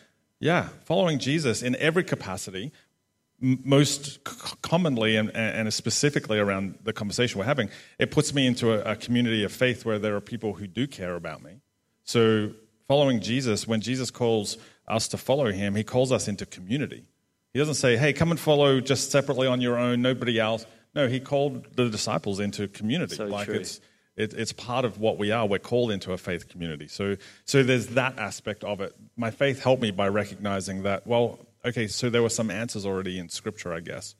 yeah, 0.41 0.67
following 0.83 1.19
Jesus 1.19 1.63
in 1.63 1.77
every 1.77 2.03
capacity, 2.03 2.73
m- 3.41 3.61
most 3.63 4.27
c- 4.27 4.55
commonly 4.61 5.15
and, 5.15 5.33
and 5.33 5.73
specifically 5.73 6.37
around 6.37 6.79
the 6.83 6.91
conversation 6.91 7.39
we're 7.39 7.45
having, 7.45 7.69
it 7.97 8.11
puts 8.11 8.33
me 8.33 8.45
into 8.45 8.73
a, 8.73 8.91
a 8.91 8.95
community 8.97 9.45
of 9.45 9.53
faith 9.53 9.85
where 9.85 9.99
there 9.99 10.17
are 10.17 10.21
people 10.21 10.55
who 10.55 10.67
do 10.67 10.85
care 10.85 11.15
about 11.15 11.41
me. 11.41 11.61
So 12.03 12.51
following 12.89 13.21
Jesus, 13.21 13.65
when 13.69 13.79
Jesus 13.79 14.11
calls 14.11 14.57
us 14.85 15.07
to 15.07 15.17
follow 15.17 15.49
him, 15.53 15.75
he 15.75 15.85
calls 15.85 16.11
us 16.11 16.27
into 16.27 16.45
community. 16.45 17.05
He 17.55 17.59
doesn't 17.59 17.75
say, 17.75 17.95
hey, 17.95 18.11
come 18.11 18.31
and 18.31 18.39
follow 18.39 18.81
just 18.81 19.11
separately 19.11 19.47
on 19.47 19.61
your 19.61 19.77
own, 19.77 20.01
nobody 20.01 20.41
else. 20.41 20.65
No, 20.93 21.07
he 21.07 21.21
called 21.21 21.73
the 21.77 21.89
disciples 21.89 22.41
into 22.41 22.67
community. 22.67 23.15
So 23.15 23.27
like 23.27 23.45
true. 23.45 23.55
it's 23.55 23.79
it, 24.17 24.33
it's 24.33 24.51
part 24.51 24.83
of 24.83 24.99
what 24.99 25.17
we 25.17 25.31
are. 25.31 25.47
We're 25.47 25.59
called 25.59 25.91
into 25.91 26.11
a 26.11 26.17
faith 26.17 26.49
community. 26.49 26.89
So, 26.89 27.15
so 27.45 27.63
there's 27.63 27.87
that 27.87 28.19
aspect 28.19 28.65
of 28.65 28.81
it. 28.81 28.93
My 29.15 29.31
faith 29.31 29.63
helped 29.63 29.81
me 29.81 29.91
by 29.91 30.09
recognizing 30.09 30.83
that, 30.83 31.07
well, 31.07 31.39
okay, 31.63 31.87
so 31.87 32.09
there 32.09 32.21
were 32.21 32.27
some 32.27 32.51
answers 32.51 32.85
already 32.85 33.17
in 33.19 33.29
Scripture, 33.29 33.73
I 33.73 33.79
guess. 33.79 34.15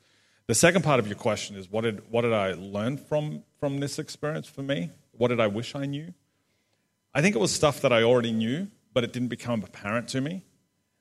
The 0.46 0.54
second 0.54 0.82
part 0.82 0.98
of 0.98 1.06
your 1.06 1.16
question 1.16 1.56
is 1.56 1.70
what 1.70 1.82
did, 1.82 2.10
what 2.10 2.22
did 2.22 2.32
I 2.32 2.54
learn 2.54 2.96
from, 2.96 3.42
from 3.60 3.80
this 3.80 3.98
experience 3.98 4.46
for 4.46 4.62
me? 4.62 4.92
What 5.12 5.28
did 5.28 5.40
I 5.40 5.48
wish 5.48 5.74
I 5.74 5.84
knew? 5.84 6.14
I 7.12 7.20
think 7.20 7.36
it 7.36 7.38
was 7.38 7.52
stuff 7.52 7.82
that 7.82 7.92
I 7.92 8.02
already 8.02 8.32
knew, 8.32 8.68
but 8.94 9.04
it 9.04 9.12
didn't 9.12 9.28
become 9.28 9.62
apparent 9.62 10.08
to 10.08 10.22
me. 10.22 10.42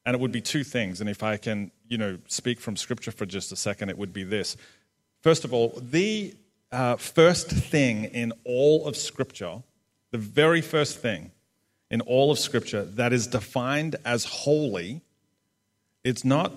And 0.05 0.13
it 0.13 0.19
would 0.19 0.31
be 0.31 0.41
two 0.41 0.63
things. 0.63 1.01
And 1.01 1.09
if 1.09 1.23
I 1.23 1.37
can, 1.37 1.71
you 1.87 1.97
know, 1.97 2.17
speak 2.27 2.59
from 2.59 2.75
Scripture 2.77 3.11
for 3.11 3.25
just 3.25 3.51
a 3.51 3.55
second, 3.55 3.89
it 3.89 3.97
would 3.97 4.13
be 4.13 4.23
this. 4.23 4.55
First 5.21 5.45
of 5.45 5.53
all, 5.53 5.79
the 5.81 6.35
uh, 6.71 6.97
first 6.97 7.49
thing 7.49 8.05
in 8.05 8.33
all 8.43 8.87
of 8.87 8.95
Scripture, 8.95 9.63
the 10.11 10.17
very 10.17 10.61
first 10.61 10.99
thing 10.99 11.31
in 11.89 12.01
all 12.01 12.31
of 12.31 12.37
Scripture 12.37 12.85
that 12.85 13.13
is 13.13 13.27
defined 13.27 13.95
as 14.05 14.25
holy, 14.25 15.01
it's 16.03 16.23
not 16.23 16.51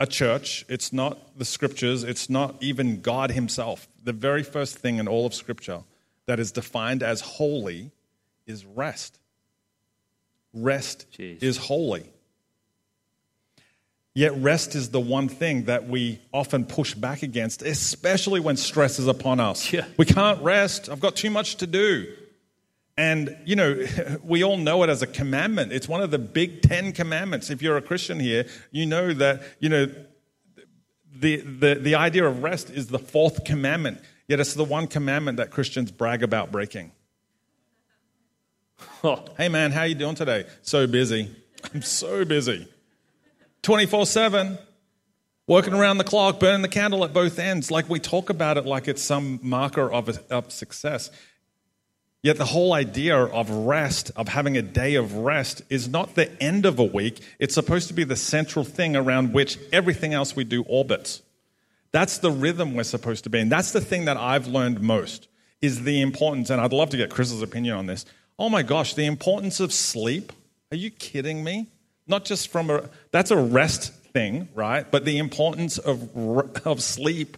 a 0.00 0.06
church, 0.06 0.64
it's 0.68 0.92
not 0.92 1.38
the 1.38 1.44
Scriptures, 1.44 2.04
it's 2.04 2.30
not 2.30 2.56
even 2.60 3.00
God 3.00 3.30
Himself. 3.30 3.88
The 4.02 4.12
very 4.12 4.42
first 4.42 4.78
thing 4.78 4.98
in 4.98 5.08
all 5.08 5.26
of 5.26 5.34
Scripture 5.34 5.82
that 6.26 6.38
is 6.40 6.52
defined 6.52 7.02
as 7.02 7.20
holy 7.20 7.90
is 8.46 8.64
rest. 8.64 9.18
Rest 10.52 11.06
Jeez. 11.16 11.42
is 11.42 11.56
holy. 11.56 12.10
Yet, 14.18 14.36
rest 14.38 14.74
is 14.74 14.90
the 14.90 14.98
one 14.98 15.28
thing 15.28 15.66
that 15.66 15.88
we 15.88 16.18
often 16.32 16.64
push 16.64 16.92
back 16.92 17.22
against, 17.22 17.62
especially 17.62 18.40
when 18.40 18.56
stress 18.56 18.98
is 18.98 19.06
upon 19.06 19.38
us. 19.38 19.72
Yeah. 19.72 19.86
We 19.96 20.06
can't 20.06 20.42
rest. 20.42 20.88
I've 20.88 20.98
got 20.98 21.14
too 21.14 21.30
much 21.30 21.58
to 21.58 21.68
do. 21.68 22.12
And, 22.96 23.36
you 23.44 23.54
know, 23.54 23.80
we 24.24 24.42
all 24.42 24.56
know 24.56 24.82
it 24.82 24.90
as 24.90 25.02
a 25.02 25.06
commandment. 25.06 25.70
It's 25.70 25.86
one 25.86 26.02
of 26.02 26.10
the 26.10 26.18
big 26.18 26.62
10 26.62 26.94
commandments. 26.94 27.48
If 27.48 27.62
you're 27.62 27.76
a 27.76 27.80
Christian 27.80 28.18
here, 28.18 28.46
you 28.72 28.86
know 28.86 29.14
that, 29.14 29.40
you 29.60 29.68
know, 29.68 29.86
the, 31.14 31.36
the, 31.36 31.74
the 31.76 31.94
idea 31.94 32.26
of 32.26 32.42
rest 32.42 32.70
is 32.70 32.88
the 32.88 32.98
fourth 32.98 33.44
commandment. 33.44 34.00
Yet 34.26 34.40
it's 34.40 34.54
the 34.54 34.64
one 34.64 34.88
commandment 34.88 35.36
that 35.36 35.52
Christians 35.52 35.92
brag 35.92 36.24
about 36.24 36.50
breaking. 36.50 36.90
Oh, 39.04 39.24
Hey 39.36 39.48
man, 39.48 39.70
how 39.70 39.84
you 39.84 39.94
doing 39.94 40.16
today? 40.16 40.44
So 40.62 40.88
busy. 40.88 41.30
I'm 41.72 41.82
so 41.82 42.24
busy. 42.24 42.66
24/7 43.62 44.58
working 45.46 45.74
around 45.74 45.98
the 45.98 46.04
clock, 46.04 46.38
burning 46.38 46.62
the 46.62 46.68
candle 46.68 47.04
at 47.04 47.12
both 47.12 47.38
ends. 47.38 47.70
Like 47.70 47.88
we 47.88 47.98
talk 47.98 48.30
about 48.30 48.56
it 48.58 48.66
like 48.66 48.86
it's 48.86 49.02
some 49.02 49.40
marker 49.42 49.90
of, 49.90 50.08
of 50.30 50.52
success. 50.52 51.10
Yet 52.22 52.36
the 52.36 52.44
whole 52.44 52.72
idea 52.72 53.16
of 53.16 53.48
rest, 53.48 54.10
of 54.16 54.28
having 54.28 54.56
a 54.56 54.62
day 54.62 54.96
of 54.96 55.14
rest, 55.14 55.62
is 55.70 55.88
not 55.88 56.16
the 56.16 56.30
end 56.42 56.66
of 56.66 56.78
a 56.78 56.84
week. 56.84 57.20
It's 57.38 57.54
supposed 57.54 57.88
to 57.88 57.94
be 57.94 58.04
the 58.04 58.16
central 58.16 58.64
thing 58.64 58.96
around 58.96 59.32
which 59.32 59.58
everything 59.72 60.14
else 60.14 60.34
we 60.34 60.44
do 60.44 60.62
orbits. 60.64 61.22
That's 61.92 62.18
the 62.18 62.30
rhythm 62.30 62.74
we're 62.74 62.82
supposed 62.82 63.24
to 63.24 63.30
be 63.30 63.38
in. 63.38 63.48
That's 63.48 63.72
the 63.72 63.80
thing 63.80 64.04
that 64.06 64.16
I've 64.16 64.48
learned 64.48 64.80
most 64.80 65.28
is 65.62 65.84
the 65.84 66.00
importance, 66.00 66.50
and 66.50 66.60
I'd 66.60 66.72
love 66.72 66.90
to 66.90 66.96
get 66.96 67.10
Chris's 67.10 67.40
opinion 67.40 67.76
on 67.76 67.86
this. 67.86 68.04
Oh 68.38 68.48
my 68.48 68.62
gosh, 68.62 68.94
the 68.94 69.06
importance 69.06 69.60
of 69.60 69.72
sleep. 69.72 70.32
Are 70.70 70.76
you 70.76 70.90
kidding 70.90 71.42
me? 71.42 71.68
Not 72.08 72.24
just 72.24 72.48
from 72.48 72.70
a, 72.70 72.88
that's 73.10 73.30
a 73.30 73.36
rest 73.36 73.92
thing, 74.12 74.48
right? 74.54 74.90
But 74.90 75.04
the 75.04 75.18
importance 75.18 75.78
of, 75.78 76.16
of 76.66 76.82
sleep 76.82 77.36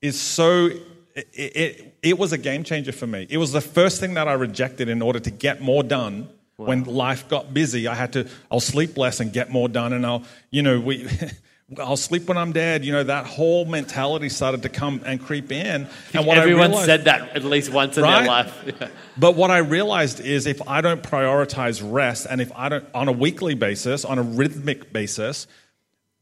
is 0.00 0.18
so, 0.18 0.70
it, 1.14 1.28
it, 1.34 1.94
it 2.02 2.18
was 2.18 2.32
a 2.32 2.38
game 2.38 2.64
changer 2.64 2.92
for 2.92 3.06
me. 3.06 3.26
It 3.28 3.36
was 3.36 3.52
the 3.52 3.60
first 3.60 4.00
thing 4.00 4.14
that 4.14 4.26
I 4.26 4.32
rejected 4.32 4.88
in 4.88 5.02
order 5.02 5.20
to 5.20 5.30
get 5.30 5.60
more 5.60 5.82
done. 5.82 6.28
When 6.56 6.84
life 6.84 7.26
got 7.26 7.54
busy, 7.54 7.88
I 7.88 7.94
had 7.94 8.12
to, 8.12 8.28
I'll 8.50 8.60
sleep 8.60 8.98
less 8.98 9.20
and 9.20 9.32
get 9.32 9.50
more 9.50 9.66
done. 9.66 9.94
And 9.94 10.04
I'll, 10.04 10.24
you 10.50 10.60
know, 10.60 10.78
we, 10.78 11.08
I'll 11.78 11.96
sleep 11.96 12.26
when 12.26 12.36
I'm 12.36 12.52
dead. 12.52 12.84
You 12.84 12.92
know, 12.92 13.04
that 13.04 13.26
whole 13.26 13.64
mentality 13.64 14.28
started 14.28 14.62
to 14.64 14.68
come 14.68 15.02
and 15.06 15.20
creep 15.22 15.52
in. 15.52 15.86
And 16.12 16.26
what 16.26 16.36
everyone 16.36 16.70
realized- 16.70 16.86
said 16.86 17.04
that 17.04 17.36
at 17.36 17.44
least 17.44 17.70
once 17.72 17.96
in 17.96 18.02
Right? 18.02 18.20
their 18.20 18.28
life. 18.28 18.64
Yeah. 18.80 18.88
but 19.16 19.36
what 19.36 19.50
I 19.52 19.58
realized 19.58 20.20
is 20.20 20.46
if 20.46 20.60
I 20.66 20.80
don't 20.80 21.02
prioritize 21.02 21.80
rest 21.84 22.26
and 22.28 22.40
if 22.40 22.50
I 22.56 22.68
don't, 22.70 22.84
on 22.94 23.06
a 23.08 23.12
weekly 23.12 23.54
basis, 23.54 24.04
on 24.04 24.18
a 24.18 24.22
rhythmic 24.22 24.92
basis, 24.92 25.46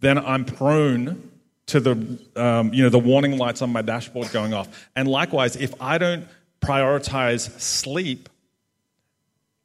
then 0.00 0.18
I'm 0.18 0.44
prone 0.44 1.30
to 1.66 1.80
the, 1.80 2.18
um, 2.36 2.72
you 2.74 2.82
know, 2.82 2.88
the 2.90 2.98
warning 2.98 3.38
lights 3.38 3.62
on 3.62 3.70
my 3.70 3.82
dashboard 3.82 4.30
going 4.32 4.52
off. 4.54 4.68
And 4.96 5.08
likewise, 5.08 5.56
if 5.56 5.72
I 5.80 5.96
don't 5.98 6.26
prioritize 6.60 7.58
sleep 7.60 8.28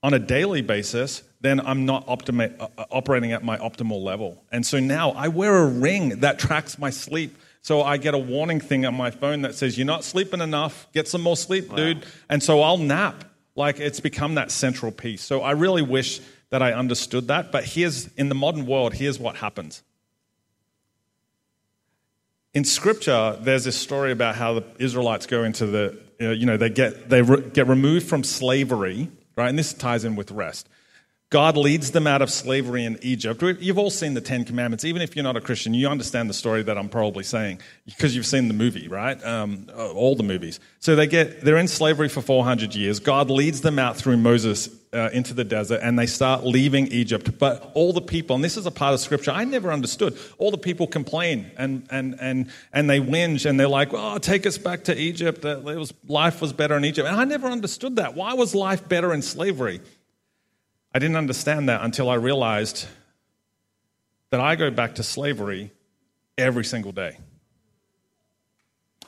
on 0.01 0.13
a 0.13 0.19
daily 0.19 0.61
basis, 0.61 1.23
then 1.43 1.59
I'm 1.59 1.85
not 1.85 2.05
optima- 2.07 2.51
uh, 2.59 2.67
uh, 2.77 2.85
operating 2.91 3.31
at 3.31 3.43
my 3.43 3.57
optimal 3.57 4.01
level. 4.01 4.43
And 4.51 4.65
so 4.65 4.79
now 4.79 5.11
I 5.11 5.27
wear 5.27 5.55
a 5.57 5.67
ring 5.67 6.21
that 6.21 6.39
tracks 6.39 6.79
my 6.79 6.89
sleep. 6.89 7.37
So 7.61 7.83
I 7.83 7.97
get 7.97 8.13
a 8.13 8.17
warning 8.17 8.59
thing 8.59 8.85
on 8.85 8.95
my 8.95 9.11
phone 9.11 9.43
that 9.43 9.53
says, 9.53 9.77
You're 9.77 9.85
not 9.85 10.03
sleeping 10.03 10.41
enough. 10.41 10.87
Get 10.93 11.07
some 11.07 11.21
more 11.21 11.37
sleep, 11.37 11.73
dude. 11.75 12.05
And 12.29 12.41
so 12.41 12.61
I'll 12.61 12.77
nap. 12.77 13.23
Like 13.55 13.79
it's 13.79 13.99
become 13.99 14.35
that 14.35 14.49
central 14.49 14.91
piece. 14.91 15.21
So 15.21 15.41
I 15.41 15.51
really 15.51 15.83
wish 15.83 16.19
that 16.49 16.63
I 16.63 16.73
understood 16.73 17.27
that. 17.27 17.51
But 17.51 17.65
here's, 17.65 18.07
in 18.15 18.29
the 18.29 18.35
modern 18.35 18.65
world, 18.65 18.95
here's 18.95 19.19
what 19.19 19.35
happens 19.35 19.83
in 22.53 22.63
Scripture, 22.63 23.37
there's 23.41 23.63
this 23.63 23.75
story 23.75 24.11
about 24.11 24.35
how 24.35 24.53
the 24.53 24.63
Israelites 24.77 25.25
go 25.25 25.43
into 25.43 25.65
the, 25.65 25.99
uh, 26.21 26.29
you 26.29 26.45
know, 26.45 26.57
they 26.57 26.69
get 26.69 27.09
they 27.09 27.21
re- 27.21 27.41
get 27.49 27.67
removed 27.67 28.07
from 28.07 28.23
slavery, 28.23 29.09
right? 29.35 29.49
And 29.49 29.57
this 29.57 29.73
ties 29.73 30.05
in 30.05 30.15
with 30.15 30.31
rest. 30.31 30.69
God 31.33 31.57
leads 31.57 31.89
them 31.89 32.05
out 32.05 32.21
of 32.21 32.29
slavery 32.29 32.85
in 32.85 32.99
Egypt. 33.01 33.41
You've 33.59 33.79
all 33.79 33.89
seen 33.89 34.13
the 34.13 34.21
Ten 34.21 34.45
Commandments. 34.45 34.85
Even 34.85 35.01
if 35.01 35.15
you're 35.15 35.23
not 35.23 35.35
a 35.35 35.41
Christian, 35.41 35.73
you 35.73 35.87
understand 35.87 36.29
the 36.29 36.33
story 36.35 36.61
that 36.61 36.77
I'm 36.77 36.89
probably 36.89 37.23
saying 37.23 37.59
because 37.87 38.15
you've 38.15 38.27
seen 38.27 38.49
the 38.49 38.53
movie, 38.53 38.87
right? 38.87 39.21
Um, 39.25 39.67
all 39.75 40.15
the 40.15 40.21
movies. 40.21 40.59
So 40.79 40.95
they 40.95 41.07
get 41.07 41.41
they're 41.41 41.57
in 41.57 41.67
slavery 41.67 42.07
for 42.07 42.21
400 42.21 42.75
years. 42.75 42.99
God 42.99 43.31
leads 43.31 43.61
them 43.61 43.79
out 43.79 43.97
through 43.97 44.17
Moses 44.17 44.69
uh, 44.93 45.09
into 45.11 45.33
the 45.33 45.43
desert, 45.43 45.79
and 45.81 45.97
they 45.97 46.05
start 46.05 46.45
leaving 46.45 46.85
Egypt. 46.89 47.39
But 47.39 47.71
all 47.73 47.93
the 47.93 48.01
people, 48.01 48.35
and 48.35 48.45
this 48.45 48.55
is 48.55 48.67
a 48.67 48.71
part 48.71 48.93
of 48.93 48.99
Scripture 48.99 49.31
I 49.31 49.43
never 49.43 49.71
understood. 49.71 50.15
All 50.37 50.51
the 50.51 50.59
people 50.59 50.85
complain 50.85 51.49
and 51.57 51.87
and 51.89 52.15
and 52.21 52.51
and 52.73 52.87
they 52.87 52.99
whinge, 52.99 53.49
and 53.49 53.59
they're 53.59 53.67
like, 53.67 53.89
"Oh, 53.91 54.19
take 54.19 54.45
us 54.45 54.59
back 54.59 54.83
to 54.83 54.95
Egypt. 54.95 55.43
It 55.43 55.63
was 55.63 55.95
life 56.07 56.41
was 56.41 56.53
better 56.53 56.77
in 56.77 56.85
Egypt." 56.85 57.07
And 57.07 57.19
I 57.19 57.23
never 57.23 57.47
understood 57.47 57.95
that. 57.95 58.13
Why 58.13 58.35
was 58.35 58.53
life 58.53 58.87
better 58.87 59.15
in 59.15 59.23
slavery? 59.23 59.81
I 60.93 60.99
didn't 60.99 61.17
understand 61.17 61.69
that 61.69 61.83
until 61.83 62.09
I 62.09 62.15
realized 62.15 62.85
that 64.29 64.39
I 64.39 64.55
go 64.55 64.69
back 64.69 64.95
to 64.95 65.03
slavery 65.03 65.71
every 66.37 66.65
single 66.65 66.91
day. 66.91 67.17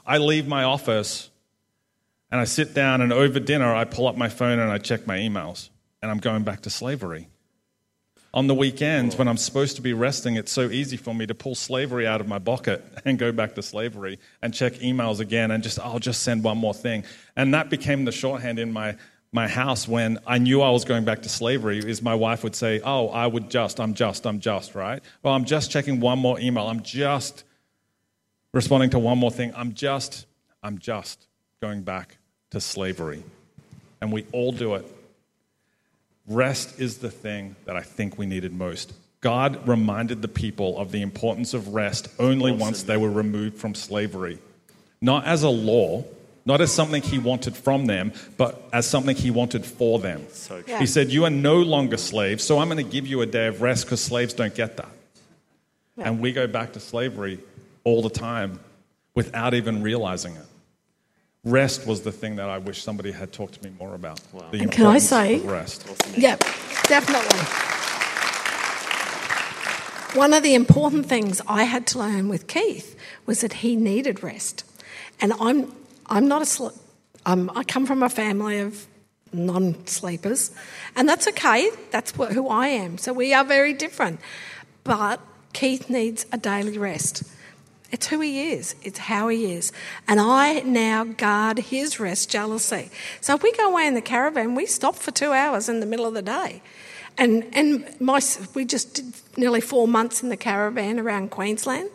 I 0.06 0.18
leave 0.18 0.48
my 0.48 0.64
office 0.64 1.30
and 2.32 2.42
I 2.42 2.46
sit 2.46 2.74
down, 2.74 3.02
and 3.02 3.14
over 3.14 3.40
dinner, 3.40 3.74
I 3.74 3.86
pull 3.86 4.08
up 4.08 4.18
my 4.18 4.30
phone 4.30 4.60
and 4.60 4.72
I 4.72 4.78
check 4.78 5.08
my 5.08 5.18
emails, 5.18 5.70
and 6.02 6.12
I'm 6.12 6.18
going 6.18 6.44
back 6.44 6.62
to 6.62 6.70
slavery. 6.70 7.30
On 8.34 8.48
the 8.48 8.54
weekends, 8.54 9.16
when 9.16 9.30
I'm 9.30 9.38
supposed 9.38 9.78
to 9.78 9.82
be 9.82 9.94
resting, 9.94 10.36
it's 10.36 10.52
so 10.52 10.70
easy 10.70 10.98
for 10.98 11.16
me 11.16 11.26
to 11.28 11.34
pull 11.34 11.56
slavery 11.56 12.06
out 12.06 12.20
of 12.20 12.28
my 12.28 12.40
pocket 12.40 12.84
and 13.06 13.18
go 13.18 13.32
back 13.32 13.56
to 13.56 13.64
slavery 13.64 14.20
and 14.42 14.54
check 14.54 14.74
emails 14.74 15.20
again 15.20 15.52
and 15.52 15.64
just, 15.64 15.80
I'll 15.80 16.00
just 16.00 16.24
send 16.24 16.44
one 16.44 16.58
more 16.58 16.74
thing. 16.74 17.06
And 17.38 17.54
that 17.54 17.70
became 17.70 18.04
the 18.04 18.12
shorthand 18.12 18.60
in 18.60 18.74
my 18.74 18.98
my 19.36 19.48
house 19.50 19.86
when 19.86 20.18
I 20.26 20.38
knew 20.38 20.62
I 20.62 20.70
was 20.70 20.86
going 20.86 21.04
back 21.04 21.22
to 21.24 21.30
slavery 21.30 21.80
is 21.80 22.02
my 22.02 22.16
wife 22.16 22.42
would 22.44 22.56
say, 22.56 22.80
Oh, 22.84 23.10
I 23.10 23.28
would 23.28 23.52
just, 23.52 23.82
I'm 23.82 23.94
just, 23.94 24.26
I'm 24.26 24.40
just, 24.40 24.74
right? 24.74 25.04
Well, 25.22 25.34
I'm 25.34 25.44
just 25.44 25.70
checking 25.70 26.00
one 26.00 26.20
more 26.20 26.40
email. 26.40 26.66
I'm 26.68 26.82
just 26.82 27.44
responding 28.54 28.90
to 28.92 29.00
one 29.00 29.18
more 29.18 29.30
thing. 29.30 29.52
I'm 29.54 29.74
just, 29.74 30.26
I'm 30.64 30.80
just 30.80 31.28
going 31.62 31.82
back 31.82 32.18
to 32.52 32.62
slavery. 32.62 33.24
And 34.00 34.12
we 34.12 34.26
all 34.32 34.54
do 34.54 34.76
it. 34.76 34.86
Rest 36.28 36.80
is 36.80 37.00
the 37.00 37.12
thing 37.12 37.58
that 37.66 37.76
I 37.76 37.82
think 37.82 38.18
we 38.18 38.26
needed 38.26 38.54
most. 38.54 38.94
God 39.20 39.68
reminded 39.68 40.22
the 40.22 40.30
people 40.30 40.78
of 40.78 40.94
the 40.94 41.02
importance 41.02 41.54
of 41.54 41.74
rest 41.74 42.08
only 42.20 42.54
once 42.54 42.84
they 42.84 42.96
were 42.96 43.12
removed 43.12 43.58
from 43.58 43.76
slavery. 43.76 44.40
Not 45.02 45.26
as 45.26 45.44
a 45.44 45.50
law, 45.50 46.06
not 46.46 46.62
as 46.62 46.72
something 46.72 47.02
he 47.02 47.18
wanted 47.18 47.56
from 47.56 47.88
them, 47.88 48.14
but 48.38 48.70
as 48.72 48.88
something 48.88 49.16
he 49.16 49.32
wanted 49.32 49.66
for 49.66 49.98
them. 50.00 50.26
So 50.32 50.64
yeah. 50.68 50.80
He 50.80 50.86
said, 50.86 51.12
You 51.12 51.26
are 51.26 51.32
no 51.32 51.58
longer 51.58 51.98
slaves, 51.98 52.44
so 52.44 52.60
I'm 52.60 52.70
going 52.70 52.84
to 52.84 52.92
give 52.92 53.08
you 53.08 53.22
a 53.22 53.26
day 53.26 53.48
of 53.48 53.62
rest 53.62 53.86
because 53.86 54.02
slaves 54.02 54.34
don't 54.34 54.54
get 54.54 54.78
that. 54.78 54.92
Yeah. 55.98 56.10
And 56.10 56.20
we 56.20 56.32
go 56.32 56.46
back 56.46 56.74
to 56.74 56.80
slavery 56.80 57.40
all 57.84 58.02
the 58.02 58.10
time 58.10 58.60
without 59.16 59.54
even 59.54 59.82
realizing 59.82 60.36
it. 60.36 60.46
Rest 61.44 61.86
was 61.88 62.02
the 62.02 62.12
thing 62.12 62.38
that 62.38 62.50
I 62.50 62.58
wish 62.58 62.82
somebody 62.82 63.12
had 63.12 63.32
talked 63.32 63.54
to 63.56 63.64
me 63.64 63.72
more 63.80 63.94
about. 63.94 64.20
Wow. 64.34 64.50
and 64.52 64.72
can 64.72 64.88
I 64.88 64.98
say, 64.98 65.40
rest. 65.40 65.86
Yeah, 66.18 66.38
definitely. 66.88 67.40
One 70.20 70.34
of 70.34 70.44
the 70.44 70.56
important 70.56 71.06
things 71.06 71.42
I 71.48 71.64
had 71.64 71.86
to 71.88 72.00
learn 72.00 72.30
with 72.30 72.48
Keith 72.48 72.98
was 73.26 73.42
that 73.42 73.54
he 73.54 73.76
needed 73.76 74.24
rest. 74.24 74.64
And 75.22 75.34
I'm 75.40 75.72
I'm 76.08 76.28
not 76.28 76.42
a 76.42 76.72
I 77.26 77.64
come 77.64 77.86
from 77.86 78.04
a 78.04 78.10
family 78.10 78.60
of 78.60 78.86
non 79.34 79.88
sleepers, 79.88 80.52
and 80.96 81.10
that's 81.10 81.28
okay. 81.30 81.72
That's 81.92 82.16
what, 82.18 82.34
who 82.34 82.48
I 82.48 82.68
am. 82.68 82.98
So 82.98 83.14
we 83.14 83.34
are 83.34 83.44
very 83.44 83.74
different. 83.74 84.20
But 84.84 85.20
Keith 85.54 85.90
needs 85.90 86.26
a 86.32 86.38
daily 86.38 86.78
rest. 86.78 87.24
It's 87.92 88.08
who 88.08 88.20
he 88.20 88.52
is, 88.52 88.76
it's 88.84 89.00
how 89.00 89.30
he 89.30 89.54
is. 89.54 89.72
And 90.08 90.20
I 90.20 90.60
now 90.62 91.04
guard 91.04 91.60
his 91.60 92.00
rest 92.00 92.30
jealously. 92.30 92.90
So 93.22 93.36
if 93.36 93.44
we 93.44 93.52
go 93.54 93.72
away 93.72 93.88
in 93.88 93.94
the 93.94 94.02
caravan, 94.02 94.54
we 94.56 94.66
stop 94.66 94.96
for 94.96 95.12
two 95.12 95.32
hours 95.32 95.70
in 95.70 95.80
the 95.80 95.86
middle 95.86 96.06
of 96.06 96.14
the 96.14 96.22
day. 96.22 96.62
And, 97.18 97.46
and 97.54 97.86
my, 98.02 98.20
we 98.54 98.66
just 98.66 98.96
did 98.96 99.14
nearly 99.38 99.62
four 99.62 99.88
months 99.88 100.22
in 100.22 100.30
the 100.30 100.38
caravan 100.38 101.00
around 101.00 101.32
Queensland. 101.32 101.90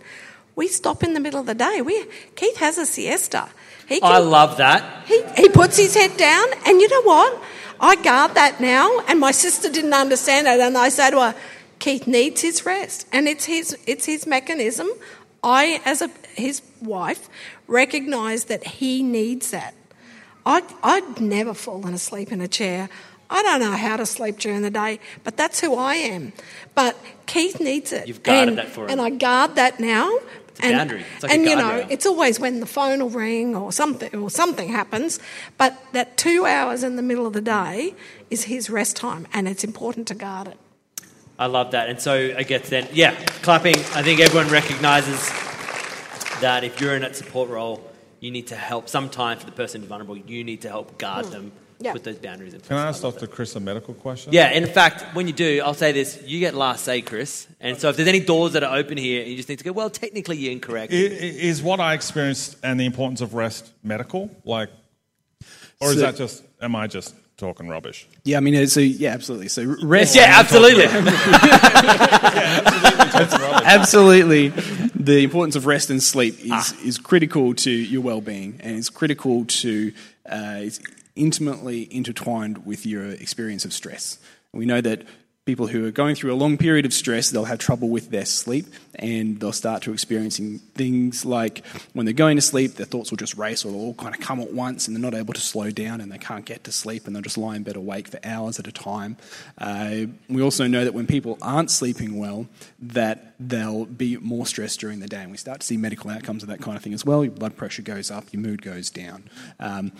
We 0.57 0.69
stop 0.69 1.03
in 1.03 1.13
the 1.13 1.21
middle 1.21 1.41
of 1.41 1.47
the 1.47 1.55
day. 1.55 1.83
We, 1.83 2.07
Keith 2.35 2.57
has 2.57 2.79
a 2.79 2.87
siesta. 2.87 3.49
He 3.91 3.99
can, 3.99 4.13
I 4.13 4.19
love 4.19 4.59
that. 4.59 5.05
He, 5.07 5.21
he 5.37 5.49
puts 5.49 5.77
his 5.77 5.97
head 5.97 6.17
down, 6.17 6.47
and 6.65 6.81
you 6.81 6.89
know 6.89 7.03
what? 7.03 7.43
I 7.81 7.97
guard 7.97 8.35
that 8.35 8.61
now, 8.61 9.01
and 9.09 9.19
my 9.19 9.33
sister 9.33 9.69
didn't 9.69 9.95
understand 9.95 10.47
it, 10.47 10.61
and 10.61 10.79
I 10.79 10.91
say 10.91 11.11
to 11.11 11.21
her, 11.21 11.35
Keith 11.81 12.07
needs 12.07 12.41
his 12.41 12.65
rest, 12.65 13.09
and 13.11 13.27
it's 13.27 13.47
his, 13.47 13.77
it's 13.89 14.07
his 14.07 14.29
mechanism. 14.29 14.89
I, 15.43 15.83
as 15.85 16.03
a, 16.03 16.11
his 16.37 16.63
wife, 16.81 17.29
recognise 17.67 18.45
that 18.45 18.65
he 18.65 19.03
needs 19.03 19.51
that. 19.51 19.75
I'd, 20.47 20.63
I'd 20.85 21.21
never 21.21 21.53
fallen 21.53 21.93
asleep 21.93 22.31
in 22.31 22.41
a 22.41 22.49
chair. 22.49 22.89
I 23.29 23.43
don't 23.43 23.61
know 23.61 23.73
how 23.73 23.97
to 23.97 24.07
sleep 24.07 24.39
during 24.39 24.63
the 24.63 24.71
day, 24.71 25.01
but 25.25 25.37
that's 25.37 25.61
who 25.61 25.75
I 25.75 25.95
am. 25.95 26.33
But 26.77 26.97
Keith 27.27 27.61
needs 27.61 27.93
it. 27.93 28.07
You've 28.07 28.23
guarded 28.23 28.51
and, 28.51 28.59
that 28.59 28.69
for 28.69 28.85
him. 28.85 28.91
And 28.91 29.01
I 29.01 29.11
guard 29.11 29.57
that 29.57 29.81
now 29.81 30.17
and, 30.63 30.77
boundary. 30.77 31.05
Like 31.23 31.33
and 31.33 31.45
you 31.45 31.57
know, 31.57 31.87
it's 31.89 32.07
always 32.07 32.39
when 32.41 32.61
the 32.61 32.67
phone 32.67 33.01
will 33.01 33.11
ring 33.11 33.57
or 33.57 33.73
something 33.73 34.15
or 34.15 34.31
something 34.31 34.69
happens. 34.69 35.21
But 35.59 35.81
that 35.93 36.17
two 36.17 36.47
hours 36.47 36.83
in 36.83 36.97
the 36.97 37.03
middle 37.03 37.27
of 37.27 37.33
the 37.33 37.41
day 37.41 37.95
is 38.31 38.45
his 38.45 38.71
rest 38.71 38.97
time, 38.97 39.27
and 39.33 39.49
it's 39.49 39.65
important 39.65 40.09
to 40.09 40.15
guard 40.15 40.49
it. 40.49 40.59
I 41.39 41.47
love 41.47 41.71
that. 41.71 41.89
And 41.89 42.01
so 42.01 42.35
I 42.37 42.43
guess 42.43 42.69
then, 42.69 42.89
yeah, 42.93 43.13
clapping. 43.43 43.77
I 43.77 44.03
think 44.03 44.21
everyone 44.21 44.49
recognises 44.49 45.29
that 46.41 46.65
if 46.65 46.81
you're 46.81 46.95
in 46.95 47.03
that 47.03 47.17
support 47.17 47.49
role, 47.49 47.83
you 48.21 48.31
need 48.31 48.49
to 48.49 48.57
help. 48.57 48.89
Sometimes 48.89 49.41
for 49.41 49.47
the 49.47 49.57
person 49.57 49.81
who's 49.81 49.89
vulnerable, 49.89 50.17
you 50.17 50.45
need 50.45 50.63
to 50.63 50.69
help 50.69 50.99
guard 50.99 51.27
mm. 51.27 51.31
them 51.31 51.53
yeah. 51.81 51.93
put 51.93 52.05
those 52.05 52.19
boundaries 52.19 52.55
in 52.55 52.61
place. 52.61 52.69
Can 52.69 52.77
I 52.77 52.89
ask 52.89 53.03
Dr. 53.03 53.27
Chris 53.27 53.57
a 53.57 53.61
medical 53.61 53.95
question? 53.95 54.33
Yeah, 54.33 54.51
in 54.51 54.67
fact, 54.67 55.15
when 55.15 55.27
you 55.27 55.33
do, 55.33 55.63
I'll 55.65 55.75
say 55.75 55.93
this: 55.93 56.23
you 56.25 56.39
get 56.39 56.55
last 56.55 56.85
say, 56.85 57.01
Chris. 57.01 57.47
And 57.61 57.79
so, 57.79 57.89
if 57.89 57.97
there's 57.97 58.09
any 58.09 58.21
doors 58.21 58.53
that 58.53 58.63
are 58.63 58.77
open 58.77 58.99
here, 58.99 59.25
you 59.25 59.37
just 59.37 59.49
need 59.49 59.59
to 59.59 59.65
go. 59.65 59.73
Well, 59.73 59.91
technically, 59.91 60.37
you're 60.37 60.53
incorrect. 60.53 60.93
Is 60.93 61.63
what 61.63 61.81
I 61.81 61.95
experienced 61.95 62.57
and 62.63 62.79
the 62.79 62.85
importance 62.85 63.21
of 63.21 63.35
rest 63.35 63.73
medical, 63.83 64.31
like, 64.45 64.71
or 65.81 65.89
is 65.89 65.95
so, 65.95 66.01
that 66.03 66.17
just? 66.17 66.45
Am 66.61 66.77
I 66.77 66.87
just 66.87 67.15
talking 67.39 67.69
rubbish? 67.69 68.07
Yeah, 68.25 68.37
I 68.37 68.41
mean, 68.41 68.67
so 68.67 68.81
yeah, 68.81 69.13
absolutely. 69.13 69.49
So 69.49 69.65
rest. 69.83 70.15
yeah, 70.17 70.27
absolutely. 70.29 70.85
absolutely. 73.65 74.49
The 74.95 75.25
importance 75.25 75.57
of 75.57 75.65
rest 75.65 75.89
and 75.89 76.03
sleep 76.03 76.39
is, 76.41 76.51
ah. 76.53 76.77
is 76.85 76.99
critical 76.99 77.55
to 77.55 77.71
your 77.71 78.03
well-being, 78.03 78.61
and 78.63 78.77
it's 78.77 78.91
critical 78.91 79.47
to 79.47 79.93
uh, 80.29 80.67
intimately 81.21 81.87
intertwined 81.95 82.65
with 82.65 82.87
your 82.87 83.05
experience 83.05 83.65
of 83.65 83.73
stress. 83.73 84.19
We 84.53 84.65
know 84.65 84.81
that 84.81 85.05
people 85.47 85.67
who 85.67 85.87
are 85.87 85.91
going 85.91 86.15
through 86.15 86.33
a 86.33 86.37
long 86.37 86.57
period 86.57 86.87
of 86.87 86.93
stress, 86.93 87.31
they'll 87.31 87.45
have 87.45 87.59
trouble 87.59 87.89
with 87.89 88.11
their 88.11 88.25
sleep 88.25 88.67
and 88.97 89.41
they'll 89.41 89.53
start 89.53 89.83
to 89.83 89.93
experiencing 89.93 90.59
things 90.75 91.25
like 91.25 91.67
when 91.93 92.07
they're 92.07 92.13
going 92.13 92.37
to 92.37 92.43
sleep, 92.43 92.75
their 92.75 92.87
thoughts 92.87 93.11
will 93.11 93.17
just 93.17 93.37
race 93.37 93.65
or 93.65 93.73
they'll 93.73 93.81
all 93.81 93.95
kind 93.95 94.15
of 94.15 94.21
come 94.21 94.39
at 94.41 94.53
once 94.53 94.87
and 94.87 94.95
they're 94.95 95.03
not 95.03 95.15
able 95.15 95.35
to 95.35 95.41
slow 95.41 95.71
down 95.71 96.01
and 96.01 96.13
they 96.13 96.19
can't 96.19 96.45
get 96.45 96.63
to 96.65 96.71
sleep 96.71 97.07
and 97.07 97.17
they'll 97.17 97.23
just 97.23 97.39
lie 97.39 97.57
in 97.57 97.63
bed 97.63 97.75
awake 97.75 98.07
for 98.07 98.21
hours 98.23 98.59
at 98.59 98.67
a 98.67 98.73
time. 98.73 99.17
Uh, 99.59 100.03
we 100.29 100.41
also 100.41 100.67
know 100.67 100.85
that 100.85 100.95
when 100.95 101.07
people 101.07 101.37
aren't 101.43 101.71
sleeping 101.71 102.19
well, 102.19 102.47
that 102.79 103.35
they'll 103.41 103.87
be 103.87 104.19
more 104.19 104.47
stressed 104.47 104.79
during 104.79 105.01
the 105.01 105.09
day 105.09 105.23
and 105.23 105.31
we 105.31 105.37
start 105.37 105.61
to 105.61 105.67
see 105.67 105.77
medical 105.77 106.11
outcomes 106.11 106.43
of 106.43 106.49
that 106.49 106.61
kind 106.61 106.77
of 106.77 106.83
thing 106.83 106.95
as 106.95 107.05
well. 107.05 107.25
Your 107.25 107.33
blood 107.33 107.57
pressure 107.57 107.83
goes 107.83 108.11
up, 108.11 108.27
your 108.33 108.43
mood 108.43 108.63
goes 108.63 108.91
down. 108.91 109.25
Um, 109.59 109.91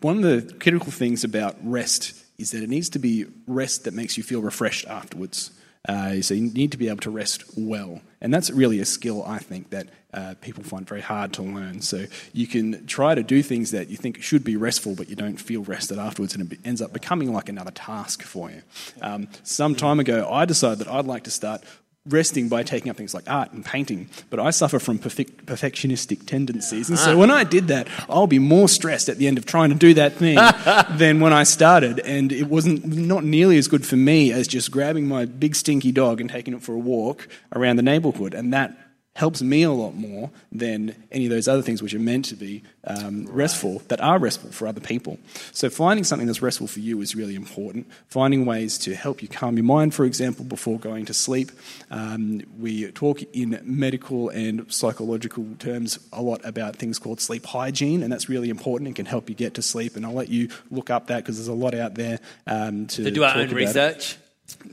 one 0.00 0.16
of 0.16 0.22
the 0.22 0.54
critical 0.54 0.90
things 0.90 1.24
about 1.24 1.56
rest 1.62 2.14
is 2.38 2.52
that 2.52 2.62
it 2.62 2.68
needs 2.68 2.88
to 2.90 2.98
be 2.98 3.26
rest 3.46 3.84
that 3.84 3.94
makes 3.94 4.16
you 4.16 4.22
feel 4.22 4.40
refreshed 4.40 4.86
afterwards. 4.86 5.50
Uh, 5.88 6.20
so 6.20 6.34
you 6.34 6.50
need 6.50 6.72
to 6.72 6.76
be 6.76 6.88
able 6.88 6.98
to 6.98 7.10
rest 7.10 7.44
well. 7.56 8.00
And 8.20 8.32
that's 8.34 8.50
really 8.50 8.80
a 8.80 8.84
skill, 8.84 9.24
I 9.26 9.38
think, 9.38 9.70
that 9.70 9.88
uh, 10.12 10.34
people 10.40 10.62
find 10.64 10.86
very 10.86 11.00
hard 11.00 11.32
to 11.34 11.42
learn. 11.42 11.80
So 11.82 12.06
you 12.32 12.46
can 12.46 12.86
try 12.86 13.14
to 13.14 13.22
do 13.22 13.42
things 13.42 13.70
that 13.70 13.88
you 13.88 13.96
think 13.96 14.22
should 14.22 14.44
be 14.44 14.56
restful, 14.56 14.94
but 14.94 15.08
you 15.08 15.16
don't 15.16 15.36
feel 15.36 15.62
rested 15.62 15.98
afterwards, 15.98 16.34
and 16.34 16.52
it 16.52 16.58
ends 16.64 16.82
up 16.82 16.92
becoming 16.92 17.32
like 17.32 17.48
another 17.48 17.70
task 17.70 18.22
for 18.22 18.50
you. 18.50 18.62
Um, 19.00 19.28
some 19.42 19.74
time 19.74 20.00
ago, 20.00 20.28
I 20.30 20.44
decided 20.44 20.80
that 20.80 20.88
I'd 20.88 21.06
like 21.06 21.24
to 21.24 21.30
start 21.30 21.62
resting 22.08 22.48
by 22.48 22.62
taking 22.62 22.90
up 22.90 22.96
things 22.96 23.14
like 23.14 23.28
art 23.28 23.52
and 23.52 23.64
painting, 23.64 24.08
but 24.30 24.40
I 24.40 24.50
suffer 24.50 24.78
from 24.78 24.98
perfect, 24.98 25.46
perfectionistic 25.46 26.26
tendencies. 26.26 26.88
And 26.88 26.98
so 26.98 27.14
ah. 27.14 27.16
when 27.16 27.30
I 27.30 27.44
did 27.44 27.68
that, 27.68 27.88
I'll 28.08 28.26
be 28.26 28.38
more 28.38 28.68
stressed 28.68 29.08
at 29.08 29.18
the 29.18 29.26
end 29.26 29.38
of 29.38 29.46
trying 29.46 29.70
to 29.70 29.76
do 29.76 29.94
that 29.94 30.14
thing 30.14 30.38
than 30.98 31.20
when 31.20 31.32
I 31.32 31.44
started. 31.44 32.00
And 32.00 32.32
it 32.32 32.48
wasn't 32.48 32.84
not 32.86 33.24
nearly 33.24 33.58
as 33.58 33.68
good 33.68 33.86
for 33.86 33.96
me 33.96 34.32
as 34.32 34.48
just 34.48 34.70
grabbing 34.70 35.06
my 35.06 35.24
big 35.24 35.54
stinky 35.54 35.92
dog 35.92 36.20
and 36.20 36.30
taking 36.30 36.54
it 36.54 36.62
for 36.62 36.74
a 36.74 36.78
walk 36.78 37.28
around 37.54 37.76
the 37.76 37.82
neighborhood. 37.82 38.34
And 38.34 38.52
that 38.52 38.76
helps 39.18 39.42
me 39.42 39.64
a 39.64 39.72
lot 39.72 39.96
more 39.96 40.30
than 40.52 40.94
any 41.10 41.26
of 41.26 41.30
those 41.30 41.48
other 41.48 41.60
things 41.60 41.82
which 41.82 41.92
are 41.92 41.98
meant 41.98 42.24
to 42.24 42.36
be 42.36 42.62
um, 42.84 43.26
restful 43.26 43.82
that 43.88 44.00
are 44.00 44.16
restful 44.16 44.48
for 44.52 44.68
other 44.68 44.80
people. 44.80 45.18
So 45.50 45.68
finding 45.68 46.04
something 46.04 46.28
that's 46.28 46.40
restful 46.40 46.68
for 46.68 46.78
you 46.78 47.00
is 47.00 47.16
really 47.16 47.34
important. 47.34 47.88
Finding 48.06 48.46
ways 48.46 48.78
to 48.78 48.94
help 48.94 49.20
you 49.20 49.26
calm 49.26 49.56
your 49.56 49.64
mind, 49.64 49.92
for 49.92 50.04
example, 50.04 50.44
before 50.44 50.78
going 50.78 51.04
to 51.06 51.14
sleep. 51.14 51.50
Um, 51.90 52.42
we 52.60 52.92
talk 52.92 53.20
in 53.32 53.60
medical 53.64 54.28
and 54.28 54.72
psychological 54.72 55.44
terms 55.58 55.98
a 56.12 56.22
lot 56.22 56.40
about 56.44 56.76
things 56.76 57.00
called 57.00 57.20
sleep 57.20 57.44
hygiene, 57.44 58.04
and 58.04 58.12
that's 58.12 58.28
really 58.28 58.50
important 58.50 58.86
and 58.86 58.94
can 58.94 59.06
help 59.06 59.28
you 59.28 59.34
get 59.34 59.54
to 59.54 59.62
sleep. 59.62 59.96
And 59.96 60.06
I'll 60.06 60.12
let 60.12 60.28
you 60.28 60.48
look 60.70 60.90
up 60.90 61.08
that 61.08 61.24
because 61.24 61.38
there's 61.38 61.48
a 61.48 61.52
lot 61.52 61.74
out 61.74 61.96
there 61.96 62.20
um, 62.46 62.86
to, 62.86 63.02
To 63.02 63.10
do 63.10 63.24
our 63.24 63.34
own 63.34 63.48
about 63.48 63.50
it 63.50 63.56
research. 63.56 64.16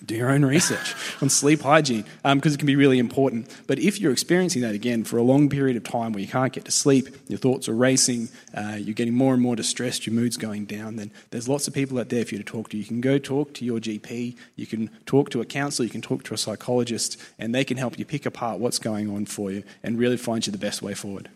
Do 0.06 0.16
your 0.16 0.30
own 0.30 0.46
research 0.46 0.96
on 1.22 1.30
sleep 1.30 1.62
hygiene 1.62 2.06
because 2.24 2.54
it 2.54 2.58
can 2.58 2.68
be 2.68 2.76
really 2.76 3.00
important. 3.00 3.50
But 3.68 3.80
if 3.80 4.00
you're 4.00 4.12
experiencing 4.12 4.62
that 4.62 4.74
again 4.74 5.04
for 5.04 5.18
a 5.18 5.24
long 5.24 5.50
period 5.50 5.78
of 5.78 5.84
time 5.84 6.14
where 6.14 6.22
you 6.22 6.28
can't 6.28 6.54
get 6.54 6.66
to 6.66 6.72
sleep, 6.72 7.08
your 7.28 7.40
thoughts 7.40 7.68
are 7.68 7.76
racing, 7.76 8.30
uh, 8.54 8.78
you're 8.80 8.94
getting 8.94 9.14
more 9.14 9.34
and 9.34 9.42
more 9.42 9.56
distressed, 9.56 10.06
your 10.06 10.14
mood's 10.14 10.38
going 10.38 10.66
down, 10.66 10.96
then 10.96 11.12
there's 11.32 11.50
lots 11.50 11.68
of 11.68 11.74
people 11.74 12.00
out 12.00 12.10
there 12.10 12.26
for 12.26 12.36
you 12.36 12.44
to 12.44 12.44
talk 12.44 12.70
to. 12.70 12.78
You 12.78 12.86
can 12.86 13.02
go 13.02 13.18
talk 13.18 13.54
to 13.56 13.66
your 13.66 13.80
GP, 13.80 14.36
you 14.56 14.68
can 14.68 14.90
talk 15.06 15.30
to 15.32 15.42
a 15.42 15.46
counsellor, 15.46 15.86
you 15.86 15.92
can 15.92 16.02
talk 16.02 16.24
to 16.26 16.34
a 16.34 16.38
psychologist, 16.38 17.20
and 17.38 17.54
they 17.54 17.64
can 17.64 17.78
help 17.78 18.00
you 18.00 18.06
pick 18.06 18.26
apart 18.26 18.60
what's 18.60 18.80
going 18.80 19.10
on 19.10 19.26
for 19.26 19.52
you 19.52 19.64
and 19.84 19.98
really 19.98 20.18
find 20.18 20.46
you 20.46 20.52
the 20.52 20.58
best 20.58 20.82
way 20.82 20.94
forward. 20.94 21.30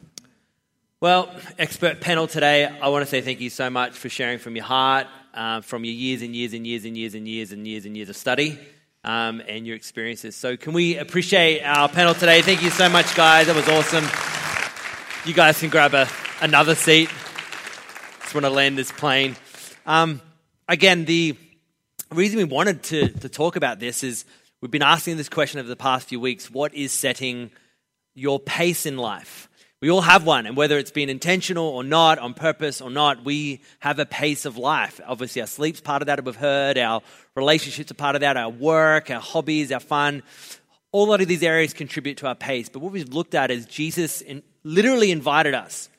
Well, 1.01 1.33
expert 1.57 2.01
panel 2.01 2.27
today, 2.27 2.65
I 2.65 2.89
want 2.89 3.05
to 3.05 3.09
say 3.09 3.21
thank 3.21 3.39
you 3.39 3.49
so 3.49 3.69
much 3.69 3.93
for 3.93 4.09
sharing 4.09 4.37
from 4.37 4.57
your 4.57 4.65
heart, 4.65 5.07
uh, 5.33 5.61
from 5.61 5.85
your 5.85 5.93
years 5.93 6.21
and 6.21 6.35
years 6.35 6.53
and 6.53 6.65
years 6.65 6.85
and 6.85 6.97
years 6.97 7.13
and 7.13 7.27
years 7.27 7.51
and 7.51 7.67
years 7.67 7.85
and 7.85 7.95
years 7.95 8.09
of 8.09 8.15
study 8.15 8.57
um, 9.03 9.41
and 9.47 9.65
your 9.65 9.75
experiences. 9.75 10.35
So, 10.35 10.57
can 10.57 10.73
we 10.73 10.97
appreciate 10.97 11.63
our 11.63 11.89
panel 11.89 12.13
today? 12.13 12.41
Thank 12.41 12.61
you 12.61 12.69
so 12.69 12.89
much, 12.89 13.15
guys. 13.15 13.47
That 13.47 13.55
was 13.55 13.67
awesome. 13.67 14.05
You 15.25 15.33
guys 15.33 15.59
can 15.59 15.69
grab 15.69 15.93
a, 15.93 16.07
another 16.41 16.75
seat. 16.75 17.09
Just 18.21 18.33
want 18.33 18.45
to 18.45 18.49
land 18.49 18.77
this 18.77 18.91
plane. 18.91 19.35
Um, 19.85 20.21
again, 20.67 21.05
the 21.05 21.35
reason 22.11 22.37
we 22.37 22.43
wanted 22.43 22.83
to, 22.83 23.09
to 23.09 23.29
talk 23.29 23.55
about 23.55 23.79
this 23.79 24.03
is 24.03 24.25
we've 24.61 24.71
been 24.71 24.81
asking 24.81 25.17
this 25.17 25.29
question 25.29 25.59
over 25.59 25.69
the 25.69 25.75
past 25.75 26.07
few 26.07 26.19
weeks 26.19 26.49
what 26.49 26.73
is 26.73 26.91
setting 26.91 27.51
your 28.15 28.39
pace 28.39 28.85
in 28.85 28.97
life? 28.97 29.48
We 29.81 29.89
all 29.89 30.01
have 30.01 30.25
one, 30.25 30.45
and 30.45 30.57
whether 30.57 30.77
it's 30.77 30.91
been 30.91 31.09
intentional 31.09 31.65
or 31.65 31.85
not, 31.85 32.19
on 32.19 32.33
purpose 32.33 32.81
or 32.81 32.89
not, 32.89 33.23
we 33.23 33.61
have 33.79 33.97
a 33.97 34.05
pace 34.05 34.43
of 34.43 34.57
life. 34.57 34.99
Obviously, 35.07 35.39
our 35.39 35.47
sleep's 35.47 35.79
part 35.79 36.01
of 36.01 36.07
that, 36.07 36.21
we've 36.25 36.35
heard, 36.35 36.77
our 36.77 37.01
relationships 37.33 37.89
are 37.89 37.93
part 37.93 38.15
of 38.15 38.21
that, 38.21 38.35
our 38.35 38.49
work, 38.49 39.09
our 39.09 39.21
hobbies, 39.21 39.71
our 39.71 39.79
fun. 39.79 40.21
All 40.91 41.07
lot 41.07 41.21
of 41.21 41.29
these 41.29 41.43
areas 41.43 41.71
contribute 41.73 42.17
to 42.17 42.27
our 42.27 42.35
pace. 42.35 42.67
But 42.67 42.81
what 42.81 42.91
we've 42.91 43.07
looked 43.07 43.35
at 43.35 43.51
is 43.51 43.65
Jesus 43.67 44.19
in, 44.19 44.43
literally 44.65 45.11
invited 45.11 45.53
us. 45.53 45.89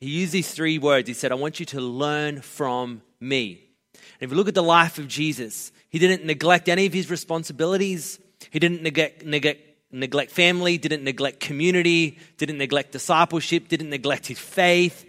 He 0.00 0.08
used 0.08 0.32
these 0.32 0.50
three 0.50 0.78
words. 0.78 1.06
He 1.06 1.12
said, 1.12 1.30
I 1.30 1.34
want 1.34 1.60
you 1.60 1.66
to 1.66 1.80
learn 1.82 2.40
from 2.40 3.02
me. 3.20 3.60
And 3.94 4.22
if 4.22 4.30
you 4.30 4.36
look 4.36 4.48
at 4.48 4.54
the 4.54 4.62
life 4.62 4.98
of 4.98 5.08
Jesus, 5.08 5.72
he 5.90 5.98
didn't 5.98 6.24
neglect 6.24 6.70
any 6.70 6.86
of 6.86 6.94
his 6.94 7.10
responsibilities. 7.10 8.18
He 8.50 8.58
didn't 8.58 8.82
neglect, 8.82 9.26
neglect 9.26 9.69
neglect 9.92 10.30
family, 10.30 10.78
didn't 10.78 11.04
neglect 11.04 11.40
community, 11.40 12.18
didn't 12.38 12.58
neglect 12.58 12.92
discipleship, 12.92 13.68
didn't 13.68 13.90
neglect 13.90 14.26
his 14.26 14.38
faith. 14.38 15.04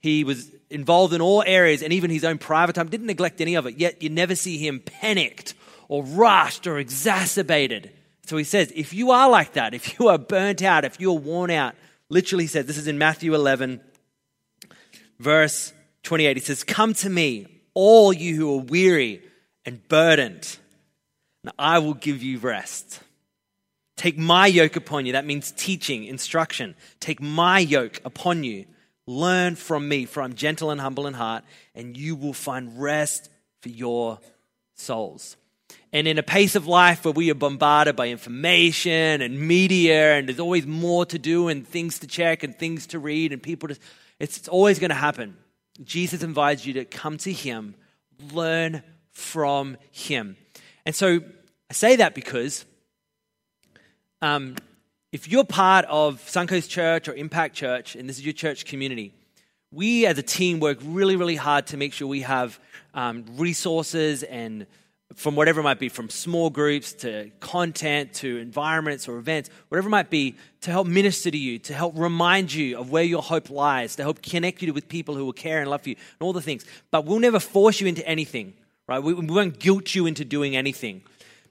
He 0.00 0.24
was 0.24 0.50
involved 0.70 1.14
in 1.14 1.20
all 1.20 1.42
areas 1.46 1.82
and 1.82 1.92
even 1.92 2.10
his 2.10 2.24
own 2.24 2.38
private 2.38 2.74
time, 2.74 2.88
didn't 2.88 3.06
neglect 3.06 3.40
any 3.40 3.54
of 3.54 3.66
it. 3.66 3.78
Yet 3.78 4.02
you 4.02 4.10
never 4.10 4.34
see 4.34 4.58
him 4.58 4.80
panicked 4.80 5.54
or 5.88 6.04
rushed 6.04 6.66
or 6.66 6.78
exacerbated. 6.78 7.90
So 8.26 8.36
he 8.36 8.44
says, 8.44 8.72
if 8.74 8.92
you 8.92 9.10
are 9.10 9.28
like 9.28 9.54
that, 9.54 9.74
if 9.74 9.98
you 9.98 10.08
are 10.08 10.18
burnt 10.18 10.62
out, 10.62 10.84
if 10.84 11.00
you're 11.00 11.18
worn 11.18 11.50
out, 11.50 11.74
literally 12.08 12.46
says, 12.46 12.66
this 12.66 12.78
is 12.78 12.86
in 12.86 12.98
Matthew 12.98 13.34
11, 13.34 13.80
verse 15.18 15.72
28. 16.04 16.36
He 16.36 16.42
says, 16.42 16.64
Come 16.64 16.94
to 16.94 17.10
me, 17.10 17.46
all 17.74 18.12
you 18.12 18.36
who 18.36 18.54
are 18.54 18.62
weary 18.62 19.22
and 19.66 19.86
burdened, 19.88 20.56
and 21.42 21.52
I 21.58 21.78
will 21.78 21.94
give 21.94 22.22
you 22.22 22.38
rest. 22.38 23.00
Take 23.96 24.18
my 24.18 24.46
yoke 24.46 24.76
upon 24.76 25.06
you. 25.06 25.12
That 25.12 25.26
means 25.26 25.52
teaching, 25.52 26.04
instruction. 26.04 26.74
Take 27.00 27.20
my 27.20 27.60
yoke 27.60 28.00
upon 28.04 28.42
you. 28.42 28.66
Learn 29.06 29.54
from 29.54 29.88
me, 29.88 30.06
for 30.06 30.22
I'm 30.22 30.34
gentle 30.34 30.70
and 30.70 30.80
humble 30.80 31.06
in 31.06 31.14
heart, 31.14 31.44
and 31.74 31.96
you 31.96 32.16
will 32.16 32.32
find 32.32 32.80
rest 32.80 33.30
for 33.60 33.68
your 33.68 34.18
souls. 34.74 35.36
And 35.92 36.08
in 36.08 36.18
a 36.18 36.22
pace 36.22 36.56
of 36.56 36.66
life 36.66 37.04
where 37.04 37.12
we 37.12 37.30
are 37.30 37.34
bombarded 37.34 37.96
by 37.96 38.08
information 38.08 39.22
and 39.22 39.38
media, 39.38 40.14
and 40.14 40.28
there's 40.28 40.40
always 40.40 40.66
more 40.66 41.06
to 41.06 41.18
do 41.18 41.48
and 41.48 41.66
things 41.66 42.00
to 42.00 42.06
check 42.06 42.42
and 42.42 42.58
things 42.58 42.88
to 42.88 42.98
read, 42.98 43.32
and 43.32 43.42
people 43.42 43.68
to, 43.68 43.76
it's, 44.18 44.38
it's 44.38 44.48
always 44.48 44.78
going 44.78 44.90
to 44.90 44.96
happen. 44.96 45.36
Jesus 45.84 46.22
invites 46.22 46.66
you 46.66 46.72
to 46.74 46.84
come 46.84 47.18
to 47.18 47.32
Him, 47.32 47.74
learn 48.32 48.82
from 49.12 49.76
Him. 49.92 50.36
And 50.86 50.94
so 50.94 51.20
I 51.70 51.72
say 51.72 51.96
that 51.96 52.14
because 52.14 52.64
um, 54.24 54.56
if 55.12 55.28
you're 55.28 55.44
part 55.44 55.84
of 55.84 56.18
Suncoast 56.22 56.70
Church 56.70 57.08
or 57.08 57.14
Impact 57.14 57.54
Church, 57.54 57.94
and 57.94 58.08
this 58.08 58.16
is 58.16 58.24
your 58.24 58.32
church 58.32 58.64
community, 58.64 59.12
we 59.70 60.06
as 60.06 60.16
a 60.16 60.22
team 60.22 60.60
work 60.60 60.78
really, 60.82 61.16
really 61.16 61.36
hard 61.36 61.66
to 61.68 61.76
make 61.76 61.92
sure 61.92 62.08
we 62.08 62.22
have 62.22 62.58
um, 62.94 63.26
resources 63.36 64.22
and 64.22 64.66
from 65.14 65.36
whatever 65.36 65.60
it 65.60 65.64
might 65.64 65.78
be, 65.78 65.90
from 65.90 66.08
small 66.08 66.48
groups 66.48 66.94
to 66.94 67.30
content 67.40 68.14
to 68.14 68.38
environments 68.38 69.06
or 69.08 69.18
events, 69.18 69.50
whatever 69.68 69.88
it 69.88 69.90
might 69.90 70.08
be, 70.08 70.36
to 70.62 70.70
help 70.70 70.86
minister 70.86 71.30
to 71.30 71.36
you, 71.36 71.58
to 71.58 71.74
help 71.74 71.92
remind 71.94 72.52
you 72.52 72.78
of 72.78 72.90
where 72.90 73.04
your 73.04 73.22
hope 73.22 73.50
lies, 73.50 73.96
to 73.96 74.02
help 74.02 74.22
connect 74.22 74.62
you 74.62 74.72
with 74.72 74.88
people 74.88 75.14
who 75.14 75.26
will 75.26 75.34
care 75.34 75.60
and 75.60 75.68
love 75.68 75.86
you, 75.86 75.96
and 75.96 76.26
all 76.26 76.32
the 76.32 76.40
things. 76.40 76.64
But 76.90 77.04
we'll 77.04 77.20
never 77.20 77.38
force 77.38 77.78
you 77.78 77.86
into 77.86 78.04
anything, 78.08 78.54
right? 78.88 79.02
We, 79.02 79.12
we 79.12 79.26
won't 79.26 79.58
guilt 79.58 79.94
you 79.94 80.06
into 80.06 80.24
doing 80.24 80.56
anything. 80.56 81.02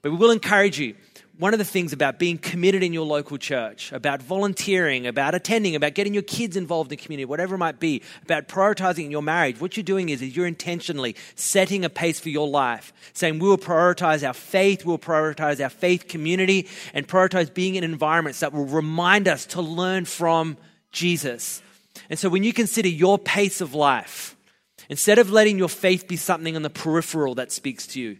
But 0.02 0.10
we 0.10 0.18
will 0.18 0.32
encourage 0.32 0.78
you 0.78 0.96
one 1.36 1.52
of 1.52 1.58
the 1.58 1.64
things 1.64 1.92
about 1.92 2.20
being 2.20 2.38
committed 2.38 2.84
in 2.84 2.92
your 2.92 3.04
local 3.04 3.36
church, 3.38 3.90
about 3.90 4.22
volunteering, 4.22 5.06
about 5.06 5.34
attending, 5.34 5.74
about 5.74 5.94
getting 5.94 6.14
your 6.14 6.22
kids 6.22 6.56
involved 6.56 6.92
in 6.92 6.98
community, 6.98 7.24
whatever 7.24 7.56
it 7.56 7.58
might 7.58 7.80
be, 7.80 8.02
about 8.22 8.46
prioritizing 8.46 9.06
in 9.06 9.10
your 9.10 9.22
marriage, 9.22 9.60
what 9.60 9.76
you're 9.76 9.82
doing 9.82 10.10
is, 10.10 10.22
is 10.22 10.36
you're 10.36 10.46
intentionally 10.46 11.16
setting 11.34 11.84
a 11.84 11.90
pace 11.90 12.20
for 12.20 12.28
your 12.28 12.46
life, 12.46 12.92
saying 13.14 13.40
we 13.40 13.48
will 13.48 13.58
prioritize 13.58 14.26
our 14.26 14.32
faith, 14.32 14.84
we'll 14.84 14.96
prioritize 14.98 15.62
our 15.62 15.70
faith 15.70 16.06
community, 16.06 16.68
and 16.92 17.08
prioritize 17.08 17.52
being 17.52 17.74
in 17.74 17.82
environments 17.82 18.38
that 18.40 18.52
will 18.52 18.66
remind 18.66 19.26
us 19.26 19.44
to 19.46 19.60
learn 19.60 20.04
from 20.04 20.56
Jesus. 20.92 21.62
And 22.08 22.18
so 22.18 22.28
when 22.28 22.44
you 22.44 22.52
consider 22.52 22.88
your 22.88 23.18
pace 23.18 23.60
of 23.60 23.74
life, 23.74 24.36
instead 24.88 25.18
of 25.18 25.30
letting 25.30 25.58
your 25.58 25.68
faith 25.68 26.06
be 26.06 26.16
something 26.16 26.54
on 26.54 26.62
the 26.62 26.70
peripheral 26.70 27.34
that 27.36 27.50
speaks 27.50 27.88
to 27.88 28.00
you, 28.00 28.18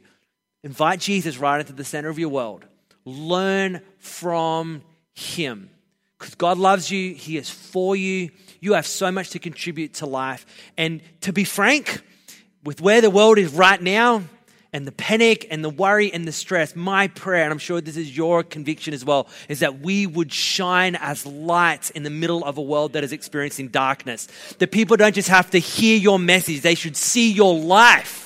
invite 0.65 0.99
Jesus 0.99 1.39
right 1.39 1.61
into 1.61 1.73
the 1.73 1.85
center 1.85 2.09
of 2.09 2.19
your 2.19 2.29
world 2.29 2.67
Learn 3.05 3.81
from 3.99 4.83
Him. 5.15 5.71
Because 6.19 6.35
God 6.35 6.59
loves 6.59 6.91
you, 6.91 7.15
He 7.15 7.37
is 7.37 7.51
for 7.51 7.97
you. 7.97 8.31
You 8.61 8.75
have 8.75 8.87
so 8.87 9.11
much 9.13 9.31
to 9.31 9.39
contribute 9.39 9.95
to 9.95 10.07
life. 10.07 10.47
And 10.77 11.03
to 11.23 11.33
be 11.33 11.45
frank, 11.45 12.01
with 12.65 12.81
where 12.81 13.01
the 13.01 13.11
world 13.11 13.39
is 13.39 13.53
right 13.53 13.81
now, 13.81 14.23
and 14.75 14.89
the 14.89 14.93
panic 14.93 15.47
and 15.53 15.65
the 15.65 15.71
worry 15.71 16.13
and 16.13 16.27
the 16.27 16.33
stress, 16.33 16.75
my 16.75 17.07
prayer, 17.07 17.45
and 17.45 17.53
I'm 17.53 17.59
sure 17.59 17.81
this 17.81 17.97
is 17.97 18.15
your 18.15 18.43
conviction 18.43 18.93
as 18.93 19.05
well, 19.05 19.29
is 19.49 19.61
that 19.61 19.79
we 19.81 20.05
would 20.05 20.33
shine 20.33 20.97
as 20.97 21.25
lights 21.25 21.91
in 21.91 22.03
the 22.03 22.11
middle 22.11 22.45
of 22.45 22.59
a 22.59 22.63
world 22.63 22.95
that 22.95 23.05
is 23.05 23.13
experiencing 23.13 23.69
darkness. 23.69 24.27
That 24.59 24.73
people 24.73 24.97
don't 24.97 25.15
just 25.15 25.29
have 25.29 25.49
to 25.51 25.59
hear 25.59 25.97
your 25.97 26.19
message, 26.19 26.63
they 26.63 26.75
should 26.75 26.97
see 26.97 27.31
your 27.31 27.57
life 27.57 28.24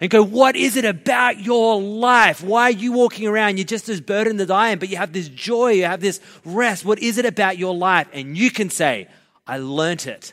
and 0.00 0.10
go, 0.10 0.22
What 0.22 0.56
is 0.56 0.76
it 0.76 0.84
about 0.84 1.40
your 1.40 1.80
life? 1.80 2.42
Why 2.42 2.64
are 2.64 2.70
you 2.70 2.92
walking 2.92 3.26
around? 3.26 3.58
You're 3.58 3.64
just 3.64 3.88
as 3.88 4.00
burdened 4.00 4.40
as 4.40 4.50
I 4.50 4.68
am, 4.68 4.78
but 4.78 4.88
you 4.88 4.96
have 4.96 5.12
this 5.12 5.28
joy, 5.28 5.72
you 5.72 5.84
have 5.84 6.00
this 6.00 6.20
rest. 6.44 6.84
What 6.84 6.98
is 6.98 7.18
it 7.18 7.26
about 7.26 7.58
your 7.58 7.74
life? 7.74 8.08
And 8.12 8.36
you 8.36 8.50
can 8.50 8.70
say, 8.70 9.08
I 9.46 9.58
learnt 9.58 10.06
it 10.06 10.32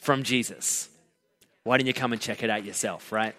from 0.00 0.22
Jesus. 0.22 0.88
Why 1.64 1.78
didn't 1.78 1.88
you 1.88 1.94
come 1.94 2.12
and 2.12 2.20
check 2.20 2.42
it 2.42 2.50
out 2.50 2.64
yourself, 2.64 3.10
right? 3.10 3.34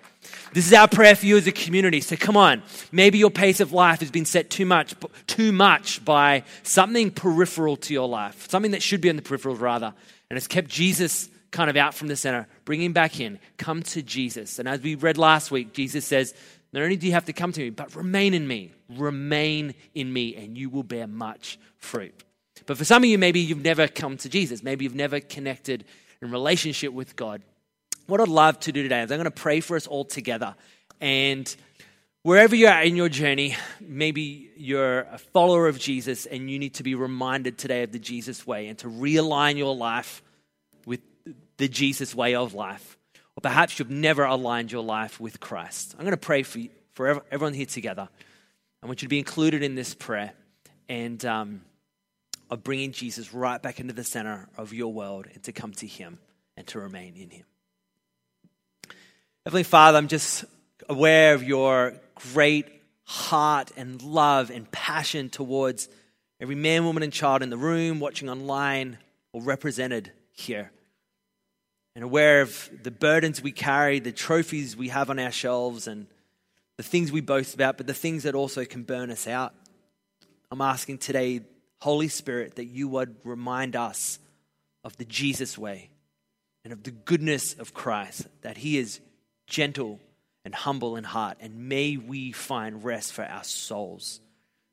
This 0.51 0.65
is 0.65 0.73
our 0.73 0.87
prayer 0.87 1.15
for 1.15 1.27
you 1.27 1.37
as 1.37 1.45
a 1.45 1.51
community. 1.51 2.01
So 2.01 2.15
come 2.15 2.35
on, 2.35 2.63
maybe 2.91 3.19
your 3.19 3.29
pace 3.29 3.59
of 3.59 3.71
life 3.71 3.99
has 3.99 4.09
been 4.09 4.25
set 4.25 4.49
too 4.49 4.65
much, 4.65 4.95
too 5.27 5.51
much 5.51 6.03
by 6.03 6.43
something 6.63 7.11
peripheral 7.11 7.77
to 7.77 7.93
your 7.93 8.07
life, 8.07 8.49
something 8.49 8.71
that 8.71 8.81
should 8.81 8.99
be 8.99 9.11
on 9.11 9.15
the 9.15 9.21
peripheral 9.21 9.55
rather, 9.55 9.93
and 10.29 10.37
it's 10.37 10.47
kept 10.47 10.69
Jesus 10.69 11.29
kind 11.55 11.69
of 11.69 11.77
out 11.77 11.93
from 11.93 12.09
the 12.09 12.17
center, 12.17 12.47
bring 12.65 12.81
him 12.81 12.91
back 12.91 13.21
in, 13.21 13.39
come 13.57 13.81
to 13.81 14.01
Jesus. 14.01 14.59
And 14.59 14.67
as 14.67 14.81
we 14.81 14.95
read 14.95 15.17
last 15.17 15.51
week, 15.51 15.71
Jesus 15.71 16.05
says, 16.05 16.33
Not 16.73 16.83
only 16.83 16.97
do 16.97 17.07
you 17.07 17.13
have 17.13 17.25
to 17.25 17.33
come 17.33 17.53
to 17.53 17.61
me, 17.61 17.69
but 17.69 17.95
remain 17.95 18.33
in 18.33 18.45
me. 18.45 18.73
Remain 18.89 19.73
in 19.93 20.11
me, 20.11 20.35
and 20.35 20.57
you 20.57 20.69
will 20.69 20.83
bear 20.83 21.07
much 21.07 21.57
fruit. 21.77 22.13
But 22.65 22.77
for 22.77 22.83
some 22.83 23.03
of 23.03 23.09
you, 23.09 23.17
maybe 23.17 23.39
you've 23.39 23.63
never 23.63 23.87
come 23.87 24.17
to 24.17 24.29
Jesus. 24.29 24.63
Maybe 24.63 24.83
you've 24.83 24.95
never 24.95 25.21
connected 25.21 25.85
in 26.21 26.29
relationship 26.29 26.91
with 26.91 27.15
God. 27.15 27.41
What 28.07 28.19
I'd 28.19 28.27
love 28.27 28.59
to 28.61 28.73
do 28.73 28.83
today 28.83 29.01
is 29.01 29.11
I'm 29.11 29.17
going 29.17 29.23
to 29.23 29.31
pray 29.31 29.61
for 29.61 29.77
us 29.77 29.87
all 29.87 30.03
together. 30.03 30.55
And 30.99 31.55
Wherever 32.25 32.55
you're 32.55 32.71
in 32.81 32.95
your 32.95 33.07
journey, 33.07 33.55
maybe 33.79 34.49
you're 34.57 35.01
a 35.01 35.19
follower 35.19 35.67
of 35.67 35.77
Jesus 35.77 36.25
and 36.25 36.49
you 36.49 36.57
need 36.57 36.73
to 36.73 36.81
be 36.81 36.95
reminded 36.95 37.59
today 37.59 37.83
of 37.83 37.91
the 37.91 37.99
Jesus 37.99 38.47
way 38.47 38.67
and 38.67 38.79
to 38.79 38.87
realign 38.87 39.59
your 39.59 39.75
life 39.75 40.23
the 41.57 41.67
Jesus 41.67 42.13
way 42.13 42.35
of 42.35 42.53
life. 42.53 42.97
Or 43.37 43.41
perhaps 43.41 43.79
you've 43.79 43.89
never 43.89 44.23
aligned 44.23 44.71
your 44.71 44.83
life 44.83 45.19
with 45.19 45.39
Christ. 45.39 45.93
I'm 45.97 46.05
going 46.05 46.11
to 46.11 46.17
pray 46.17 46.43
for, 46.43 46.59
you, 46.59 46.69
for 46.93 47.23
everyone 47.31 47.53
here 47.53 47.65
together. 47.65 48.07
I 48.81 48.85
want 48.85 49.01
you 49.01 49.07
to 49.07 49.09
be 49.09 49.19
included 49.19 49.63
in 49.63 49.75
this 49.75 49.93
prayer 49.93 50.33
and 50.87 51.23
um, 51.25 51.61
of 52.49 52.63
bringing 52.63 52.91
Jesus 52.91 53.33
right 53.33 53.61
back 53.61 53.79
into 53.79 53.93
the 53.93 54.03
center 54.03 54.47
of 54.57 54.73
your 54.73 54.93
world 54.93 55.27
and 55.33 55.43
to 55.43 55.51
come 55.51 55.73
to 55.73 55.87
Him 55.87 56.19
and 56.55 56.65
to 56.67 56.79
remain 56.79 57.15
in 57.15 57.29
Him. 57.29 57.45
Heavenly 59.45 59.63
Father, 59.63 59.97
I'm 59.97 60.07
just 60.07 60.45
aware 60.87 61.33
of 61.33 61.43
your 61.43 61.95
great 62.33 62.67
heart 63.03 63.71
and 63.77 64.01
love 64.01 64.49
and 64.49 64.69
passion 64.71 65.29
towards 65.29 65.89
every 66.39 66.55
man, 66.55 66.85
woman, 66.85 67.03
and 67.03 67.13
child 67.13 67.43
in 67.43 67.49
the 67.49 67.57
room, 67.57 67.99
watching 67.99 68.29
online, 68.29 68.97
or 69.33 69.41
represented 69.41 70.11
here. 70.31 70.71
And 71.95 72.03
aware 72.03 72.41
of 72.41 72.69
the 72.83 72.91
burdens 72.91 73.41
we 73.41 73.53
carry, 73.53 73.99
the 73.99 74.11
trophies 74.11 74.75
we 74.75 74.89
have 74.89 75.09
on 75.09 75.17
our 75.17 75.31
shelves, 75.31 75.87
and 75.87 76.07
the 76.77 76.83
things 76.83 77.11
we 77.11 77.21
boast 77.21 77.55
about, 77.55 77.77
but 77.77 77.87
the 77.87 77.93
things 77.93 78.23
that 78.23 78.35
also 78.35 78.65
can 78.65 78.83
burn 78.83 79.09
us 79.09 79.27
out. 79.27 79.53
I'm 80.51 80.61
asking 80.61 80.97
today, 80.97 81.41
Holy 81.79 82.09
Spirit, 82.09 82.55
that 82.57 82.65
you 82.65 82.87
would 82.89 83.15
remind 83.23 83.75
us 83.75 84.19
of 84.83 84.97
the 84.97 85.05
Jesus 85.05 85.57
way 85.57 85.89
and 86.63 86.73
of 86.73 86.83
the 86.83 86.91
goodness 86.91 87.53
of 87.53 87.73
Christ, 87.73 88.27
that 88.41 88.57
He 88.57 88.77
is 88.77 88.99
gentle 89.47 89.99
and 90.43 90.53
humble 90.53 90.95
in 90.97 91.03
heart, 91.03 91.37
and 91.39 91.69
may 91.69 91.97
we 91.97 92.31
find 92.31 92.83
rest 92.83 93.13
for 93.13 93.23
our 93.23 93.43
souls. 93.43 94.19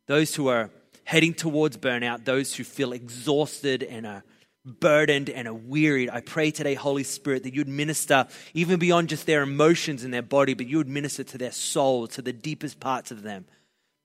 Those 0.06 0.34
who 0.34 0.48
are 0.48 0.70
heading 1.04 1.34
towards 1.34 1.76
burnout, 1.76 2.24
those 2.24 2.54
who 2.54 2.64
feel 2.64 2.92
exhausted 2.92 3.82
and 3.82 4.06
are 4.06 4.24
burdened 4.64 5.28
and 5.28 5.48
are 5.48 5.54
wearied, 5.54 6.10
I 6.10 6.20
pray 6.20 6.50
today, 6.50 6.74
Holy 6.74 7.02
Spirit, 7.02 7.42
that 7.44 7.54
you'd 7.54 7.68
minister 7.68 8.26
even 8.54 8.78
beyond 8.78 9.08
just 9.08 9.26
their 9.26 9.42
emotions 9.42 10.04
and 10.04 10.12
their 10.14 10.22
body, 10.22 10.54
but 10.54 10.66
you 10.66 10.78
would 10.78 10.88
minister 10.88 11.24
to 11.24 11.38
their 11.38 11.52
soul, 11.52 12.06
to 12.08 12.22
the 12.22 12.32
deepest 12.32 12.80
parts 12.80 13.10
of 13.10 13.22
them. 13.22 13.44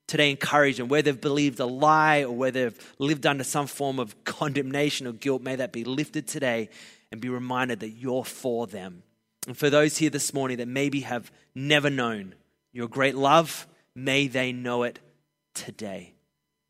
Today, 0.07 0.31
encourage 0.31 0.77
them, 0.77 0.87
where 0.87 1.01
they've 1.01 1.19
believed 1.19 1.59
a 1.59 1.65
lie 1.65 2.23
or 2.23 2.31
where 2.31 2.51
they've 2.51 2.95
lived 2.97 3.25
under 3.25 3.43
some 3.43 3.67
form 3.67 3.99
of 3.99 4.23
condemnation 4.23 5.05
or 5.05 5.11
guilt, 5.11 5.41
may 5.41 5.57
that 5.57 5.73
be 5.73 5.83
lifted 5.83 6.27
today 6.27 6.69
and 7.11 7.19
be 7.19 7.29
reminded 7.29 7.81
that 7.81 7.89
you're 7.89 8.23
for 8.23 8.67
them 8.67 9.03
and 9.47 9.57
for 9.57 9.69
those 9.69 9.97
here 9.97 10.09
this 10.09 10.33
morning 10.33 10.57
that 10.57 10.67
maybe 10.67 10.99
have 10.99 11.31
never 11.55 11.89
known 11.89 12.35
your 12.73 12.89
great 12.89 13.15
love, 13.15 13.65
may 13.95 14.27
they 14.27 14.51
know 14.51 14.83
it 14.83 14.99
today. 15.53 16.13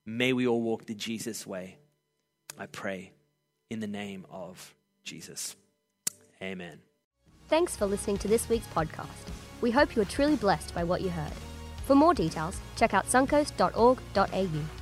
May 0.06 0.32
we 0.32 0.48
all 0.48 0.62
walk 0.62 0.86
the 0.86 0.94
Jesus 0.94 1.46
way. 1.46 1.80
I 2.58 2.68
pray 2.68 3.12
in 3.70 3.80
the 3.80 3.88
name 3.88 4.26
of 4.32 4.74
Jesus. 5.04 5.56
Amen. 6.42 6.80
Thanks 7.50 7.76
for 7.76 7.86
listening 7.86 8.18
to 8.20 8.28
this 8.28 8.50
week's 8.50 8.68
podcast. 8.68 9.08
We 9.62 9.72
hope 9.72 9.96
you 9.96 10.02
are 10.02 10.06
truly 10.06 10.36
blessed 10.36 10.76
by 10.76 10.84
what 10.84 11.02
you 11.02 11.10
heard. 11.10 11.34
For 11.86 11.96
more 11.96 12.14
details, 12.14 12.60
check 12.76 12.94
out 12.94 13.08
suncoast.org.au. 13.08 14.77